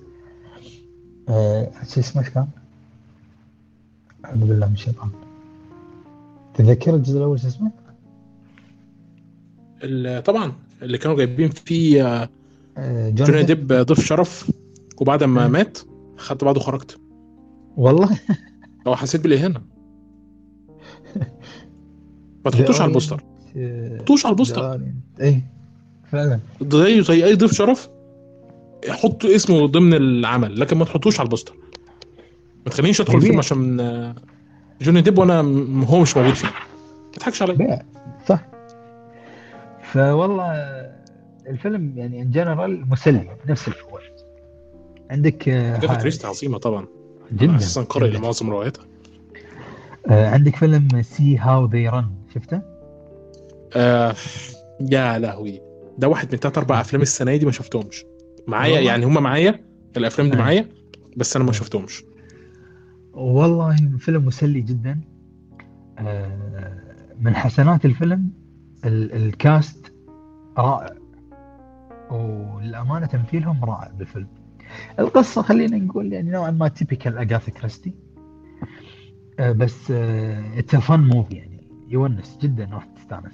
آه، 1.29 1.71
شو 1.95 2.01
اسمه 2.01 2.23
كان؟ 2.23 2.49
أعوذ 4.25 4.39
بالله 4.39 4.67
من 4.67 4.73
الشيطان. 4.73 5.11
تذكر 6.55 6.95
الجزء 6.95 7.19
الأول 7.19 7.41
شو 7.41 7.49
اسمه؟ 7.49 7.71
طبعا 10.21 10.53
اللي 10.83 10.99
كانوا 10.99 11.17
جايبين 11.17 11.51
فيه 11.51 12.07
آه، 12.07 12.29
آه، 12.79 13.11
جوني 13.11 13.31
جون 13.33 13.47
ديب 13.47 13.73
ضيف 13.73 14.01
شرف 14.01 14.53
وبعد 15.01 15.25
ما. 15.25 15.49
مات. 15.49 15.79
خدت 16.19 16.45
بعضي 16.45 16.61
وخرجت 16.61 16.99
والله. 17.77 18.19
هو 18.87 18.97
حسيت 18.97 19.21
بالاهانه 19.21 19.61
ما 22.45 22.51
تحطوش 22.51 22.81
على 22.81 22.89
البوستر. 22.89 23.23
آه، 23.57 23.97
تحطوش 23.97 24.27
على 24.27 24.33
البوستر. 24.33 24.81
إيه. 25.21 25.41
فعلا. 26.13 26.41
زي 26.63 27.03
زي 27.03 27.25
أي 27.25 27.35
ضيف 27.35 27.53
شرف 27.53 27.89
حطوا 28.89 29.35
اسمه 29.37 29.67
ضمن 29.67 29.95
العمل 29.95 30.61
لكن 30.61 30.79
ما 30.79 30.85
تحطوش 30.85 31.21
على 31.21 31.27
البوستر. 31.27 31.55
ما 32.67 32.71
تخلينيش 32.71 33.01
أدخل. 33.01 33.17
الفيلم 33.17 33.39
عشان 33.39 33.81
آه، 33.81 34.15
جوني 34.83 35.01
ديب 35.01 35.19
وأنا 35.19 35.41
هو 35.87 36.01
مش 36.01 36.17
موجود 36.17 36.35
فيه. 36.35 36.49
ما 36.49 37.13
تضحكش 37.13 37.43
عليا. 37.43 37.87
صح. 38.27 38.49
فوالله 39.83 40.53
الفيلم 41.47 41.93
يعني 41.97 42.23
in 42.23 42.31
general 42.31 42.91
مسلي 42.91 43.37
نفس 43.49 43.69
الأول 43.69 44.01
عندك 45.11 45.49
آه، 45.49 45.79
أجاثا 45.79 45.97
كريستي 46.03 46.27
عظيمه 46.27 46.59
طبعا. 46.59 46.87
جدا. 47.33 47.57
أساسا 47.57 47.83
قارئ. 47.83 48.11
لمعظم 48.11 48.51
رواياتها. 48.51 48.85
آه 50.11 50.31
عندك 50.31 50.57
فيلم 50.57 50.89
See 51.03 51.39
How 51.39 51.67
They 51.67 51.89
Run 51.89 52.11
شفته؟ 52.35 52.61
آه 53.77 54.15
يا 54.81 55.19
لهوي. 55.19 55.61
ده 55.99 56.09
واحد 56.09 56.33
من 56.35 56.41
تلات 56.41 56.59
أربع 56.59 56.81
أفلام 56.81 57.03
السنة 57.03 57.37
دي 57.37 57.47
ما 57.47 57.53
شفتهمش. 57.53 58.05
معايا؟ 58.47 58.81
يعني 58.81 59.07
هما 59.07 59.21
معايا 59.21 59.61
الأفلام 59.97 60.31
دي 60.31 60.37
آه. 60.37 60.39
معايا 60.39 60.69
بس 61.17 61.37
أنا 61.37 61.45
ما 61.45 61.51
آه. 61.51 61.55
شفتهمش. 61.55 62.05
والله 63.13 63.77
فيلم 63.99 64.25
مسلي 64.27 64.61
جدا. 64.61 65.01
آه 65.99 66.79
من 67.21 67.35
حسنات 67.37 67.85
الفيلم 67.85 68.31
ال 68.85 69.13
الـ 69.13 69.29
cast 69.29 69.93
رائع. 70.59 70.95
وللأمانة 72.11 73.07
تمثيلهم 73.07 73.65
رائع 73.65 73.91
بالفيلم. 73.99 74.27
القصة 74.99 75.43
خلينا 75.43 75.79
نقول 75.79 76.13
يعني 76.13 76.31
نوعا 76.31 76.51
ما 76.51 76.69
typical 76.69 77.19
أغاثا 77.19 77.51
كريستي 77.51 77.95
آه 79.39 79.53
بس 79.53 79.91
it's 79.91 80.77
fun 80.77 81.01
movie 81.01 81.35
يعني. 81.35 81.59
يونس 81.89 82.39
جدا 82.43 82.69
راح 82.73 82.85
تستانس. 82.85 83.33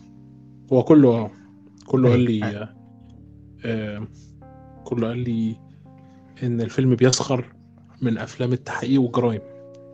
هو 0.73 0.83
كله 0.83 1.31
كله 1.87 2.11
قال. 2.11 2.21
لي 2.21 2.45
آه 2.45 2.75
آه 3.65 4.09
كله 4.85 5.09
قال 5.09 5.19
لي 5.19 5.57
إن 6.43 6.61
الفيلم 6.61 6.95
بيسخر 6.95 7.45
من 8.03 8.19
أفلام 8.19 8.53
التحقيق 8.53 9.01
والجرائم. 9.03 9.41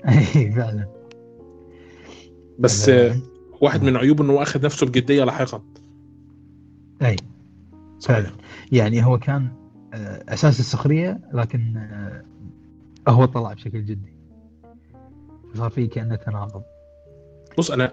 اي 0.08 0.52
فعلا. 0.52 0.88
بس 2.58 2.88
آه 2.88 3.16
واحد 3.60 3.82
من 3.82 3.96
عيوبه 3.96 4.24
إنه 4.24 4.42
أخذ 4.42 4.64
نفسه 4.64 4.86
بجدية 4.86 5.24
لاحقا. 5.24 5.62
اي 7.02 7.16
فعلا. 8.02 8.30
يعني 8.72 9.04
هو 9.04 9.18
كان 9.18 9.42
آه، 9.46 9.59
أساس 10.28 10.60
السخرية 10.60 11.20
لكن 11.32 11.76
آه، 11.76 13.10
هو 13.10 13.24
طلع 13.24 13.52
بشكل 13.52 13.84
جدي. 13.84 14.12
صار 15.54 15.70
فيه 15.70 15.88
كأنه 15.88 16.16
تناقض. 16.16 16.62
بص 17.58 17.70
أنا 17.70 17.92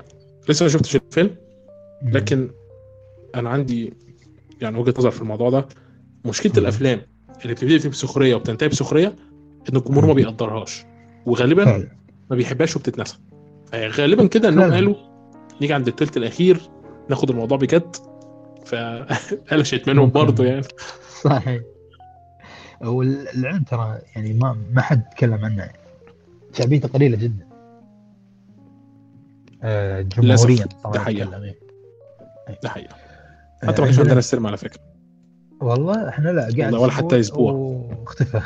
لسه 0.49 0.63
ما 0.63 0.69
شفتش 0.69 0.95
الفيلم 0.95 1.35
لكن 2.03 2.49
أنا 3.35 3.49
عندي 3.49 3.93
يعني 4.61 4.79
وجهة 4.79 4.93
نظر 4.97 5.11
في 5.11 5.21
الموضوع 5.21 5.49
ده. 5.49 5.65
مشكلة 6.25 6.51
مم. 6.55 6.59
الأفلام 6.59 7.01
اللي 7.41 7.53
بتبتدي 7.53 7.89
بسخرية 7.89 8.35
وبتنتهي 8.35 8.67
بسخرية 8.69 9.15
إن 9.69 9.75
الجمهور 9.77 10.05
ما. 10.05 10.13
بيقدرهاش. 10.13 10.85
وغالبا 11.25 11.65
فعلا. 11.65 11.87
ما 12.29 12.35
بيحبهاش 12.35 12.75
وبتتنسى. 12.75 13.17
غالبا 13.75 14.27
كده 14.27 14.49
إنهم. 14.49 14.71
قالوا 14.73 14.95
نيجي 15.61 15.73
عند 15.73 15.87
التلت 15.87 16.17
الأخير 16.17 16.61
ناخد 17.09 17.29
الموضوع 17.29 17.57
بجد. 17.57 17.95
فقلشت 18.65 19.87
منهم. 19.89 20.09
برضه 20.09 20.45
يعني. 20.45 20.65
صحيح. 21.23 21.61
والعلم 22.81 23.63
ترى 23.63 23.99
يعني 24.15 24.33
ما 24.33 24.57
ما 24.71 24.81
حد 24.81 25.09
تكلم 25.09 25.45
عنه 25.45 25.57
يعني. 25.63 25.77
شعبيته 26.53 26.87
قليلة 26.87 27.17
جدا 27.17 27.47
آه، 29.63 30.01
جمهوريا 30.01 30.65
إيه. 30.85 30.99
حقيقة 32.65 32.95
آه، 33.63 33.67
حتى 33.67 33.81
ما 33.81 33.87
كانش 33.87 33.99
عندنا- 33.99 34.19
السينما 34.19 34.47
على 34.47 34.57
فكرة 34.57 34.79
والله 35.61 36.09
إحنا 36.09 36.29
لا 36.29 36.41
قعد 36.59 36.73
ولا 36.73 36.91
حتى 36.91 37.19
أسبوع. 37.19 37.51
واختفى 37.51 38.41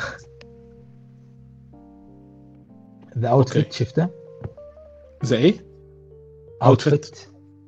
The 3.17 3.27
Outfit 3.29 3.73
شفته؟ 3.73 4.07
زي 5.23 5.37
إيه؟ 5.37 5.65
Outfit. 6.63 7.17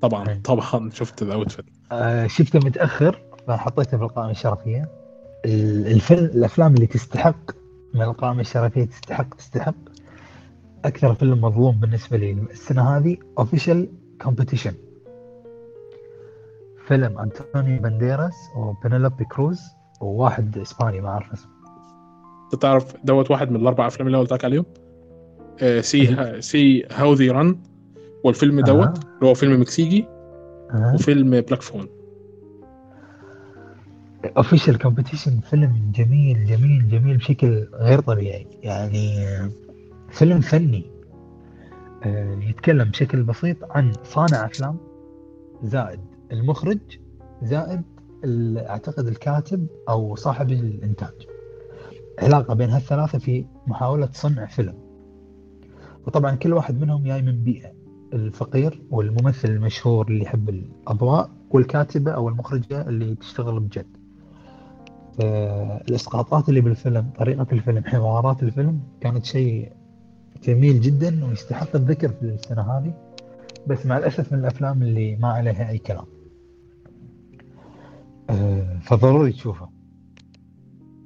طبعا 0.01 0.29
أي. 0.29 0.35
طبعا 0.39 0.89
شفت 0.89 1.21
ال 1.21 1.28
Outfit 1.28 1.65
آه، 1.91 2.27
شفته 2.27 2.59
متأخر 2.59 3.21
فحطيته 3.47 3.97
في 3.97 4.03
القائمة 4.03 4.31
الشرفية 4.31 4.81
ال- 4.81 5.02
الفيلم 5.45 6.25
الأفلام 6.25 6.73
اللي 6.73 6.87
تستحق 6.87 7.51
من 7.93 8.01
القائمه 8.01 8.41
الشرفية 8.41 8.85
تستحق 8.85 9.35
تستحق 9.35 9.75
أكثر 10.85 11.13
فيلم 11.15 11.41
مظلوم 11.41 11.79
بالنسبة 11.79 12.17
لي. 12.17 12.31
السنة 12.31 12.97
هذه 12.97 13.17
Official 13.39 13.89
Competition 14.21 14.73
فيلم 16.87 17.19
انطونيو 17.19 17.81
بانديراس 17.81 18.35
وبنيلوبي 18.57 19.25
كروز 19.25 19.61
وواحد 20.01 20.57
إسباني 20.57 21.01
ما 21.01 21.09
أعرف 21.09 21.33
اسمه. 21.33 21.51
أنت 22.43 22.61
تعرف 22.61 22.95
دوت 23.03 23.31
واحد 23.31 23.51
من 23.51 23.55
الأربع 23.55 23.87
أفلام 23.87 24.07
اللي 24.07 24.17
قلت 24.17 24.33
لك 24.33 24.45
عليهم؟ 24.45 24.65
آه 25.61 25.81
See 25.81 26.41
See 26.41 26.85
How 26.91 27.13
They 27.13 27.29
Run 27.29 27.57
والفيلم 28.23 28.59
دوت 28.59 28.87
آه. 28.87 28.93
اللي 29.15 29.29
هو 29.29 29.33
فيلم 29.33 29.61
مكسيكي 29.61 30.05
آه. 30.71 30.91
وفيلم 30.95 31.29
Black 31.29 31.61
Phone. 31.61 31.87
Official 34.25 34.77
Competition 34.77 35.39
فيلم 35.39 35.91
جميل 35.95 36.45
جميل 36.45 36.89
جميل 36.89 37.17
بشكل 37.17 37.67
غير 37.73 37.99
طبيعي. 37.99 38.47
يعني 38.61 39.25
فيلم 40.09 40.41
فني. 40.41 40.85
آه، 42.03 42.39
يتكلم 42.41 42.89
بشكل 42.89 43.23
بسيط 43.23 43.57
عن 43.71 43.93
صانع 44.03 44.45
أفلام 44.45 44.77
زائد 45.63 45.99
المخرج 46.31 46.79
زائد 47.43 47.81
أعتقد 48.57 49.07
الكاتب 49.07 49.67
أو 49.89 50.15
صاحب 50.15 50.51
الإنتاج. 50.51 51.27
علاقة 52.19 52.53
بين 52.53 52.69
هالثلاثة 52.69 53.17
في 53.17 53.45
محاولة 53.67 54.09
صنع 54.13 54.45
فيلم. 54.45 54.75
وطبعا 56.07 56.35
كل 56.35 56.53
واحد 56.53 56.81
منهم 56.81 57.03
جاي 57.03 57.21
من 57.21 57.43
بيئة. 57.43 57.71
الفقير 58.13 58.81
والممثل 58.89 59.49
المشهور 59.49 60.07
اللي 60.07 60.23
يحب 60.23 60.49
الأضواء 60.49 61.31
والكاتبة 61.49 62.11
أو 62.11 62.29
المخرجة 62.29 62.81
اللي 62.81 63.15
تشتغل 63.15 63.59
بجد. 63.59 64.02
آه، 65.21 65.81
الاسقاطات 65.89 66.49
اللي 66.49 66.61
بالفيلم 66.61 67.09
طريقة 67.17 67.47
الفيلم 67.51 67.83
حوارات 67.83 68.43
الفيلم 68.43 68.79
كانت 69.01 69.25
شيء 69.25 69.71
جميل 70.43 70.81
جدا 70.81 71.25
ويستحق 71.25 71.75
الذكر 71.75 72.09
في 72.09 72.21
السنة 72.23 72.61
هذه 72.61 72.93
بس 73.67 73.85
مع 73.85 73.97
الأسف 73.97 74.33
من 74.33 74.39
الأفلام 74.39 74.83
اللي 74.83 75.15
ما 75.15 75.27
عليها 75.27 75.69
أي 75.69 75.77
كلام. 75.77 76.05
آه، 78.29 78.79
فضروري 78.83 79.31
تشوفه 79.31 79.69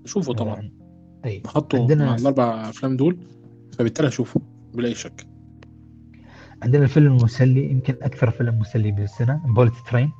شوفوا 0.05 0.33
طبعا. 0.33 0.71
آه، 1.25 1.27
أي 1.27 1.43
حطوا 1.47 1.79
عندنا- 1.79 2.15
الأربع 2.15 2.69
أفلام 2.69 2.97
دول 2.97 3.17
فبالتالي 3.77 4.07
اشوفه 4.07 4.41
بلا 4.73 4.87
أي 4.87 4.95
شك. 4.95 5.27
عندنا 6.63 6.83
الفيلم 6.83 7.17
المسلي 7.17 7.69
يمكن 7.71 7.95
أكثر 8.01 8.31
فيلم 8.31 8.59
مسلي 8.59 8.91
بالسنة 8.91 9.41
بولت 9.55 9.73
ترين 9.91 10.11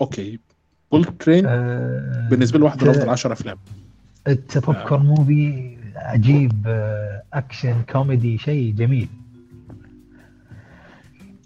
okay. 0.00 0.38
Bullet 0.92 1.22
Train 1.22 1.46
آه، 1.46 2.28
بالنسبة 2.30 2.58
لي 2.58 2.64
واحد 2.64 2.84
من 2.84 2.90
أفضل 2.90 3.08
10 3.08 3.32
أفلام. 3.32 3.58
it's 4.26 4.58
popcorn 4.58 5.06
movie 5.06 5.76
عجيب 5.96 6.52
آه، 6.66 7.22
action 7.32 7.82
comedy 7.92 8.38
شيء 8.38 8.74
جميل. 8.74 9.08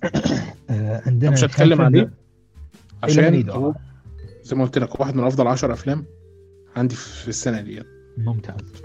آه، 0.70 1.02
عندنا 1.06 1.30
مش 1.30 1.44
هتكلم 1.44 1.80
عليه 1.80 2.10
عشان 3.02 3.50
هو 3.50 3.74
زي 4.42 4.56
ما 4.56 4.64
قلت 4.64 4.78
لك 4.78 5.00
واحد 5.00 5.14
من 5.14 5.24
أفضل 5.24 5.46
10 5.46 5.72
أفلام 5.72 6.04
عندي 6.76 6.94
في 6.94 7.28
السنة 7.28 7.60
دي. 7.60 7.82
ممتاز. 8.18 8.82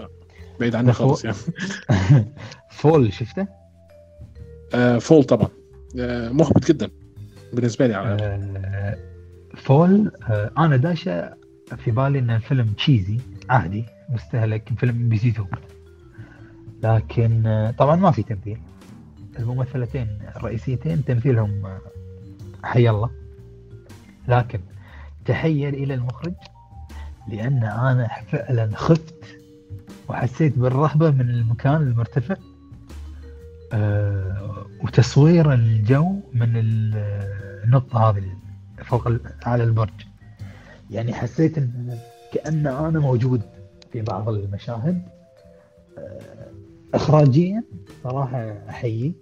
بعيد 0.60 0.74
عني 0.74 0.92
خالص 0.92 1.24
يعني. 1.24 1.36
Fall 2.70 3.12
شفته؟ 3.12 3.46
آه 4.74 4.98
Fall 4.98 5.24
طبعا. 5.24 5.48
آه 5.98 6.28
محبط 6.28 6.66
جدا 6.66 6.90
بالنسبة 7.52 7.86
لي 7.86 7.94
على. 7.94 8.16
آه، 8.22 9.11
Fall 9.56 10.10
آه، 10.30 10.50
أنا 10.58 10.76
داش 10.76 11.34
وفي 11.76 11.90
بالي 11.90 12.18
إن 12.18 12.30
الفيلم 12.30 12.66
cheesy 12.66 13.18
عادي 13.50 13.84
مستهلك 14.08 14.68
فيلم 14.76 15.08
MBC 15.08 15.28
2 15.28 15.46
لكن 16.82 17.46
آه، 17.46 17.70
طبعا 17.70 17.96
ما 17.96 18.10
في 18.10 18.22
تمثيل. 18.22 18.58
الممثلتين 19.38 20.18
الرئيسيتين 20.36 21.04
تمثيلهم 21.04 21.66
آه، 21.66 21.80
حي 22.64 22.90
الله. 22.90 23.10
لكن 24.28 24.60
تحية 25.24 25.68
إلى 25.68 25.94
المخرج 25.94 26.34
لأن 27.28 27.64
أنا 27.64 28.08
فعلا 28.32 28.70
خفت 28.76 29.14
وحسيت 30.08 30.58
بالرهبة 30.58 31.10
من 31.10 31.30
المكان 31.30 31.74
المرتفع 31.82 32.36
آه، 33.72 34.66
وتصوير 34.84 35.52
الجو 35.52 36.20
من 36.34 36.56
ال- 36.56 37.22
النقطة 37.64 38.10
هذه. 38.10 38.22
فوق 38.82 39.08
على 39.42 39.64
البرج. 39.64 40.06
يعني 40.90 41.14
حسيت 41.14 41.58
إن 41.58 41.98
كأن 42.32 42.66
أنا 42.66 43.00
موجود 43.00 43.42
في 43.92 44.02
بعض 44.02 44.28
المشاهد. 44.28 45.02
آه، 45.98 46.50
اخراجيا 46.94 47.64
صراحة 48.04 48.38
أحيي. 48.68 49.14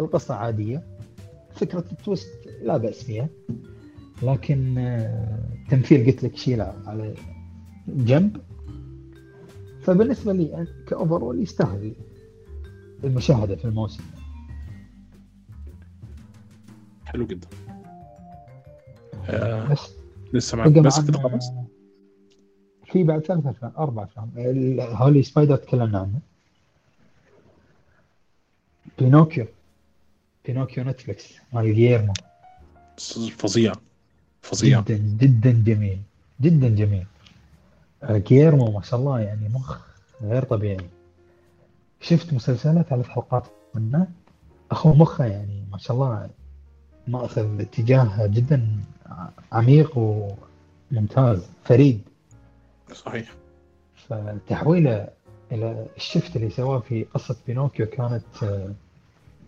القصة 0.00 0.34
عادية. 0.34 0.82
فكرة 1.54 1.84
التويست 1.92 2.28
لا 2.62 2.76
بأس 2.76 3.04
فيها. 3.04 3.28
لكن 4.22 4.78
آه، 4.78 5.38
تمثيل 5.70 6.06
قلت 6.06 6.24
لك 6.24 6.36
شيلة 6.36 6.74
على 6.86 7.14
جنب. 7.88 8.36
فبالنسبة 9.82 10.32
لي 10.32 10.66
ك 10.86 10.93
overall 10.93 11.42
يستاهل 11.42 11.94
المشاهدة 13.04 13.56
في 13.56 13.64
الموسم. 13.64 14.02
حلو 17.04 17.26
جدا. 17.26 17.48
آه 19.30 19.72
بس 19.72 19.90
لسه 20.32 20.56
بقى 20.56 20.70
بس 20.70 21.00
كده 21.00 21.18
خلاص 21.18 21.52
في 22.92 23.04
بعد 23.04 23.20
ثلاث 23.20 23.46
افلام 23.46 23.72
أربع 23.78 24.04
افلام 24.04 24.30
Holy 24.80 25.22
Spider 25.22 25.56
تكلمنا 25.56 25.98
عنه 25.98 26.18
بينوكيو. 28.98 29.46
بينوكيو 30.46 30.84
نتفلكس 30.84 31.34
مال 31.52 31.74
جيرمو 31.74 32.12
فظيع 33.38 33.72
فظيع. 34.42 34.80
جدا 34.80 34.96
جدا 34.96 35.50
جميل 35.66 35.98
جدا 36.40 36.68
جميل. 36.68 37.06
آه، 38.02 38.18
جيرمو 38.18 38.70
ما 38.70 38.82
شاء 38.82 39.00
الله 39.00 39.20
يعني 39.20 39.48
مخ 39.48 39.78
غير 40.22 40.44
طبيعي. 40.44 40.90
شفت 42.00 42.32
مسلسلات 42.32 42.86
ثلاث 42.86 43.06
حلقات 43.08 43.46
منه؟ 43.74 44.08
أخو 44.70 44.92
مخه 44.94 45.24
يعني 45.24 45.64
ما 45.72 45.78
شاء 45.78 45.96
الله 45.96 46.30
مأخذ 47.08 47.60
اتجاه 47.60 48.26
جدا 48.26 48.66
عميق 49.52 49.98
وممتاز 49.98 51.48
فريد. 51.64 52.00
صحيح. 52.92 53.34
فتحويله 53.94 55.08
إلى 55.52 55.86
الشفت 55.96 56.36
اللي 56.36 56.50
سواه 56.50 56.78
في 56.78 57.04
قصة 57.04 57.36
بينوكيو 57.46 57.86
كانت 57.86 58.42
آه، 58.42 58.72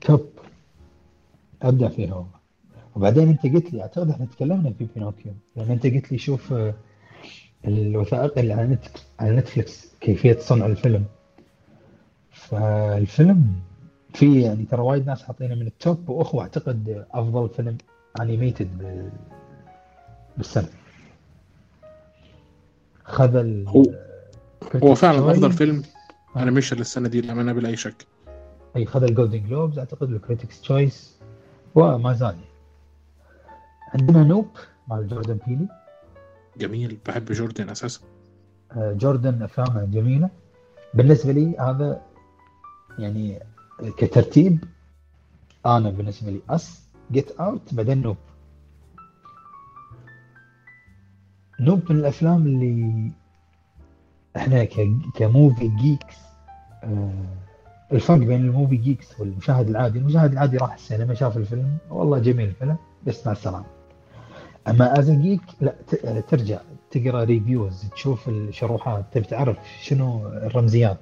top 0.00 0.26
أبدع 1.62 1.88
فيها 1.88 2.26
وبعدين 2.96 3.28
أنت 3.28 3.42
قلت 3.42 3.72
لي 3.72 3.82
أعتقد 3.82 4.10
إحنا 4.10 4.26
تكلمنا 4.26 4.72
في 4.78 4.86
بينوكيو. 4.94 5.32
لأن 5.56 5.70
أنت 5.70 5.86
قلت 5.86 6.12
لي 6.12 6.18
شوف 6.18 6.52
آه، 6.52 6.74
الوثائقي 7.64 8.38
اللي 8.38 8.52
على 8.52 8.78
على 9.20 9.36
نتفلكس 9.36 9.94
كيفية 10.00 10.36
صنع 10.40 10.66
الفيلم. 10.66 11.04
فالفيلم 12.30 13.54
فيه 14.14 14.44
يعني 14.46 14.64
ترى 14.64 14.80
وايد 14.82 15.06
ناس 15.06 15.22
حاطينه 15.22 15.54
من 15.54 15.66
ال 15.66 15.77
top 15.77 16.08
وأخذ 16.08 16.42
أعتقد 16.42 17.06
أفضل 17.12 17.48
فيلم 17.48 17.78
animated. 18.20 19.10
بالسنه 20.36 20.68
خذ 23.04 23.36
ال 23.36 23.68
هو 23.68 23.82
هو 24.82 24.94
فعلا. 24.94 25.30
أفضل 25.30 25.52
فيلم 25.52 25.82
آه. 26.36 26.42
animation 26.42 26.76
للسنة 26.76 27.08
دي 27.08 27.20
للامانه 27.20 27.52
بلا 27.52 27.68
أي 27.68 27.76
شك. 27.76 28.06
أي 28.76 28.86
خذ 28.86 29.02
ال 29.02 29.09
Golden 29.09 29.46
Globes 29.48 29.78
أعتقد 29.78 30.10
ال 30.10 30.16
Critics' 30.16 30.60
Choice 30.60 31.16
وما 31.74 32.12
زال. 32.12 32.36
عندنا 33.94 34.24
Nope 34.24 34.48
مال 34.88 35.08
جوردن 35.08 35.38
بيلي 35.46 35.68
جميل 36.56 36.98
بحب 37.06 37.24
جوردن 37.24 37.68
أساسا. 37.70 38.00
آه، 38.72 38.92
جوردن 38.92 39.42
أفلامه 39.42 39.84
جميلة. 39.84 40.30
بالنسبة 40.94 41.32
لي 41.32 41.56
هذا 41.58 42.02
يعني 42.98 43.40
كترتيب 43.96 44.64
أنا 45.66 45.90
بالنسبة 45.90 46.30
لي 46.30 46.40
Us 46.50 46.82
Get 47.12 47.30
Out 47.30 47.74
بعدين 47.74 48.02
Nope 48.02 48.16
Nope 51.62 51.92
من 51.92 51.98
الأفلام 51.98 52.46
اللي 52.46 53.10
إحنا 54.36 54.64
ك 55.14 55.23
movie 55.23 55.68
geeks 55.68 56.16
آه، 56.84 57.12
الفرق 57.92 58.18
بين 58.18 58.40
ال 58.40 58.46
movie 58.46 58.76
geeks 58.76 59.20
والمشاهد 59.20 59.68
العادي. 59.68 59.98
المشاهد 59.98 60.32
العادي 60.32 60.56
راح 60.56 60.74
السينما 60.74 61.14
شاف 61.14 61.36
الفيلم 61.36 61.78
والله 61.90 62.18
جميل 62.18 62.48
الفيلم 62.48 62.76
بس 63.06 63.26
مع 63.26 63.32
السلامة. 63.32 63.64
أما 64.68 64.98
as 64.98 65.10
geek 65.10 65.40
لا 65.60 65.74
ترجع 66.20 66.60
تقرأ 66.90 67.24
reviews 67.24 67.88
تشوف 67.88 68.28
الشروحات 68.28 69.04
تبي 69.12 69.24
تعرف 69.24 69.56
شنو 69.82 70.28
الرمزيات. 70.28 70.98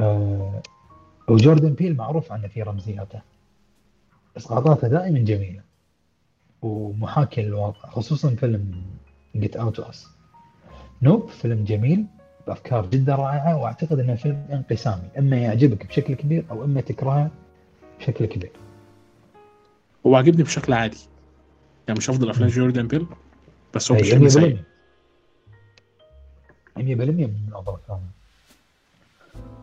آه 0.00 0.62
وجوردن 1.28 1.72
بيل 1.72 1.96
معروف 1.96 2.32
عنه 2.32 2.48
في 2.48 2.62
رمزياته. 2.62 3.20
إسقاطاته 4.36 4.88
دائما 4.88 5.18
جميلة. 5.18 5.69
ومحاكي 6.62 7.42
للواقع 7.42 7.90
خصوصا 7.90 8.34
فيلم 8.34 8.82
Get 9.36 9.56
Out, 9.56 9.80
Us, 9.80 10.06
Nope 11.02 11.28
فيلم 11.28 11.64
جميل 11.64 12.06
بأفكار 12.46 12.86
جدا 12.86 13.14
رائعة 13.14 13.56
وأعتقد 13.56 13.98
إنه 13.98 14.14
فيلم 14.14 14.46
انقسامي 14.52 15.08
إما 15.18 15.36
يعجبك 15.36 15.86
بشكل 15.86 16.14
كبير 16.14 16.44
أو 16.50 16.64
إما 16.64 16.80
تكرهه 16.80 17.30
بشكل 17.98 18.26
كبير. 18.26 18.52
هو 20.06 20.16
عاجبني 20.16 20.42
بشكل 20.42 20.72
عادي. 20.72 20.98
يعني 21.88 21.98
مش 21.98 22.10
افضل 22.10 22.30
أفلام. 22.30 22.48
جوردن 22.48 22.86
بيل 22.86 23.06
بس 23.74 23.90
هو 23.90 23.96
أي 23.96 24.02
بشكل 24.02 24.24
100% 24.24 24.28
سيء. 24.28 24.58
100% 26.76 26.80
من 26.80 27.50
أفضل 27.52 27.74
افلامه 27.74 28.02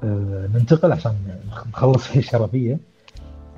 آه، 0.04 0.50
ننتقل 0.54 0.92
عشان 0.92 1.42
نخلص 1.68 2.08
في 2.08 2.20
الشرفيه 2.20 2.80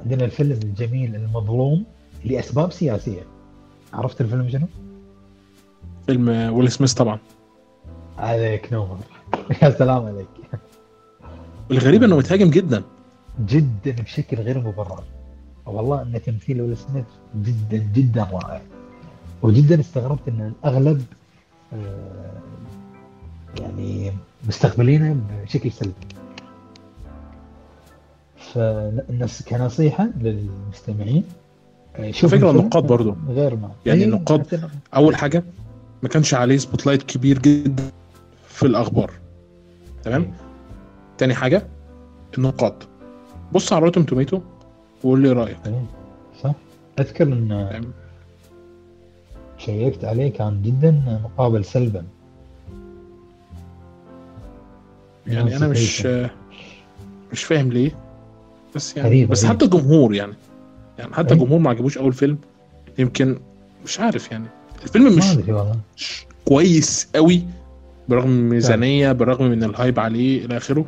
عندنا 0.03 0.25
الفيلم 0.25 0.59
الجميل 0.63 1.15
المظلوم. 1.15 1.85
لأسباب 2.25 2.71
سياسية. 2.71 3.23
عرفت 3.93 4.21
الفيلم 4.21 4.49
شنو؟ 4.49 4.67
فيلم 6.05 6.29
ويل 6.29 6.71
سميث 6.71 6.93
طبعا. 6.93 7.19
عليك 8.17 8.73
نور 8.73 8.97
يا 9.61 9.69
سلام 9.69 10.05
عليك. 10.05 10.27
الغريب 11.71 12.03
إنه 12.03 12.17
متهاجم 12.17 12.49
جدا. 12.49 12.83
جدا 13.45 13.91
بشكل 13.91 14.37
غير 14.37 14.59
مبرر. 14.59 15.03
والله 15.65 16.01
إن 16.01 16.21
تمثيل 16.25 16.61
ويل 16.61 16.77
سميث 16.77 17.05
جدا 17.35 17.77
جدا 17.77 18.23
رائع. 18.23 18.61
وجدا 19.41 19.79
استغربت 19.79 20.27
إن 20.27 20.53
الأغلب 20.63 21.05
آه، 21.73 22.31
يعني 23.59 24.11
مستقبلينه 24.47 25.17
بشكل 25.45 25.71
سلبي. 25.71 26.07
فالناس 28.53 29.43
كنصيحة 29.43 30.09
للمستمعين 30.17 31.23
شوفوا 32.11 32.37
فكرة 32.37 32.47
الفيلم. 32.49 32.59
النقاد 32.59 32.87
برضو. 32.87 33.15
غير 33.29 33.55
ما. 33.55 33.71
يعني 33.85 33.99
إيه، 33.99 34.05
النقاد 34.05 34.69
أول 34.95 35.15
حاجة 35.15 35.43
ما 36.03 36.09
كانش 36.09 36.33
عليه 36.33 36.57
spotlight 36.57 37.03
كبير 37.03 37.39
جدا 37.39 37.83
في 38.47 38.67
الأخبار. 38.67 39.11
تمام؟ 40.03 40.33
تاني 41.17 41.33
حاجة 41.33 41.67
النقاد. 42.37 42.83
بص 43.53 43.73
على 43.73 43.85
Rotten 43.85 44.03
Tomatoes 44.03 44.41
وقول 45.03 45.21
لي 45.21 45.31
رأيك. 45.31 45.57
صح. 46.43 46.53
أذكر 46.99 47.23
إن. 47.27 47.91
شيكت 49.57 50.05
عليه 50.05 50.33
كان 50.33 50.61
جدا 50.61 51.19
مقابل 51.23 51.65
سلبا. 51.65 52.05
يعني 55.27 55.57
أنا 55.57 55.67
مش 55.67 56.05
مش 57.31 57.43
فاهم 57.43 57.71
ليه. 57.71 57.91
بس 58.75 58.97
يعني 58.97 59.25
بس. 59.25 59.45
حتى 59.45 59.65
الجمهور 59.65 60.13
يعني. 60.13 60.33
يعني 60.99 61.13
حتى. 61.13 61.33
الجمهور 61.33 61.59
ما 61.59 61.69
عجبوش 61.69 61.97
أول 61.97 62.13
فيلم 62.13 62.37
يمكن 62.97 63.39
مش 63.85 63.99
عارف 63.99 64.31
يعني. 64.31 64.47
الفيلم 64.83 65.17
مش 65.17 65.37
مش 65.97 66.25
كويس 66.45 67.07
قوي 67.15 67.43
برغم 68.09 68.29
الميزانيه 68.29 69.11
برغم 69.11 69.45
من 69.45 69.63
ال 69.63 69.71
hype 69.71 69.99
عليه 69.99 70.45
إلى 70.45 70.57
آخره. 70.57 70.85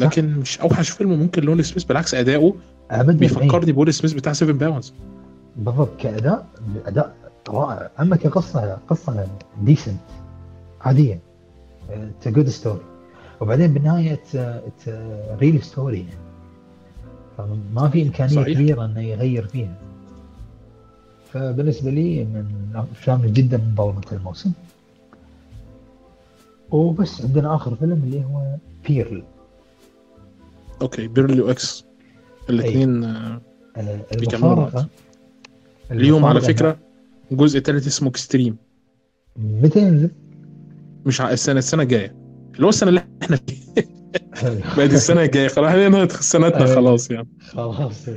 لكن 0.00 0.34
مش 0.38 0.60
أوحش 0.60 0.90
فيلم 0.90 1.18
ممكن 1.18 1.42
لويل 1.42 1.64
سميث 1.64 1.84
بالعكس 1.84 2.14
أداؤه 2.14 2.56
إيه. 2.92 3.02
بيفكرني 3.02 3.72
بويل 3.72 3.94
سميث 3.94 4.12
بتاع 4.12 4.32
7 4.32 4.56
Pounds 4.56 4.94
بالضبط 5.56 6.00
كأداء 6.00 6.46
أداء 6.86 7.14
رائع. 7.48 7.90
أما 8.00 8.16
كقصة 8.16 8.78
قصة 8.88 9.26
decent 9.62 10.00
عادية. 10.80 11.20
it's 11.90 12.28
good 12.28 12.48
story 12.48 12.80
وبعدين 13.40 13.72
بالنهايه 13.74 14.20
real 15.40 15.62
story 15.62 15.98
يعني. 15.98 16.23
فما 17.38 17.88
في 17.88 18.02
إمكانية 18.02 18.34
صحيح. 18.36 18.54
كبيرة 18.58 18.84
إنه 18.84 19.00
يغير 19.00 19.46
فيها. 19.46 19.76
فبالنسبة 21.32 21.90
لي 21.90 22.24
من 22.24 22.46
الأفلام 22.70 23.26
جدا 23.26 23.56
مظلمه 23.78 24.02
الموسم. 24.12 24.52
وبس 26.70 27.22
عندنا 27.22 27.54
آخر 27.54 27.74
فيلم 27.76 27.92
اللي 28.04 28.24
هو 28.24 28.56
بيرل 28.88 29.22
okay 30.82 31.08
بيرل 31.08 31.40
وإكس 31.40 31.84
الاثنين 32.50 33.00
بيكملوا 34.18 34.52
المفارقة. 34.54 34.86
ليهم 35.90 36.24
على 36.24 36.40
فكرة 36.40 36.76
جزء 37.32 37.60
ثالث 37.60 37.86
اسمه 37.86 38.08
اكستريم 38.08 38.56
متى 39.36 39.78
ينزل؟ 39.80 40.10
مش 41.06 41.20
ع- 41.20 41.30
السنة 41.30 41.58
السنة 41.58 41.82
الجاية. 41.82 42.14
اللي 42.54 42.64
هو 42.66 42.68
السنة 42.68 42.88
اللي 42.88 43.04
إحنا 43.22 43.36
فيها. 43.36 43.84
بقت 44.76 44.92
السنة 44.92 45.22
الجاية 45.22 45.48
خلاص 45.48 45.68
إحنا 45.68 45.88
نهاية 45.88 46.08
سنتنا 46.08 46.64
أيوة. 46.64 46.74
خلاص 46.74 47.10
يعني. 47.10 47.28
خلاص. 47.40 48.08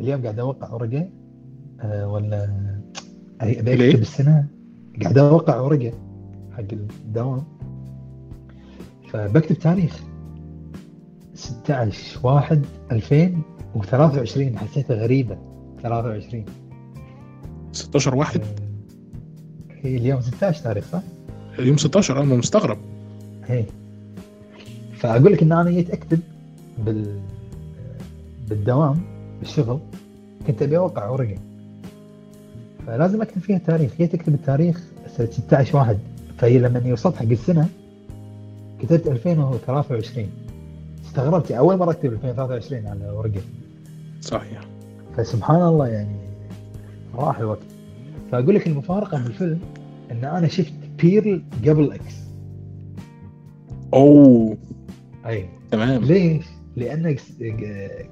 اليوم 0.00 0.22
قاعد 0.22 0.38
أوقع 0.38 0.72
ورقه 0.72 1.08
آه، 1.80 2.08
ولا؟ 2.08 2.50
أكتب 3.40 3.68
السنة. 4.00 4.46
قاعد 5.02 5.18
أوقع 5.18 5.60
ورقه 5.60 5.92
حق 6.56 6.64
الدوام. 6.72 7.44
فبكتب 9.10 9.58
تاريخ 9.58 10.00
16 11.34 12.18
1 12.22 12.64
2023 12.92 14.58
حسيتها 14.58 14.96
غريبة. 14.96 15.38
23 15.82 16.44
16 17.72 18.14
واحد؟ 18.14 18.42
هي 19.82 19.96
اليوم 19.96 20.20
16 20.20 20.62
تاريخ 20.64 20.84
صح؟ 20.92 21.02
اليوم 21.58 21.76
16 21.76 22.22
أنا 22.22 22.34
مستغرب. 22.34 22.78
هي 23.46 23.64
فأقول 24.96 25.32
لك 25.32 25.42
إن 25.42 25.52
أنا 25.52 25.70
جيت 25.70 25.90
أكتب 25.90 26.20
بال 26.78 27.20
بالدوام 28.48 29.00
بالشغل 29.40 29.78
كنت 30.46 30.62
أبي 30.62 30.76
أوقع 30.76 31.08
ورقة. 31.08 31.38
فلازم 32.86 33.22
أكتب 33.22 33.40
فيها 33.40 33.58
تاريخ 33.58 33.92
جيت 33.98 34.14
أكتب 34.14 34.34
التاريخ 34.34 34.80
سنه 35.16 35.30
16 35.30 35.76
واحد. 35.76 35.98
فهي 36.38 36.58
لما 36.58 36.92
وصلت 36.92 37.16
حق 37.16 37.24
السنة 37.24 37.68
كتبت 38.82 39.06
2023 39.06 40.26
استغربت 41.06 41.52
أول 41.52 41.76
مرة 41.76 41.90
أكتب 41.90 42.12
2023 42.12 42.86
على 42.86 43.10
ورقة. 43.10 43.40
صحيح. 44.20 44.60
فسبحان 45.16 45.62
الله 45.62 45.88
يعني 45.88 46.16
راح 47.14 47.38
الوقت. 47.38 47.58
فأقول 48.32 48.54
لك 48.54 48.66
المفارقة 48.66 49.22
في 49.22 49.26
الفيلم 49.26 49.60
إن 50.10 50.24
أنا 50.24 50.48
شفت 50.48 50.72
بيرل 50.98 51.42
قبل 51.66 51.92
إكس 51.92 52.14
أوه. 53.94 54.56
أي. 55.26 55.48
تمام. 55.70 56.04
ليش؟ 56.04 56.44
لأن 56.76 57.16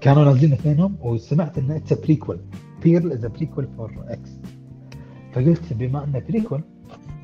كانوا 0.01 0.25
نازلين 0.25 0.53
اثنينهم 0.53 0.97
وسمعت 1.01 1.59
إن 1.59 1.70
it's 1.70 1.93
prequel 1.93 2.39
بيرل 2.83 3.12
is 3.12 3.27
prequel 3.27 3.68
for 3.77 3.93
X 4.09 4.31
فقلت 5.33 5.73
بما 5.73 6.05
إنه 6.05 6.23
prequel 6.29 6.61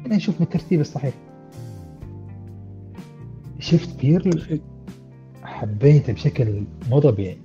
خلينا 0.01 0.17
نشوف 0.17 0.39
بالترتيب 0.39 0.81
الصحيح 0.81 1.15
شفت 3.59 4.01
بيرل 4.01 4.61
حبيته 5.43 6.13
بشكل 6.13 6.63
مو 6.91 6.99
طبيعي. 6.99 7.39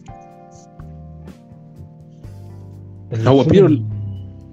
هو 3.16 3.44
بيرل 3.44 3.86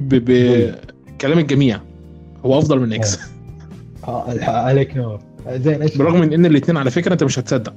بكلام 0.01 1.39
الجميع 1.39 1.81
هو 2.45 2.59
أفضل 2.59 2.81
من 2.81 2.93
إكس 2.93 3.19
آه. 4.09 4.33
الح- 4.33 4.49
عليك 4.49 4.97
نور. 4.97 5.21
زين 5.49 5.83
إيش 5.83 5.97
برغم 5.97 6.21
من 6.21 6.33
إن 6.33 6.47
الاثنين 6.47 6.77
على 6.77 6.91
فكرة 6.91 7.13
أنت 7.13 7.25
مش 7.25 7.39
هتصدق. 7.39 7.75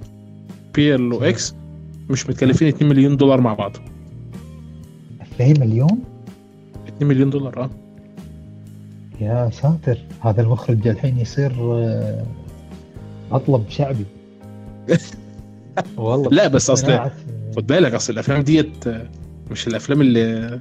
بيرل 0.74 1.13
واكس 1.13 1.55
مش 2.09 2.30
متكلفين 2.30 2.68
2 2.68 2.89
مليون 2.89 3.18
دولار 3.18 3.41
مع 3.41 3.53
بعض. 3.53 3.78
2 5.36 5.59
مليون؟ 5.59 6.03
2 6.88 7.07
مليون 7.07 7.30
دولار 7.30 7.63
آه. 7.63 7.70
يا 9.22 9.49
ساتر. 9.53 9.97
هذا 10.22 10.41
المخرج 10.41 10.88
الحين 10.88 11.20
يصير 11.20 11.51
آه، 11.61 12.26
أطلب 13.32 13.66
شعبي. 13.70 14.05
والله. 15.97 16.30
لا 16.30 16.47
بس 16.47 16.70
أصل 16.70 16.99
خد 17.55 17.68
بالك 17.68 17.93
أصل 17.93 18.13
الأفلام 18.13 18.41
ديت 18.41 18.88
آه، 18.88 19.07
مش 19.51 19.68
الأفلام 19.68 20.01
اللي 20.01 20.59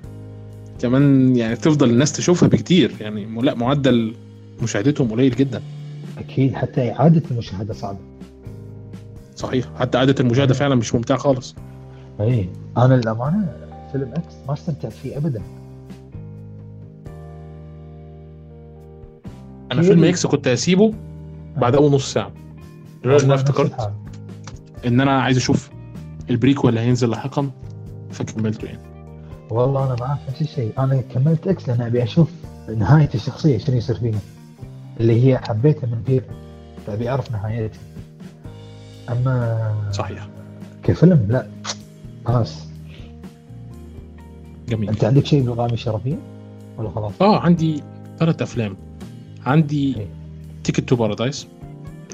كمان 0.78 1.36
يعني 1.36 1.56
تفضل 1.56 1.90
الناس 1.90 2.12
تشوفها 2.12 2.48
بكتير. 2.48 2.92
يعني 3.00 3.40
لا 3.42 3.54
معدل 3.54 4.14
مشاهدتهم 4.62 5.10
قليل 5.10 5.34
جدا. 5.36 5.62
أكيد 6.28 6.54
حتى 6.54 6.92
إعادة 6.92 7.22
المشاهدة 7.30 7.74
صعبة. 7.74 7.98
صحيح 9.36 9.66
حتى 9.78 9.98
إعادة 9.98 10.14
المشاهدة 10.20 10.54
فعلا 10.54 10.74
مش 10.74 10.94
ممتعة 10.94 11.18
خالص. 11.18 11.54
اي 12.20 12.48
أنا 12.76 12.94
للأمانة 12.94 13.56
فيلم 13.92 14.12
إكس 14.12 14.34
ما 14.48 14.54
استمتعت 14.54 14.92
فيه 14.92 15.16
ابدا. 15.16 15.42
أنا 19.72 19.82
فيلم. 19.82 20.04
إكس 20.04 20.26
كنت 20.26 20.48
هسيبه 20.48 20.92
بعد 21.56 21.74
أول 21.74 21.92
نص 21.92 22.12
ساعة. 22.12 22.32
لدرجه 23.04 23.26
نفس 23.26 23.42
افتكرت. 23.42 23.92
إن 24.86 25.00
أنا 25.00 25.22
عايز 25.22 25.36
أشوف 25.36 25.70
ال 26.30 26.35
prequel 26.35 26.68
اللي 26.68 26.80
هينزل 26.80 27.10
لاحقا 27.10 27.50
فكملته 28.10 28.66
يعني. 28.66 28.82
والله 29.50 29.84
أنا 29.86 29.96
معاك 30.00 30.18
نفس 30.28 30.42
الشيء 30.42 30.72
أنا 30.78 31.00
كملت 31.00 31.48
إكس 31.48 31.68
لأن 31.68 31.82
أبي 31.82 32.02
أشوف 32.02 32.30
نهاية 32.76 33.08
الشخصية 33.14 33.58
شنو 33.58 33.76
يصير 33.76 33.96
فيها. 33.96 34.18
اللي 35.00 35.26
هي 35.26 35.38
حبيتها 35.38 35.86
من 35.86 36.02
بيرل 36.06 36.22
فأبي 36.86 37.08
أعرف 37.10 37.32
نهايتها 37.32 37.78
أما 39.10 39.90
صحيح. 39.92 40.28
كفيلم؟ 40.82 41.26
لا. 41.28 41.46
خلاص. 42.26 42.66
جميل. 44.68 44.88
أنت 44.88 45.04
عندك 45.04 45.26
شيء 45.26 45.42
بالقائمه 45.42 45.72
الشرفية؟ 45.72 46.16
ولا 46.78 46.90
خلاص؟ 46.90 47.12
آه 47.20 47.38
عندي 47.40 47.82
ثلاث 48.18 48.42
أفلام. 48.42 48.76
عندي. 49.46 49.96
Ticket 50.64 50.80
to 50.88 50.96
Paradise 50.96 51.46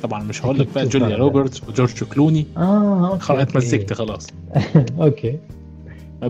طبعا 0.02 0.22
مش 0.22 0.44
هقول 0.44 0.58
لك 0.58 0.68
بقى 0.74 0.86
جوليا. 0.86 1.16
روبرتس 1.16 1.62
وجورج 1.68 2.04
كلوني 2.04 2.46
آه 2.56 3.10
okay. 3.10 3.42
اتمزجت 3.42 3.92
خلاص. 3.92 4.26
okay. 5.00 5.38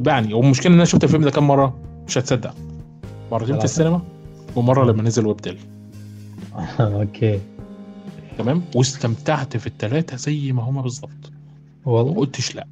يعني 0.06 0.34
والمشكلة 0.34 0.68
إن 0.72 0.76
أنا 0.76 0.84
شفت 0.84 1.04
الفيلم 1.04 1.24
ده 1.24 1.30
كام 1.30 1.46
مرة؟ 1.46 1.74
مش 2.06 2.18
هتصدق. 2.18 2.54
مرتين 3.32 3.58
في. 3.58 3.64
السينما 3.64 4.00
ومرة 4.56 4.84
لما 4.84 5.02
نزل 5.02 5.26
ويب 5.26 5.36
okay. 6.80 7.40
تمام؟ 8.38 8.62
واستمتعت 8.74 9.56
في 9.56 9.66
الثلاثه 9.66 10.16
زي 10.16 10.52
ما 10.52 10.62
هما 10.62 10.82
بالظبط. 10.82 11.32
ما 11.86 11.92
والله 11.92 12.14
قلتش 12.14 12.54
لا. 12.54 12.66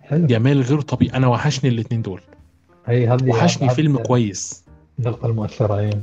حلو. 0.00 0.26
جمال 0.26 0.62
غير 0.62 0.80
طبيعي. 0.80 1.16
أنا 1.16 1.26
وحشني 1.26 1.70
الاثنين 1.70 2.02
دول. 2.02 2.20
هي 2.86 3.08
هذه 3.08 3.28
وحشني 3.30 3.68
فيلم 3.70 3.98
كويس. 3.98 4.64
النقطه 4.98 5.26
المؤثره 5.26 5.78
إيه 5.78 6.02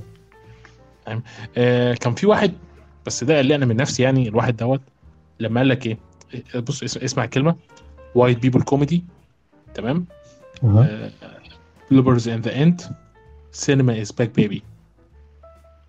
آه 1.57 1.93
كان 1.93 2.15
في 2.15 2.27
واحد 2.27 2.51
بس 3.05 3.23
ده 3.23 3.39
اللي 3.39 3.55
أنا 3.55 3.65
من 3.65 3.75
نفسي 3.75 4.03
يعني 4.03 4.27
الواحد 4.27 4.57
دوت 4.57 4.81
لما 5.39 5.59
قال 5.59 5.69
لك 5.69 5.85
إيه 5.85 5.97
بص 6.59 6.83
اس- 6.83 6.97
اسمع 6.97 7.23
الكلمة. 7.23 7.55
white 8.15 8.39
people 8.39 8.61
comedy 8.61 9.03
تمام. 9.73 10.05
bloopers 11.91 12.27
in 12.29 12.41
the 12.41 12.63
end 12.63 12.81
cinema 13.51 14.01
is 14.01 14.11
back 14.11 14.29
baby 14.35 14.63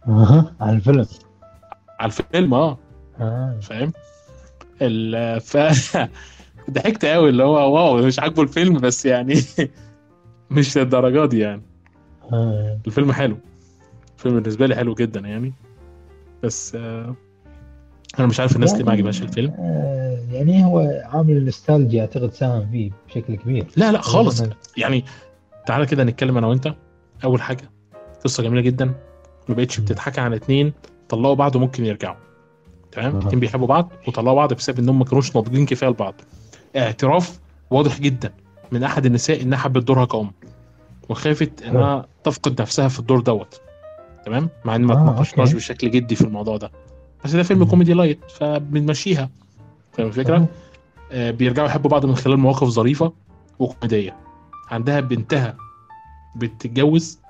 أها. 0.09 0.55
على 0.61 0.77
الفيلم. 0.77 1.07
على 2.01 2.07
الفيلم 2.13 2.55
آه. 2.55 2.79
آه. 3.21 3.59
فاهم؟ 3.63 3.93
ال 4.83 5.41
ف 5.41 5.57
ضحكت 6.71 7.05
قوي 7.05 7.29
اللي 7.31 7.43
هو 7.45 7.75
wow 7.77 7.97
مش 8.07 8.19
عاجبه 8.19 8.43
الفيلم 8.43 8.79
بس 8.79 9.07
يعني 9.07 9.35
مش 10.51 10.79
للدرجة 10.79 11.27
دي 11.27 11.39
يعني. 11.39 11.63
آه. 12.33 12.79
الفيلم 12.87 13.13
حلو. 13.13 13.37
الفيلم 14.17 14.35
بالنسبة 14.41 14.67
لي 14.67 14.75
حلو 14.77 14.95
جدا 14.95 15.21
يعني. 15.21 15.53
بس 16.43 16.75
آه 16.75 17.17
أنا 18.19 18.27
مش 18.27 18.41
عارف 18.41 18.57
الناس 18.57 18.75
ليه 18.75 18.85
ما 18.85 18.93
عجبهاش 18.93 19.23
الفيلم. 19.23 19.55
آه، 19.59 20.19
يعني 20.33 20.65
هو 20.65 21.03
عامل 21.05 21.37
النوستالجيا 21.37 22.01
أعتقد 22.01 22.33
ساهم 22.33 22.71
فيه 22.71 22.91
بشكل 23.09 23.35
كبير. 23.35 23.67
لا 23.77 23.93
لا 23.93 24.01
خالص. 24.01 24.43
أنا- 24.43 24.55
يعني 24.77 25.05
تعالى 25.67 25.87
كده 25.87 26.05
نتكلم 26.05 26.39
أنا 26.39 26.47
وأنت. 26.47 26.75
أول 27.25 27.43
حاجة 27.43 27.71
قصة 28.25 28.43
جميلة 28.43 28.61
جدا. 28.61 28.95
ما 29.49 29.55
بقتش 29.55 29.81
بتتحكى 29.81 30.21
عن 30.21 30.33
اتنين 30.33 30.73
طلقوا 31.09 31.35
بعض 31.35 31.57
وممكن 31.57 31.85
يرجعوا. 31.85 32.17
تمام. 32.93 33.17
اتنين 33.17 33.41
بيحبوا 33.41 33.67
بعض 33.67 33.93
وطلقوا 34.09 34.35
بعض 34.35 34.55
بسبب 34.55 34.79
انهم 34.79 34.99
ما 34.99 35.05
كانوش 35.05 35.37
ناضجين 35.37 35.67
كفاية 35.67 35.91
لبعض. 35.91 36.15
اعتراف 36.77 37.41
واضح 37.71 38.01
جدا 38.01 38.33
من 38.73 38.85
أحد 38.85 39.07
النساء 39.07 39.43
إنها 39.43 39.59
حبت 39.59 39.83
دورها 39.83 40.05
كأم 40.05 40.33
وخافت 41.09 41.63
إنها 41.63 42.07
تفقد 42.25 42.61
نفسها 42.63 42.89
في 42.89 42.99
الدور 42.99 43.21
دوت. 43.21 43.61
تمام؟ 44.25 44.49
مع 44.65 44.77
إن 44.77 44.85
ما 44.85 44.95
تناقشناش 44.95 45.49
okay. 45.49 45.57
بشكل 45.57 45.91
جدي 45.91 46.17
في 46.17 46.23
الموضوع 46.25 46.57
ده. 46.57 46.71
بس 47.25 47.37
ده 47.37 47.43
فيلم. 47.43 47.65
كوميدي 47.65 47.93
light 47.93 48.21
فبنمشيها. 48.31 49.31
فاهم 49.93 50.07
الفكرة؟ 50.07 50.47
آه، 51.13 51.31
بيرجعوا 51.31 51.69
يحبوا 51.69 51.91
بعض 51.91 52.07
من 52.07 52.17
خلال 52.17 52.37
مواقف 52.37 52.69
ظريفة 52.69 53.13
وكوميدية. 53.59 54.17
عندها 54.71 55.01
بنتها 55.01 55.57
بتتجوز 56.37 57.21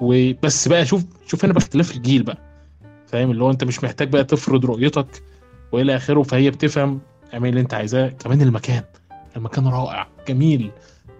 وبس 0.00 0.68
بقى 0.68 0.86
شوف 0.86 1.04
شوف 1.26 1.44
هنا 1.44 1.52
بقى 1.52 1.62
اختلاف 1.62 1.96
الجيل 1.96 2.22
بقى. 2.22 2.38
فاهم؟ 3.06 3.30
اللي 3.30 3.44
هو 3.44 3.50
انت 3.50 3.64
مش 3.64 3.84
محتاج 3.84 4.08
بقى 4.08 4.24
تفرض 4.24 4.64
رؤيتك 4.66 5.22
والى 5.72 5.96
آخره 5.96 6.22
فهي 6.22 6.50
بتفهم 6.50 7.00
اعمل 7.34 7.48
اللي 7.48 7.60
انت 7.60 7.74
عايزاه. 7.74 8.08
كمان 8.08 8.42
المكان 8.42 8.82
المكان 9.36 9.68
رائع 9.68 10.06
جميل 10.28 10.70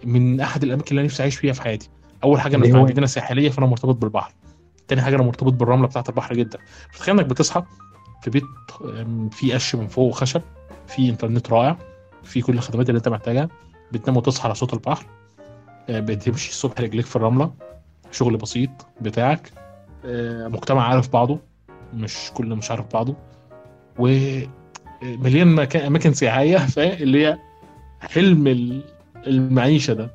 من 0.04 0.40
أحد 0.40 0.62
الأماكن 0.62 0.88
اللي 0.90 1.00
أنا 1.00 1.06
نفسي 1.06 1.22
أعيش 1.22 1.36
فيها 1.36 1.52
في 1.52 1.62
حياتي. 1.62 1.88
أول 2.24 2.40
حاجة 2.40 2.56
أنا 2.56 2.64
في 2.64 2.72
مدينه 2.72 3.06
ساحلية 3.06 3.50
فأنا 3.50 3.66
مرتبط 3.66 3.94
بالبحر. 3.96 4.32
تاني 4.88 5.02
حاجة 5.02 5.14
أنا 5.14 5.22
مرتبط 5.22 5.52
بالرملة 5.52 5.86
بتاعت 5.86 6.08
البحر 6.08 6.34
جدا. 6.34 6.58
تخيل 6.98 7.18
إنك 7.18 7.26
بتصحى 7.26 7.62
في 8.22 8.30
بيت 8.30 8.44
فيه 9.30 9.54
قش 9.54 9.74
من 9.74 9.86
فوق 9.86 10.08
وخشب 10.08 10.42
في 10.86 11.08
إنترنت 11.08 11.50
رائع 11.52 11.76
في 12.24 12.40
كل 12.42 12.52
الخدمات 12.52 12.88
اللي 12.88 12.98
أنت 12.98 13.08
محتاجها 13.08 13.48
بتنام 13.92 14.16
وتصحى 14.16 14.44
على 14.44 14.54
صوت 14.54 14.74
البحر. 14.74 15.06
آه، 15.88 16.00
بتمشي 16.00 16.50
الصبح 16.50 16.80
رجليك 16.80 17.06
في 17.06 17.16
الرملة. 17.16 17.52
شغل 18.10 18.36
بسيط 18.36 18.70
بتاعك 19.00 19.50
آه، 20.04 20.48
مجتمع 20.48 20.82
عارف 20.88 21.12
بعضه 21.12 21.38
مش 21.94 22.30
كله 22.34 22.54
مش 22.56 22.70
عارف 22.70 22.92
بعضه 22.94 23.14
ومليان 23.98 25.54
مكان 25.54 25.86
أماكن 25.86 26.12
سياحية 26.12 26.56
فاللي 26.74 27.26
هي 27.26 27.38
حلم 28.00 28.46
ال- 28.46 28.84
المعيشة 29.26 29.92
ده. 29.94 30.10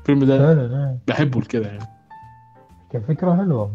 الفيلم 0.00 0.24
ده 0.24 0.52
آه. 0.52 0.98
بحبه 1.08 1.40
كده 1.40 1.66
يعني. 1.66 1.86
كفكرة 2.92 3.36
حلوة. 3.36 3.72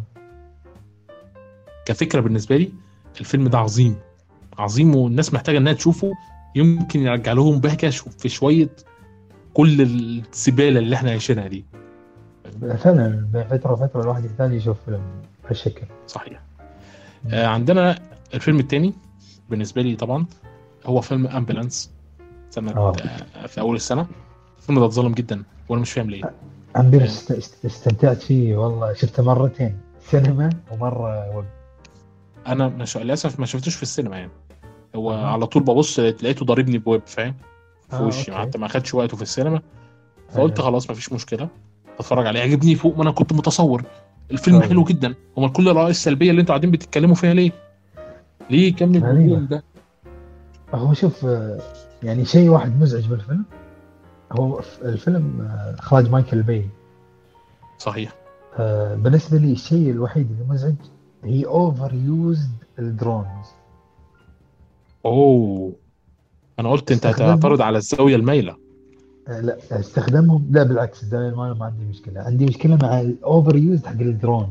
كفكرة 1.85 2.19
بالنسبة 2.21 2.57
لي 2.57 2.71
الفيلم 3.19 3.47
ده 3.47 3.57
عظيم. 3.57 3.95
عظيم 4.57 4.95
والناس 4.95 5.33
محتاجة 5.33 5.57
إنها 5.57 5.73
تشوفه. 5.73 6.11
يمكن 6.55 6.99
يرجع 6.99 7.33
لهم 7.33 7.59
بهجة 7.59 7.89
في 8.19 8.29
شوية 8.29 8.69
كل 9.53 9.81
الزبالة 9.81 10.79
اللي 10.79 10.95
إحنا 10.95 11.09
عايشينها 11.11 11.47
دي. 11.47 11.65
فعلا 12.77 13.27
بين 13.33 13.43
فترة 13.43 13.71
وفتره 13.71 14.01
الواحد 14.01 14.25
يحتاج 14.25 14.53
يشوف 14.53 14.77
فيلم 14.85 15.01
بهالشكل 15.43 15.81
صحيح 16.07 16.41
آه 17.31 17.45
عندنا 17.47 17.99
الفيلم 18.33 18.59
الثاني 18.59 18.93
بالنسبة 19.49 19.81
لي 19.81 19.95
طبعا 19.95 20.25
هو 20.85 21.01
فيلم 21.01 21.27
Ambulance 21.27 21.87
سنة 22.49 22.71
آه. 22.77 22.93
آه. 23.43 23.47
في 23.47 23.61
أول 23.61 23.75
السنة 23.75 24.07
الفيلم 24.57 24.79
ده 24.79 24.85
اتظلم 24.85 25.11
جدا 25.13 25.43
وأنا 25.69 25.81
مش 25.81 25.91
فاهم 25.91 26.09
ليه 26.09 26.33
است- 26.75 27.65
استمتعت 27.65 28.17
فيه 28.21 28.55
والله 28.57 28.93
شفته 28.93 29.23
مرتين 29.23 29.77
سينما 29.99 30.49
ومرة 30.71 31.35
ويب 31.35 31.45
أنا 32.47 32.67
مش 32.67 32.97
للأسف 32.97 33.39
ما 33.39 33.45
شفتوش 33.45 33.75
في 33.75 33.83
السينما 33.83 34.17
يعني 34.17 34.31
هو 34.95 35.11
أها. 35.11 35.27
على 35.27 35.45
طول 35.45 35.63
ببص 35.63 35.99
لقيته 35.99 36.45
ضاربني 36.45 36.77
بويب 36.77 37.01
فاهم 37.05 37.35
في 37.89 37.95
آه، 37.95 38.03
وشي 38.03 38.31
okay. 38.31 38.41
حتى 38.41 38.57
ما 38.57 38.67
خدش 38.67 38.93
وقته 38.93 39.17
في 39.17 39.23
السينما 39.23 39.61
فقلت 40.29 40.59
أيوة. 40.59 40.69
خلاص 40.71 40.89
مفيش 40.89 41.13
مشكلة 41.13 41.49
أتفرج 41.99 42.27
عليه 42.27 42.39
عجبني 42.41 42.75
فوق 42.75 42.97
ما 42.97 43.03
أنا 43.03 43.11
كنت 43.11 43.33
متصور 43.33 43.83
الفيلم 44.31 44.55
أيوة. 44.57 44.67
حلو 44.69 44.83
جدا 44.83 45.15
أمال 45.37 45.53
كل 45.53 45.69
الاراء 45.69 45.89
السلبية 45.89 46.29
اللي 46.31 46.41
أنتوا 46.41 46.55
قاعدين 46.55 46.71
بتتكلموا 46.71 47.15
فيها 47.15 47.33
ليه؟ 47.33 47.51
ليه 48.49 48.75
كم. 48.75 48.95
الهجوم 48.95 49.47
ده؟ 49.47 49.63
هو 50.73 50.93
شوف 50.93 51.25
آه، 51.25 51.59
يعني 52.03 52.25
شيء 52.25 52.49
واحد 52.49 52.81
مزعج 52.81 53.07
بالفيلم 53.07 53.45
هو 54.31 54.61
الفيلم 54.81 55.41
آه، 55.41 55.75
إخراج 55.79 56.09
مايكل 56.09 56.41
باي 56.43 56.69
صحيح 57.77 58.13
آه، 58.59 58.95
بالنسبة 58.95 59.37
لي 59.37 59.51
الشيء 59.51 59.89
الوحيد 59.91 60.31
اللي 60.31 60.53
مزعج 60.53 60.75
هي 61.23 61.45
over 61.45 61.93
used 61.93 62.49
ال 62.79 62.89
drones 62.89 63.47
أوه 65.05 65.73
أنا 66.59 66.69
قلت 66.71 66.91
أنت. 66.91 67.05
هتعترض 67.05 67.61
على 67.61 67.77
الزاوية 67.77 68.15
المايلة 68.15 68.55
لا 69.29 69.57
استخدامهم 69.79 70.47
لا 70.51 70.63
بالعكس 70.63 71.05
ده 71.05 71.35
ما 71.35 71.53
ما 71.53 71.65
عندي 71.65 71.83
مشكلة. 71.89 72.21
عندي 72.21 72.45
مشكلة 72.45 72.75
مع 72.81 73.01
ال 73.01 73.12
over 73.12 73.55
use 73.55 73.85
حق 73.85 73.91
الدرون. 73.91 74.47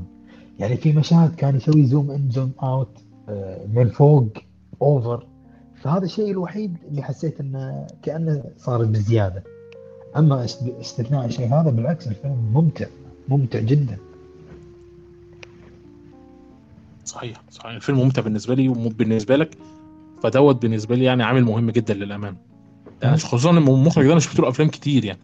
يعني 0.58 0.76
في 0.76 0.92
مشاهد 0.92 1.34
كان 1.34 1.56
يسوي 1.56 1.86
zoom 1.86 2.10
in 2.10 2.30
zoom 2.30 2.52
out 2.62 2.88
من 3.74 3.88
فوق 3.88 4.28
over 4.82 5.26
فهذا 5.82 6.04
الشيء 6.04 6.30
الوحيد 6.30 6.76
اللي 6.90 7.02
حسيت 7.02 7.40
إنه 7.40 7.86
كأنه 8.02 8.44
صار 8.58 8.84
بزيادة. 8.84 9.42
أما 10.16 10.44
است- 10.44 10.72
استثناء 10.80 11.24
الشيء 11.26 11.46
هذا 11.54 11.70
بالعكس 11.70 12.08
الفيلم 12.08 12.50
ممتع 12.54 12.86
ممتع 13.28 13.58
جدا. 13.60 13.96
صحيح 17.04 17.42
صحيح. 17.50 17.70
الفيلم 17.74 17.98
ممتع 17.98 18.22
بالنسبة 18.22 18.54
لي 18.54 18.68
وبالنسبه 18.68 19.36
لك 19.36 19.58
فدوت 20.22 20.62
بالنسبة 20.62 20.94
لي 20.94 21.04
يعني 21.04 21.22
عامل 21.22 21.44
مهم 21.44 21.70
جدا 21.70 21.94
للامانه 21.94 22.36
يعني. 23.02 23.16
خصوصا 23.16 23.50
المخرج 23.50 24.06
ده 24.06 24.12
أنا 24.12 24.20
شفت 24.20 24.40
له 24.40 24.48
افلام 24.48 24.68
كتير 24.68 25.04
يعني. 25.04 25.18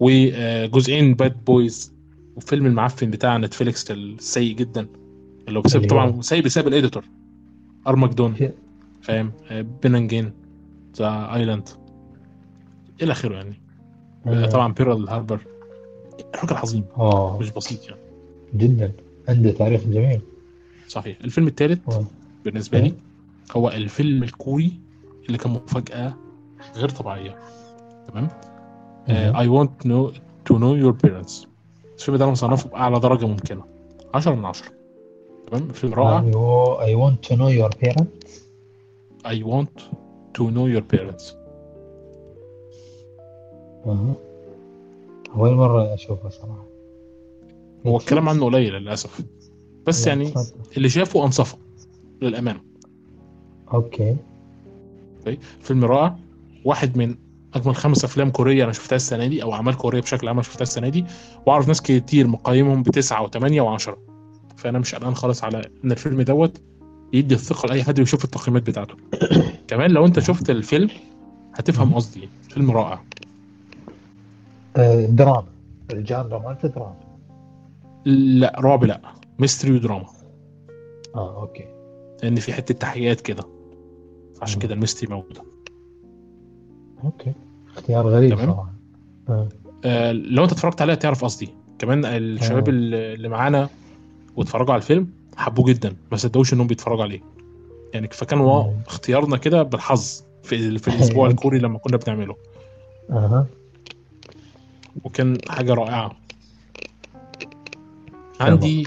وجزئين 0.00 1.14
Bad 1.14 1.44
Boys 1.44 1.92
وفيلم 2.36 2.66
المعفن 2.66 3.10
بتاع 3.10 3.36
نتفليكس 3.36 3.90
السيء 3.90 4.56
جدا. 4.56 4.86
اللي 5.48 5.58
هو 5.58 5.62
بسبب 5.62 5.86
طبعا 5.86 6.22
سيء 6.22 6.42
بسبب 6.42 6.68
ال 6.68 6.73
editor 6.73 7.04
Armageddon 7.86 8.34
فاهم؟ 9.02 9.32
بينينجين 9.82 10.32
The 10.96 11.34
Island 11.34 11.68
إلى 13.02 13.12
آخره 13.12 13.34
يعني. 13.34 13.60
آه، 14.26 14.46
طبعا 14.46 14.72
Pearl 14.72 15.08
Harbor 15.08 15.40
راجل 16.42 16.56
عظيم 16.56 16.84
آه. 16.98 17.38
مش 17.40 17.50
بسيط 17.50 17.84
يعني. 17.84 18.00
جدا. 18.54 18.92
عنده 19.28 19.50
تاريخ 19.50 19.80
جميل. 19.80 20.20
صحيح. 20.88 21.18
الفيلم 21.24 21.46
الثالث 21.46 21.88
آه. 21.88 22.06
بالنسبة 22.44 22.80
لي 22.80 22.94
هو 23.56 23.68
الفيلم 23.68 24.22
الكوري 24.22 24.72
اللي 25.26 25.38
كان 25.38 25.52
مفاجأة 25.52 26.14
غير 26.74 26.88
طبيعية. 26.88 27.36
تمام. 28.08 28.28
I 29.08 29.48
want 29.48 29.86
know 29.86 30.12
to 30.44 30.58
know 30.58 30.74
your 30.74 30.92
parents 30.92 31.46
الفيلم 31.94 32.16
ده 32.16 32.24
أنا 32.24 32.32
مصنفه 32.32 32.68
بأعلى 32.68 33.00
درجة 33.00 33.26
ممكنة. 33.26 33.64
10 34.14 34.34
من 34.34 34.44
10 34.44 34.66
تمام؟ 35.46 35.68
فيلم 35.68 35.94
رائع. 35.94 36.30
I 36.84 36.94
want 36.94 37.28
to 37.28 37.32
know 37.36 37.50
your 37.50 37.70
parents. 37.84 38.04
I 39.26 39.42
want 39.42 39.80
to 40.34 40.50
know 40.50 40.66
your 40.66 40.82
parents 40.82 41.36
أها. 43.86 44.14
أول 45.34 45.54
مرة 45.54 45.94
أشوفه 45.94 46.28
صراحة. 46.28 46.66
هو 47.86 47.96
الكلام 47.96 48.28
عنه 48.28 48.44
قليل 48.44 48.72
للأسف. 48.72 49.20
بس 49.86 50.06
يعني. 50.06 50.34
اللي 50.76 50.88
شافه 50.88 51.24
أنصفه 51.24 51.58
للأمانة. 52.22 52.60
أوكي. 53.74 54.16
أوكي؟ 55.18 55.38
فيلم 55.60 55.84
رائع. 55.84 56.16
واحد 56.66 56.98
من 56.98 57.16
اجمل 57.54 57.76
خمس 57.76 58.04
أفلام 58.04 58.30
كورية 58.30 58.64
أنا 58.64 58.72
شفتها 58.72 58.96
السنة 58.96 59.26
دي 59.26 59.42
أو 59.42 59.52
أعمال 59.52 59.76
كورية 59.76 60.00
بشكل 60.00 60.28
عام 60.28 60.42
شفتها 60.42 60.62
السنة 60.62 60.88
دي 60.88 61.04
وأعرف 61.46 61.68
ناس 61.68 61.82
كتير 61.82 62.26
مقيمهم 62.26 62.82
بتسعة 62.82 63.22
وثمانيه 63.22 63.60
وعشرة. 63.60 63.98
فأنا 64.56 64.78
مش 64.78 64.94
قلقان 64.94 65.14
خالص 65.14 65.44
على 65.44 65.62
إن 65.84 65.92
الفيلم 65.92 66.22
دوت 66.22 66.62
يدي 67.12 67.34
الثقة 67.34 67.66
لأي 67.66 67.84
حد 67.84 67.98
يشوف 67.98 68.24
التقييمات 68.24 68.62
بتاعته. 68.62 68.94
كمان 69.68 69.90
لو 69.90 70.06
أنت 70.06 70.18
شفت 70.20 70.50
الفيلم 70.50 70.90
هتفهم 71.54 71.94
قصدي 71.94 72.28
فيلم 72.48 72.70
رائع. 72.70 73.02
آه، 74.76 75.06
دراما. 75.06 75.46
ال 75.92 76.00
genre 76.00 76.38
مالته 76.38 76.68
دراما. 76.68 76.96
لا 78.04 78.56
رعب 78.60 78.84
لا. 78.84 79.00
mystery 79.38 79.72
ودراما 79.72 80.06
آه 81.14 81.42
okay. 81.42 81.64
لأن 82.22 82.36
في 82.36 82.52
حتة 82.52 82.74
تحقيقات 82.74 83.20
كده. 83.20 83.44
عشان. 84.42 84.60
كده 84.60 84.74
ال 84.74 84.79
mystery 84.79 85.14
موجودة. 85.14 85.55
okay 87.04 87.32
اختيار 87.76 88.08
غريب. 88.08 88.36
صراحة 88.38 88.72
آه. 89.28 89.48
آه، 89.84 90.12
لو 90.12 90.44
انت 90.44 90.52
اتفرجت 90.52 90.82
عليها 90.82 90.94
تعرف 90.94 91.24
قصدي 91.24 91.48
كمان 91.78 92.04
الشباب 92.04 92.68
آه. 92.68 92.72
اللي 92.72 93.28
معانا 93.28 93.68
واتفرجوا 94.36 94.72
على 94.72 94.80
الفيلم 94.80 95.10
حبوه 95.36 95.64
جدا 95.66 95.96
ما 96.10 96.16
صدقوش 96.16 96.52
إنهم 96.52 96.66
بيتفرجوا 96.66 97.02
عليه 97.02 97.20
يعني 97.94 98.08
فكان 98.12 98.38
مم. 98.38 98.72
اختيارنا 98.86 99.36
كده 99.36 99.62
بالحظ 99.62 100.22
في 100.42 100.78
في 100.78 100.88
الأسبوع. 100.88 101.28
الكوري 101.30 101.58
لما 101.58 101.78
كنا 101.78 101.96
بنعمله 101.96 102.36
أها 103.10 103.46
وكان 105.04 105.38
حاجة 105.48 105.74
رائعة 105.74 106.16
عندي 108.40 108.86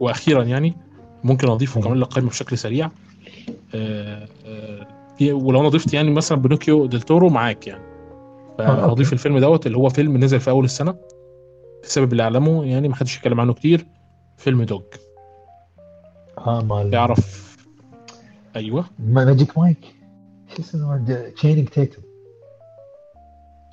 وأخيرا 0.00 0.44
يعني 0.44 0.74
ممكن 1.24 1.48
أضيفه. 1.48 1.80
كمان 1.80 1.96
للقائمه 1.96 2.28
بشكل 2.28 2.58
سريع 2.58 2.90
آه، 3.74 4.28
آه، 4.46 4.86
ولو 5.20 5.60
أنا 5.60 5.68
ضفت 5.68 5.94
يعني 5.94 6.10
مثلا 6.10 6.38
بنوكيو 6.38 6.86
ديل 6.86 7.00
تورو 7.02 7.28
معاك 7.28 7.66
يعني. 7.66 7.82
آه، 8.60 8.62
okay. 8.66 8.80
فهضيف 8.82 9.12
الفيلم 9.12 9.38
دوت 9.38 9.66
اللي 9.66 9.78
هو 9.78 9.88
فيلم 9.88 10.16
نزل 10.16 10.40
في 10.40 10.50
أول 10.50 10.64
السنة 10.64 10.94
بسبب 11.82 12.12
اللي 12.12 12.22
أعلمه 12.22 12.64
يعني 12.64 12.88
ما 12.88 12.94
حدش 12.94 13.16
يتكلم 13.16 13.40
عنه 13.40 13.52
كتير 13.54 13.86
فيلم 14.36 14.62
Dog. 14.62 14.82
آه 16.38 16.62
مال 16.62 16.90
تعرف 16.90 17.56
أيوه. 18.56 18.84
ما- 18.98 19.24
Magic 19.24 19.58
Mike. 19.58 19.94
شو 20.56 20.62
اسمه؟ 20.62 21.04
تشينينج 21.36 21.68
تيتم 21.68 22.02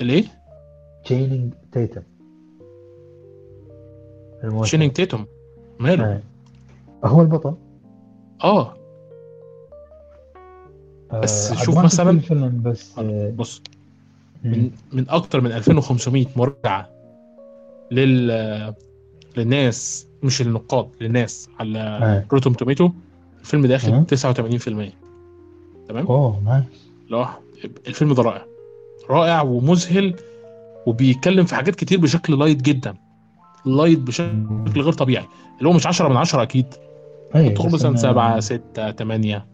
الايه 0.02 0.24
تشينينج 1.04 1.54
تيتم 1.72 2.02
الممثل. 4.44 4.68
شينينج 4.68 4.92
تيتوم 4.92 5.26
ماله؟ 5.80 6.04
آه. 6.06 6.22
هو 7.08 7.22
البطل؟ 7.22 7.56
آه 8.44 8.62
آه، 8.62 8.74
بس 11.14 11.51
عاد 11.51 11.60
شوف 11.66 11.76
مثلاً- 11.76 11.99
الفيلم 11.99 12.62
بس 12.66 12.91
آه، 12.99 13.30
بص 13.38 13.62
مم. 14.43 14.51
من 14.51 14.72
من 14.93 15.10
أكتر 15.10 15.41
من 15.41 15.51
2500 15.51 16.26
مراجعه 16.36 16.89
لل 17.91 18.74
للناس 19.38 20.07
مش 20.24 20.41
النقاد 20.41 20.88
للناس 21.01 21.49
على 21.60 21.80
آه. 21.80 22.26
Rotten 22.34 22.54
Tomatoes 22.54 22.89
الفيلم 23.39 23.72
آه. 23.72 23.76
اخد 23.76 24.05
89% 24.05 24.93
تمام؟ 25.89 26.05
أوه 26.07 26.41
nice 26.45 26.64
لا 27.10 27.30
الفيلم 27.88 28.14
ده 28.14 28.24
رائع. 28.24 28.45
رائع 29.10 29.41
ومذهل 29.41 30.16
وبيتكلم 30.86 31.45
في 31.45 31.55
حاجات 31.55 31.76
كتير 31.76 31.99
بشكل 31.99 32.39
light 32.39 32.62
جدا. 32.62 32.95
light 33.66 34.00
بشكل 33.99 34.82
غير 34.82 34.93
طبيعي. 34.93 35.26
اللي 35.57 35.70
هو 35.70 35.74
مش 35.74 35.88
10 35.88 36.07
من 36.10 36.18
10 36.18 36.41
أكيد. 36.43 36.66
أيوه 37.36 37.66
مثلا 37.74 37.95
إنه- 37.95 37.99
7 37.99 38.39
6 38.39 38.91
8 38.91 39.45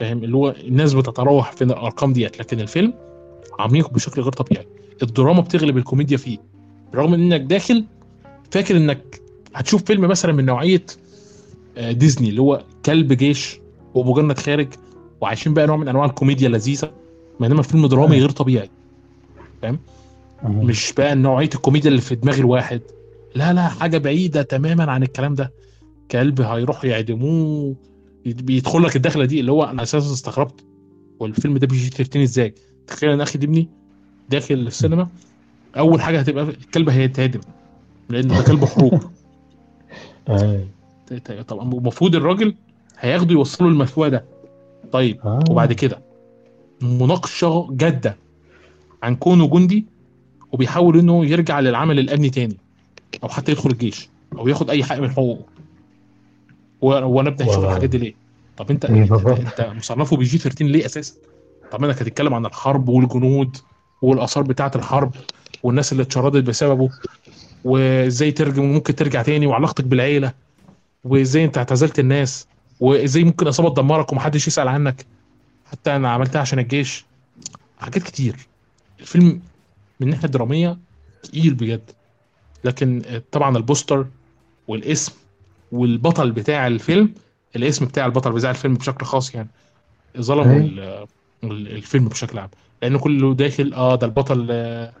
فاهم؟ 0.00 0.24
اللي 0.24 0.36
هو 0.36 0.54
الناس 0.64 0.94
بتتراوح 0.94 1.52
في 1.52 1.64
الأرقام 1.64 2.12
ديت 2.12 2.38
لكن 2.38 2.60
الفيلم 2.60 2.94
عميق 3.58 3.90
بشكل 3.90 4.22
غير 4.22 4.32
طبيعي. 4.32 4.66
الدراما 5.02 5.40
بتغلب 5.40 5.76
الكوميديا 5.76 6.16
فيه. 6.16 6.38
رغم 6.94 7.14
إنك 7.14 7.40
داخل 7.40 7.84
فاكر 8.50 8.76
إنك 8.76 9.20
هتشوف 9.54 9.82
فيلم 9.84 10.00
مثلا 10.08 10.32
من 10.32 10.44
نوعية 10.44 10.84
آه، 11.78 11.92
ديزني 11.92 12.28
اللي 12.28 12.40
هو 12.40 12.64
كلب 12.84 13.12
جيش 13.12 13.60
جنة 13.96 14.34
خارج 14.34 14.68
وعايشين 15.20 15.54
بقى 15.54 15.66
نوع 15.66 15.76
من 15.76 15.88
أنواع 15.88 16.04
الكوميديا 16.04 16.46
اللذيذة 16.46 16.90
بينما 17.40 17.62
فيلم 17.62 17.86
درامي 17.86 18.16
آه. 18.16 18.20
غير 18.20 18.30
طبيعي. 18.30 18.70
أها. 19.64 19.78
مش 20.44 20.92
بقى 20.92 21.14
نوعية 21.14 21.50
الكوميديا 21.54 21.90
اللي 21.90 22.00
في 22.00 22.14
دماغ 22.14 22.38
الواحد. 22.38 22.80
لا 23.34 23.52
لا 23.52 23.68
حاجة 23.68 23.98
بعيدة 23.98 24.42
تماما 24.42 24.90
عن 24.92 25.02
الكلام 25.02 25.34
ده. 25.34 25.52
كلب 26.10 26.40
هيروحوا 26.40 26.86
يعدموه 26.90 27.74
بيدخل 28.24 28.82
لك 28.82 28.96
الدخلة 28.96 29.24
دي 29.24 29.40
اللي 29.40 29.52
هو 29.52 29.64
أنا 29.64 29.82
أساسا 29.82 30.12
استغربت 30.12 30.64
والفيلم 31.20 31.58
ده 31.58 31.66
بيجي 31.66 31.88
13 31.88 32.22
إزاي 32.22 32.54
تخيل 32.86 33.10
إن 33.10 33.20
أخي 33.20 33.38
ابني 33.38 33.68
داخل 34.30 34.54
السينما 34.54 35.08
أول 35.76 36.00
حاجة 36.00 36.20
هتبقى 36.20 36.44
الكلب 36.44 36.88
هيتهدم 36.88 37.40
لأن 38.08 38.28
ده 38.28 38.42
كلب 38.42 38.64
حروب 38.64 39.00
آه. 40.28 40.64
طب 41.48 41.60
المفروض 41.60 42.14
الراجل 42.14 42.54
هياخده 42.98 43.32
يوصله 43.32 43.68
المثواه 43.68 44.08
ده 44.08 44.24
طيب 44.92 45.20
آه. 45.24 45.44
وبعد 45.50 45.72
كده 45.72 45.98
مناقشة 46.82 47.68
جادة 47.70 48.16
عن 49.02 49.16
كونه 49.16 49.46
جندي 49.46 49.86
وبيحاول 50.52 50.98
إنه 50.98 51.26
يرجع 51.26 51.60
للعمل 51.60 51.98
الأمني 51.98 52.30
تاني 52.30 52.56
أو 53.22 53.28
حتى 53.28 53.52
يدخل 53.52 53.70
الجيش 53.70 54.08
أو 54.38 54.48
ياخد 54.48 54.70
أي 54.70 54.84
حق 54.84 54.98
من 54.98 55.10
حقوقه 55.10 55.44
و- 56.84 57.06
وأنا 57.08 57.28
ابدا 57.28 57.44
أشوف 57.44 57.56
واو. 57.58 57.68
الحاجات 57.68 57.90
دي 57.90 57.98
ليه؟ 57.98 58.14
طب 58.56 58.70
أنت 58.70 58.84
أنت, 58.84 59.70
مصنفه 59.76 60.16
بيجي 60.16 60.38
13 60.38 60.64
ليه 60.64 60.86
أساسا؟ 60.86 61.14
طب 61.72 61.84
انك 61.84 62.02
هتتكلم 62.02 62.34
عن 62.34 62.46
الحرب 62.46 62.88
والجنود 62.88 63.56
والآثار 64.02 64.42
بتاعة 64.44 64.72
الحرب 64.76 65.14
والناس 65.62 65.92
اللي 65.92 66.02
اتشردت 66.02 66.44
بسببه 66.44 66.88
وإزاي 67.64 68.32
ترجع 68.32 68.62
ممكن 68.62 68.94
ترجع 68.94 69.22
تاني 69.22 69.46
وعلاقتك 69.46 69.84
بالعيلة 69.84 70.32
وإزاي 71.04 71.44
أنت 71.44 71.58
اعتزلت 71.58 71.98
الناس 71.98 72.46
وإزاي 72.80 73.24
ممكن 73.24 73.46
إصابة 73.46 73.70
تدمرك 73.70 74.12
ومحدش 74.12 74.46
يسأل 74.48 74.68
عنك 74.68 75.06
حتى 75.66 75.96
أنا 75.96 76.10
عملتها 76.10 76.40
عشان 76.40 76.58
الجيش. 76.58 77.04
حاجات 77.78 78.02
كتير. 78.02 78.36
الفيلم 79.00 79.24
من 80.00 80.06
الناحيه 80.06 80.24
الدراميه 80.24 80.78
تقيل 81.22 81.54
بجد. 81.54 81.90
لكن 82.64 83.02
طبعا 83.32 83.56
البوستر 83.56 84.06
والاسم 84.68 85.12
والبطل 85.74 86.32
بتاع 86.32 86.66
الفيلم 86.66 87.14
الاسم 87.56 87.86
بتاع 87.86 88.06
البطل 88.06 88.32
بتاع 88.32 88.50
الفيلم 88.50 88.74
بشكل 88.74 89.06
خاص 89.06 89.34
يعني 89.34 89.48
ظلموا 90.20 91.06
الفيلم 91.44 92.08
بشكل 92.08 92.38
عام. 92.38 92.48
لأن 92.82 92.98
كله 92.98 93.34
داخل 93.34 93.74
آه 93.74 93.94
ده 93.94 94.06
البطل 94.06 94.48
آه 94.50 94.92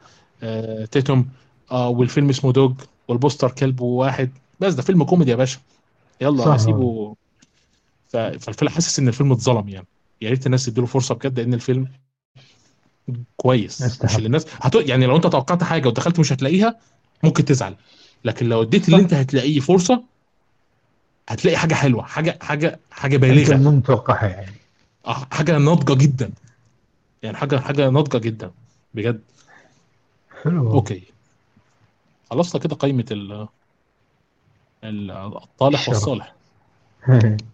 آه 0.42 0.84
تيتوم 0.84 1.28
آه 1.70 1.88
والفيلم 1.88 2.28
اسمه 2.28 2.52
Dog 2.52 2.74
والبوستر 3.08 3.50
كلب 3.50 3.80
واحد. 3.80 4.30
بس 4.60 4.74
ده 4.74 4.82
فيلم 4.82 5.04
كوميدي 5.04 5.30
يا 5.30 5.36
باشا. 5.36 5.58
يلا 6.20 6.44
صح. 6.44 6.52
اسيبه 6.54 7.14
ف- 8.08 8.16
فالفيلم 8.16 8.70
حاسس 8.70 8.98
إن 8.98 9.08
الفيلم 9.08 9.32
اتظلم 9.32 9.68
يعني. 9.68 9.86
يا 10.22 10.30
ريت 10.30 10.46
الناس 10.46 10.66
تديله 10.66 10.86
فرصة 10.86 11.14
بجد 11.14 11.40
لأن 11.40 11.54
الفيلم 11.54 11.88
كويس. 13.36 14.04
مش 14.04 14.16
اللي 14.16 14.26
الناس 14.26 14.46
هتو... 14.60 14.80
يعني 14.80 15.06
لو 15.06 15.16
أنت 15.16 15.26
توقعت 15.26 15.62
حاجة 15.64 15.88
ودخلت 15.88 16.18
مش 16.20 16.32
هتلاقيها 16.32 16.76
ممكن 17.22 17.44
تزعل. 17.44 17.74
لكن 18.24 18.46
لو 18.48 18.62
اديت 18.62 18.88
اللي. 18.88 19.00
أنت 19.00 19.14
هتلاقيه 19.14 19.60
فرصة 19.60 20.02
هتلاقي 21.28 21.56
حاجة 21.56 21.74
حلوة 21.74 22.02
حاجة 22.02 22.38
حاجة 22.42 22.78
حاجة 22.90 23.16
انت 23.16 23.24
بالغة. 23.24 23.70
متوقعها 23.70 24.26
يعني. 24.28 24.52
آه، 25.06 25.26
حاجة 25.32 25.58
ناضجة 25.58 25.94
جدا. 25.94 26.30
يعني 27.22 27.36
حاجة 27.36 27.56
حاجة 27.58 27.90
ناضجة 27.90 28.18
جدا 28.18 28.50
بجد. 28.94 29.20
حلو. 30.44 30.72
أوكي. 30.72 31.02
خلصنا 32.30 32.60
كده 32.60 32.76
قائمه 32.76 33.04
ال 33.10 33.48
ال- 34.84 35.10
الطالح. 35.10 35.88
والصالح. 35.88 36.34